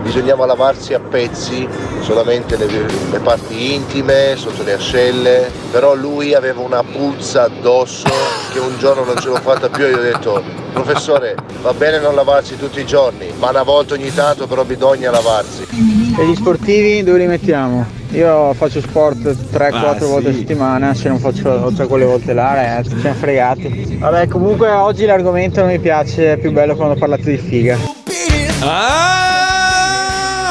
bisognava 0.03 0.47
lavarsi 0.47 0.95
a 0.95 1.01
pezzi, 1.01 1.67
solamente 2.01 2.57
le, 2.57 2.67
le 2.67 3.19
parti 3.19 3.75
intime, 3.75 4.35
sotto 4.37 4.63
le 4.63 4.75
ascelle, 4.75 5.51
però 5.71 5.95
lui 5.95 6.35
aveva 6.35 6.61
una 6.61 6.83
puzza 6.83 7.45
addosso 7.45 8.09
che 8.53 8.59
un 8.59 8.77
giorno 8.79 9.05
non 9.05 9.17
ce 9.19 9.29
l'ho 9.29 9.37
fatta 9.37 9.69
più 9.69 9.85
e 9.85 9.91
gli 9.91 9.95
ho 9.95 10.01
detto 10.03 10.43
professore 10.73 11.35
va 11.63 11.73
bene 11.73 11.99
non 11.99 12.15
lavarsi 12.15 12.57
tutti 12.57 12.81
i 12.81 12.87
giorni, 12.87 13.27
ma 13.39 13.51
una 13.51 13.63
volta 13.63 13.95
ogni 13.95 14.13
tanto 14.15 14.47
però 14.47 14.65
bisogna 14.65 15.11
lavarsi. 15.11 15.67
E 16.19 16.27
gli 16.27 16.35
sportivi 16.35 17.03
dove 17.03 17.19
li 17.19 17.27
mettiamo? 17.27 17.97
Io 18.13 18.55
faccio 18.55 18.81
sport 18.81 19.19
3-4 19.53 19.75
Ah, 19.75 19.97
volte 20.07 20.29
a 20.29 20.33
sì. 20.33 20.39
settimana, 20.39 20.95
se 20.95 21.09
non 21.09 21.19
faccio 21.19 21.75
cioè, 21.75 21.87
quelle 21.87 22.07
volte 22.07 22.33
là, 22.33 22.55
ragazzi, 22.55 22.91
ci 22.91 23.01
siamo 23.01 23.17
fregati. 23.17 23.97
Vabbè, 23.99 24.29
comunque 24.29 24.71
oggi 24.71 25.05
l'argomento 25.05 25.61
non 25.61 25.69
mi 25.71 25.79
piace, 25.79 26.33
è 26.33 26.37
più 26.39 26.51
bello 26.53 26.75
quando 26.75 26.95
parlate 26.99 27.31
di 27.31 27.37
figa. 27.37 27.77
Ah, 28.61 29.38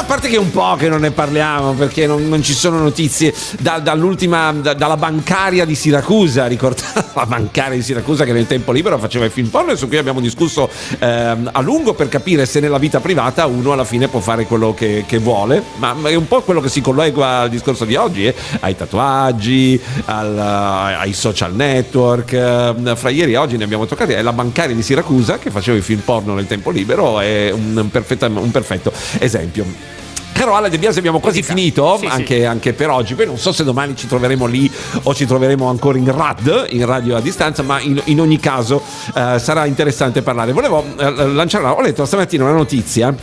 parte 0.08 0.30
che 0.30 0.38
è 0.38 0.39
un 0.39 0.51
po' 0.51 0.76
che 0.78 0.88
non 0.88 1.01
ne 1.01 1.12
parliamo 1.12 1.74
perché 1.74 2.08
non, 2.08 2.30
non 2.30 2.41
ci 2.41 2.53
sono 2.53 2.80
notizie. 2.80 3.34
Da- 3.60 3.80
dall'ultima 3.80 4.53
da- 4.53 4.74
dalla 4.74 4.95
bancaria 4.95 5.66
di 5.66 5.76
Siracusa 5.76 6.47
ricordate? 6.47 7.05
La 7.14 7.26
bancaria 7.26 7.76
di 7.76 7.84
Siracusa 7.84 8.24
che 8.24 8.32
nel 8.32 8.47
tempo 8.47 8.72
libero 8.72 8.97
faceva 8.99 9.26
i 9.26 9.30
film 9.30 9.49
porno 9.49 9.74
e 9.74 9.76
su 9.76 9.88
cui 9.89 9.97
abbiamo 9.97 10.22
discusso 10.22 10.70
ehm, 10.97 11.49
a 11.51 11.60
lungo 11.60 11.93
per 11.93 12.08
capire 12.08 12.45
se 12.45 12.62
nella 12.62 12.78
vita 12.78 13.01
privata 13.01 13.45
uno 13.47 13.74
alla 13.74 13.84
fine 13.84 14.08
può 14.08 14.22
fare 14.22 14.45
quello 14.45 14.74
che, 14.74 15.03
che 15.05 15.18
vuole. 15.18 15.62
Ma 15.76 15.93
è 16.03 16.16
un 16.16 16.28
po' 16.28 16.41
quello 16.41 16.62
che 16.62 16.70
si 16.70 16.80
collega 16.80 17.39
al 17.39 17.49
discorso 17.49 17.84
di 17.84 17.95
oggi 17.95 18.28
eh? 18.28 18.36
ai 18.62 18.78
tatuaggi 18.78 19.80
al- 20.05 20.39
ai 20.39 21.12
social 21.12 21.53
network 21.53 22.32
ehm, 22.32 22.95
fra 22.95 23.10
ieri 23.10 23.34
e 23.34 23.38
oggi 23.38 23.58
ne 23.58 23.66
abbiamo 23.66 23.86
toccati. 23.86 24.14
È 24.14 24.22
la 24.22 24.34
bancaria 24.34 24.74
di 24.74 24.82
Siracusa 24.82 25.38
che 25.38 25.51
faceva 25.51 25.78
i 25.78 25.82
film 25.82 25.99
porno 25.99 26.34
nel 26.34 26.47
tempo 26.47 26.72
libero 26.72 27.20
è 27.20 27.51
un, 27.51 27.89
perfetta- 27.91 28.28
un 28.28 28.51
perfetto 28.51 28.93
esempio 29.20 29.96
Caro 30.38 30.53
Ale 30.55 30.69
De 30.69 30.77
Biasi 30.77 30.99
abbiamo 30.99 31.19
quasi 31.19 31.41
finito 31.41 31.97
Sì, 31.99 32.05
sì. 32.05 32.11
anche, 32.11 32.45
anche 32.45 32.73
per 32.73 32.91
oggi. 32.91 33.15
Poi 33.15 33.25
non 33.25 33.38
so 33.39 33.51
se 33.51 33.63
domani 33.63 33.95
ci 33.95 34.05
troveremo 34.05 34.45
lì 34.45 34.71
o 35.03 35.15
ci 35.15 35.25
troveremo 35.25 35.67
ancora 35.67 35.97
in 35.97 36.11
RAD, 36.15 36.67
in 36.69 36.85
radio 36.85 37.15
a 37.15 37.21
distanza, 37.21 37.63
ma 37.63 37.79
in, 37.79 37.99
in 38.05 38.21
ogni 38.21 38.39
caso 38.39 38.81
eh, 39.15 39.39
sarà 39.39 39.65
interessante 39.65 40.21
parlare. 40.21 40.51
Volevo 40.51 40.85
eh, 40.99 41.11
lanciare, 41.27 41.65
ho 41.65 41.81
letto 41.81 42.05
stamattina 42.05 42.43
una 42.43 42.53
notizia. 42.53 43.15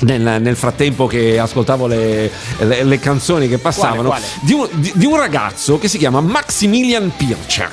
Nel, 0.00 0.40
nel 0.40 0.56
frattempo 0.56 1.06
che 1.06 1.38
ascoltavo 1.38 1.86
le, 1.86 2.30
le- 2.60 2.84
le 2.84 2.98
canzoni 2.98 3.48
che 3.48 3.58
passavano 3.58 4.08
quale? 4.08 4.24
Di, 4.40 4.54
un, 4.54 4.66
di- 4.72 4.92
di 4.94 5.04
un 5.04 5.16
ragazzo 5.18 5.78
che 5.78 5.88
si 5.88 5.98
chiama 5.98 6.20
Maximilian 6.22 7.12
Pircher 7.16 7.70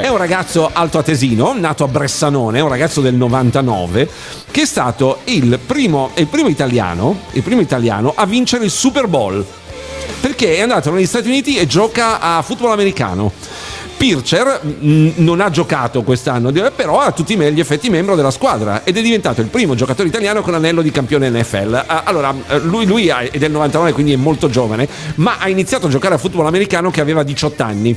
è 0.00 0.08
un 0.08 0.16
ragazzo 0.16 0.68
altoatesino, 0.72 1.54
nato 1.56 1.84
a 1.84 1.86
Bressanone, 1.88 2.60
un 2.60 2.68
ragazzo 2.68 3.00
del 3.00 3.14
99, 3.14 4.08
che 4.50 4.62
è 4.62 4.66
stato 4.66 5.20
il 5.24 5.60
primo, 5.64 6.10
il 6.14 6.26
primo 6.26 6.48
italiano, 6.48 7.20
il 7.32 7.42
primo 7.44 7.60
italiano 7.60 8.12
a 8.16 8.26
vincere 8.26 8.64
il 8.64 8.72
Super 8.72 9.06
Bowl. 9.06 9.44
Perché 10.20 10.56
è 10.56 10.62
andato 10.62 10.90
negli 10.90 11.06
Stati 11.06 11.28
Uniti 11.28 11.58
e 11.58 11.66
gioca 11.66 12.18
a 12.18 12.42
football 12.42 12.72
americano. 12.72 13.30
Pircher 13.96 14.60
mh, 14.64 15.10
non 15.16 15.40
ha 15.40 15.48
giocato 15.50 16.02
quest'anno, 16.02 16.50
però 16.74 16.98
ha 17.00 17.12
tutti 17.12 17.36
gli 17.36 17.60
effetti 17.60 17.88
membro 17.88 18.16
della 18.16 18.32
squadra 18.32 18.82
ed 18.82 18.96
è 18.96 19.00
diventato 19.00 19.40
il 19.40 19.46
primo 19.46 19.76
giocatore 19.76 20.08
italiano 20.08 20.40
con 20.40 20.54
anello 20.54 20.82
di 20.82 20.90
campione 20.90 21.30
NFL. 21.30 21.84
Ah, 21.86 22.02
Allora, 22.04 22.34
eh, 22.48 22.58
lui, 22.60 22.84
lui 22.84 23.06
è 23.06 23.38
del 23.38 23.52
99, 23.52 23.92
quindi 23.92 24.12
è 24.12 24.16
molto 24.16 24.50
giovane, 24.50 24.88
ma 25.16 25.36
ha 25.38 25.48
iniziato 25.48 25.86
a 25.86 25.90
giocare 25.90 26.16
a 26.16 26.18
football 26.18 26.46
americano 26.46 26.90
che 26.90 27.00
aveva 27.00 27.22
18 27.22 27.62
anni. 27.62 27.96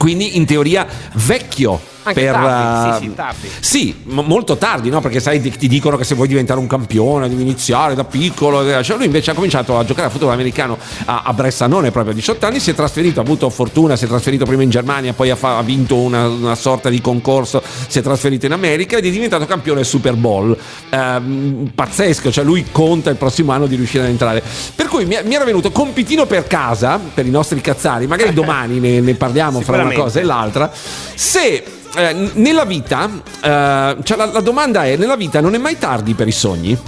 Quindi 0.00 0.38
in 0.38 0.46
teoria 0.46 0.86
vecchio. 1.12 1.78
Anche 2.02 2.20
per, 2.22 2.32
tardi, 2.32 2.90
sì, 2.90 3.04
eh, 3.04 3.08
sì, 3.08 3.14
tardi. 3.14 3.48
sì, 3.60 3.94
mo- 4.04 4.22
molto 4.22 4.56
tardi, 4.56 4.88
no? 4.88 5.00
Perché 5.00 5.20
sai, 5.20 5.40
ti 5.40 5.50
ti 5.50 5.68
dicono 5.68 5.96
che 5.98 6.04
se 6.04 6.14
vuoi 6.14 6.28
diventare 6.28 6.58
un 6.58 6.66
campione 6.66 7.28
devi 7.28 7.42
iniziare 7.42 7.94
da 7.94 8.04
piccolo. 8.04 8.62
eh, 8.62 8.82
Cioè 8.82 8.96
lui 8.96 9.04
invece 9.06 9.32
ha 9.32 9.34
cominciato 9.34 9.78
a 9.78 9.84
giocare 9.84 10.06
a 10.06 10.10
football 10.10 10.32
americano 10.32 10.78
a, 11.04 11.22
a 11.24 11.32
Bressanone 11.34 11.90
proprio 11.90 12.12
a 12.12 12.16
18 12.16 12.46
anni, 12.46 12.58
si 12.60 12.70
è 12.70 12.74
trasferito, 12.74 13.20
ha 13.20 13.22
avuto 13.22 13.50
fortuna, 13.50 13.96
si 13.96 14.06
è 14.06 14.08
trasferito 14.08 14.44
prima 14.46 14.62
in 14.62 14.70
Germania, 14.70 15.12
poi 15.12 15.30
ha, 15.30 15.36
fa- 15.36 15.58
ha 15.58 15.62
vinto 15.62 15.96
una, 15.96 16.26
una 16.26 16.54
sorta 16.54 16.88
di 16.88 17.00
concorso, 17.02 17.62
si 17.86 17.98
è 17.98 18.02
trasferito 18.02 18.46
in 18.46 18.52
America 18.52 18.96
ed 18.96 19.04
è 19.04 19.10
diventato 19.10 19.44
campione 19.44 19.84
Super 19.84 20.14
Bowl. 20.14 20.56
Ehm, 20.88 21.70
pazzesco, 21.74 22.30
cioè 22.32 22.44
lui 22.44 22.66
conta 22.72 23.10
il 23.10 23.16
prossimo 23.16 23.52
anno 23.52 23.66
di 23.66 23.76
riuscire 23.76 24.04
ad 24.04 24.10
entrare. 24.10 24.42
Per 24.74 24.86
cui 24.86 25.04
mi, 25.04 25.18
mi 25.24 25.34
era 25.34 25.44
venuto 25.44 25.70
compitino 25.70 26.26
per 26.26 26.46
casa, 26.46 26.98
per 27.12 27.26
i 27.26 27.30
nostri 27.30 27.60
cazzari, 27.60 28.06
magari 28.06 28.32
domani 28.34 28.78
ne, 28.78 29.00
ne 29.00 29.14
parliamo 29.14 29.60
fra 29.60 29.82
una 29.82 29.92
cosa 29.92 30.20
e 30.20 30.22
l'altra, 30.22 30.70
se 31.14 31.62
eh, 31.96 32.30
nella 32.34 32.64
vita, 32.64 33.08
eh, 33.42 33.96
cioè 34.02 34.16
la, 34.16 34.26
la 34.26 34.40
domanda 34.40 34.84
è, 34.84 34.96
nella 34.96 35.16
vita 35.16 35.40
non 35.40 35.54
è 35.54 35.58
mai 35.58 35.78
tardi 35.78 36.14
per 36.14 36.28
i 36.28 36.32
sogni? 36.32 36.78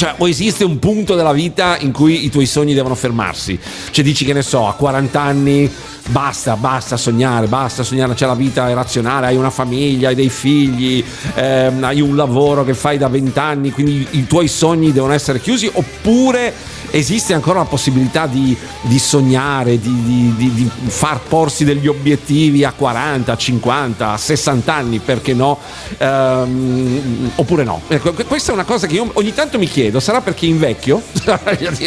Cioè, 0.00 0.14
o 0.16 0.26
esiste 0.26 0.64
un 0.64 0.78
punto 0.78 1.14
della 1.14 1.34
vita 1.34 1.76
in 1.78 1.92
cui 1.92 2.24
i 2.24 2.30
tuoi 2.30 2.46
sogni 2.46 2.72
devono 2.72 2.94
fermarsi? 2.94 3.58
Cioè, 3.90 4.02
dici 4.02 4.24
che 4.24 4.32
ne 4.32 4.40
so, 4.40 4.66
a 4.66 4.72
40 4.72 5.20
anni 5.20 5.70
basta, 6.06 6.56
basta 6.56 6.96
sognare, 6.96 7.48
basta 7.48 7.82
sognare, 7.82 8.14
c'è 8.14 8.24
la 8.24 8.34
vita 8.34 8.72
razionale, 8.72 9.26
hai 9.26 9.36
una 9.36 9.50
famiglia, 9.50 10.08
hai 10.08 10.14
dei 10.14 10.30
figli, 10.30 11.04
ehm, 11.34 11.84
hai 11.84 12.00
un 12.00 12.16
lavoro 12.16 12.64
che 12.64 12.72
fai 12.72 12.96
da 12.96 13.08
20 13.08 13.38
anni, 13.38 13.70
quindi 13.72 14.06
i 14.12 14.26
tuoi 14.26 14.48
sogni 14.48 14.90
devono 14.90 15.12
essere 15.12 15.38
chiusi, 15.38 15.70
oppure 15.70 16.52
esiste 16.92 17.34
ancora 17.34 17.60
la 17.60 17.64
possibilità 17.66 18.26
di, 18.26 18.56
di 18.82 18.98
sognare, 18.98 19.78
di, 19.78 20.34
di- 20.36 20.52
di- 20.54 20.70
far 20.86 21.20
porsi 21.20 21.64
degli 21.64 21.86
obiettivi 21.86 22.64
a 22.64 22.72
40, 22.72 23.32
a 23.32 23.36
50, 23.36 24.12
a 24.12 24.16
60 24.16 24.74
anni, 24.74 24.98
perché 24.98 25.34
no? 25.34 25.58
Ehm, 25.98 27.30
oppure 27.36 27.64
no? 27.64 27.82
Ecco, 27.88 28.12
que- 28.12 28.24
questa 28.24 28.50
è 28.50 28.54
una 28.54 28.64
cosa 28.64 28.86
che 28.86 28.94
io 28.94 29.08
ogni 29.12 29.32
tanto 29.32 29.58
mi 29.58 29.66
chiedo, 29.66 29.89
sarà 29.98 30.20
perché 30.20 30.46
invecchio? 30.46 31.02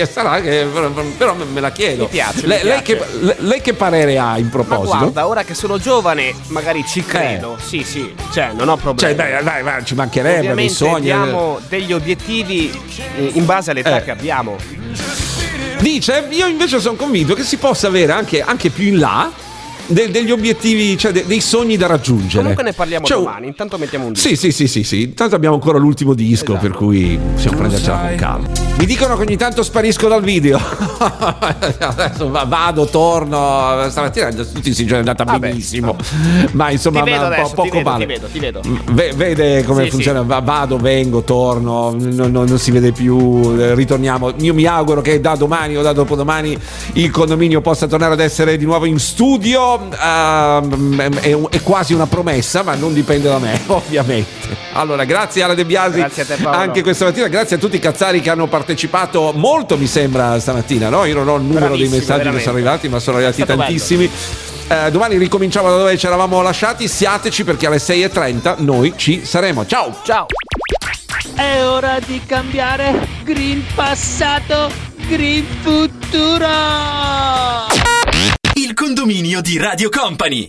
sarà 0.09 0.41
che 0.41 0.67
però 1.17 1.33
me 1.35 1.61
la 1.61 1.71
chiedo. 1.71 2.03
Mi 2.03 2.09
piace, 2.09 2.41
mi 2.41 2.47
lei, 2.47 2.63
lei 2.63 2.81
piace. 2.81 3.05
che, 3.07 3.17
le- 3.21 3.35
lei 3.39 3.61
che 3.61 3.73
parere 3.73 4.17
ha 4.17 4.37
in 4.37 4.45
Ma 4.45 4.49
proposito? 4.49 4.97
guarda, 4.97 5.27
ora 5.27 5.43
che 5.43 5.53
sono 5.53 5.77
giovane, 5.77 6.33
magari 6.47 6.83
ci 6.85 7.05
credo. 7.05 7.57
Sì, 7.63 7.83
sì, 7.83 8.13
cioè, 8.33 8.51
non 8.53 8.67
ho 8.67 8.75
problemi. 8.75 9.15
Cioè, 9.15 9.29
dai, 9.31 9.43
dai, 9.43 9.63
dai, 9.63 9.85
ci 9.85 9.93
mancherebbe 9.95 10.39
dei 10.39 10.49
Ovviamente 10.49 10.73
sogni. 10.73 11.11
abbiamo 11.11 11.59
degli 11.69 11.93
obiettivi 11.93 12.77
eh, 13.17 13.31
in 13.35 13.45
base 13.45 13.71
all'età 13.71 13.97
Eh. 13.99 14.03
che 14.03 14.11
abbiamo. 14.11 14.57
Dice, 15.79 16.25
io 16.29 16.47
invece 16.47 16.79
sono 16.79 16.95
convinto 16.95 17.33
che 17.33 17.43
si 17.43 17.57
possa 17.57 17.87
avere 17.87 18.11
anche, 18.13 18.41
anche 18.41 18.69
più 18.69 18.87
in 18.87 18.99
là 18.99 19.29
de- 19.88 20.09
degli 20.11 20.31
obiettivi, 20.31 20.97
cioè 20.97 21.11
de- 21.11 21.25
dei 21.25 21.41
sogni 21.41 21.77
da 21.77 21.88
raggiungere. 21.88 22.39
Comunque 22.41 22.63
ne 22.63 22.73
parliamo 22.73 23.05
Cioè, 23.05 23.17
domani. 23.17 23.47
Intanto 23.47 23.77
mettiamo 23.77 24.05
un 24.05 24.13
disco. 24.13 24.27
Sì, 24.27 24.36
sì, 24.36 24.51
sì, 24.51 24.67
sì, 24.67 24.84
sì. 24.84 25.01
Intanto 25.03 25.36
abbiamo 25.36 25.55
ancora 25.55 25.77
l'ultimo 25.77 26.13
disco, 26.13 26.53
Esatto. 26.53 26.67
per 26.67 26.71
cui 26.77 27.19
possiamo 27.34 27.57
prendercela 27.57 27.97
con 28.07 28.15
calma. 28.15 28.47
Mi 28.77 28.86
dicono 28.86 29.15
che 29.15 29.21
ogni 29.23 29.38
tanto 29.38 29.61
sparisco 29.63 30.07
dal 30.07 30.23
video. 30.23 30.59
Adesso 31.79 32.29
va- 32.29 32.45
vado, 32.45 32.86
torno. 32.86 33.86
Stamattina 33.89 34.31
tutti 34.31 34.73
si 34.73 34.86
è 34.86 34.95
andata 34.95 35.23
benissimo. 35.38 35.95
Ma 36.51 36.69
insomma, 36.71 37.01
Ti 37.03 37.09
vedo 37.09 37.21
ma 37.21 37.27
un 37.27 37.29
po' 37.29 37.39
adesso, 37.41 37.49
ti 37.49 37.55
poco 37.55 37.77
vedo, 37.77 37.89
male. 37.89 38.05
ti 38.05 38.11
vedo, 38.11 38.27
ti 38.31 38.39
vedo. 38.39 38.61
Ve- 38.91 39.13
vede 39.15 39.63
come 39.63 39.84
Sì, 39.86 39.89
funziona, 39.91 40.21
Va- 40.21 40.39
vado, 40.39 40.77
vengo, 40.77 41.21
torno, 41.23 41.91
non, 41.91 42.31
non- 42.31 42.45
non 42.47 42.57
si 42.59 42.71
vede 42.71 42.91
più, 42.91 43.55
ritorniamo. 43.75 44.34
Io 44.39 44.53
mi 44.53 44.65
auguro 44.65 45.01
che 45.01 45.19
da 45.19 45.36
domani 45.36 45.75
o 45.77 45.81
da 45.81 45.93
dopodomani 45.93 46.57
il 46.93 47.11
condominio 47.11 47.61
possa 47.61 47.88
tornare 47.88 48.13
ad 48.13 48.19
essere 48.19 48.57
di 48.57 48.65
nuovo 48.65 48.86
in 48.86 48.99
studio. 48.99 49.72
Ehm, 49.82 51.19
è, 51.19 51.38
è 51.49 51.61
quasi 51.61 51.93
una 51.93 52.07
promessa, 52.07 52.63
ma 52.63 52.76
non 52.76 52.93
dipende 52.93 53.30
da 53.30 53.38
me, 53.39 53.59
ovviamente. 53.67 54.55
Allora, 54.74 55.03
grazie 55.03 55.43
alla 55.43 55.53
De 55.53 55.65
Biasi 55.65 55.99
Grazie 55.99 56.24
a 56.24 56.26
te, 56.26 56.36
Paolo. 56.36 56.57
anche 56.57 56.82
questa 56.82 57.05
mattina, 57.05 57.28
grazie 57.28 57.57
a 57.57 57.59
tutti 57.59 57.76
i 57.76 57.80
cazzari 57.80 58.21
che 58.21 58.30
hanno 58.30 58.47
partecipato 58.47 59.32
molto, 59.36 59.78
mi 59.78 59.88
sembra, 59.88 60.39
stamattina. 60.39 60.89
No? 60.89 61.05
Io 61.05 61.15
non 61.15 61.28
ho 61.28 61.36
il 61.36 61.43
numero 61.43 61.67
dei 61.67 61.88
Bravissimi, 61.88 61.97
messaggi 61.99 62.11
che 62.11 62.17
veramente. 62.32 62.43
sono 62.43 62.55
arrivati, 62.57 62.89
ma 62.89 62.99
sono 62.99 63.17
arrivati 63.17 63.45
tantissimi. 63.45 64.09
Eh, 64.67 64.91
domani 64.91 65.17
ricominciamo 65.17 65.69
da 65.69 65.78
dove 65.78 65.97
ci 65.97 66.05
eravamo 66.05 66.41
lasciati. 66.41 66.88
Siateci 66.88 67.43
perché 67.43 67.67
alle 67.67 67.78
6.30 67.78 68.55
noi 68.59 68.93
ci 68.95 69.26
saremo. 69.26 69.65
Ciao! 69.65 69.93
Ciao! 70.03 70.26
È 71.36 71.65
ora 71.65 71.99
di 72.05 72.21
cambiare 72.26 73.07
green 73.24 73.63
passato, 73.76 74.69
agricoltura! 75.01 76.51
Il 78.64 78.76
condominio 78.76 79.41
di 79.41 79.57
Radio 79.57 79.89
Company. 79.89 80.45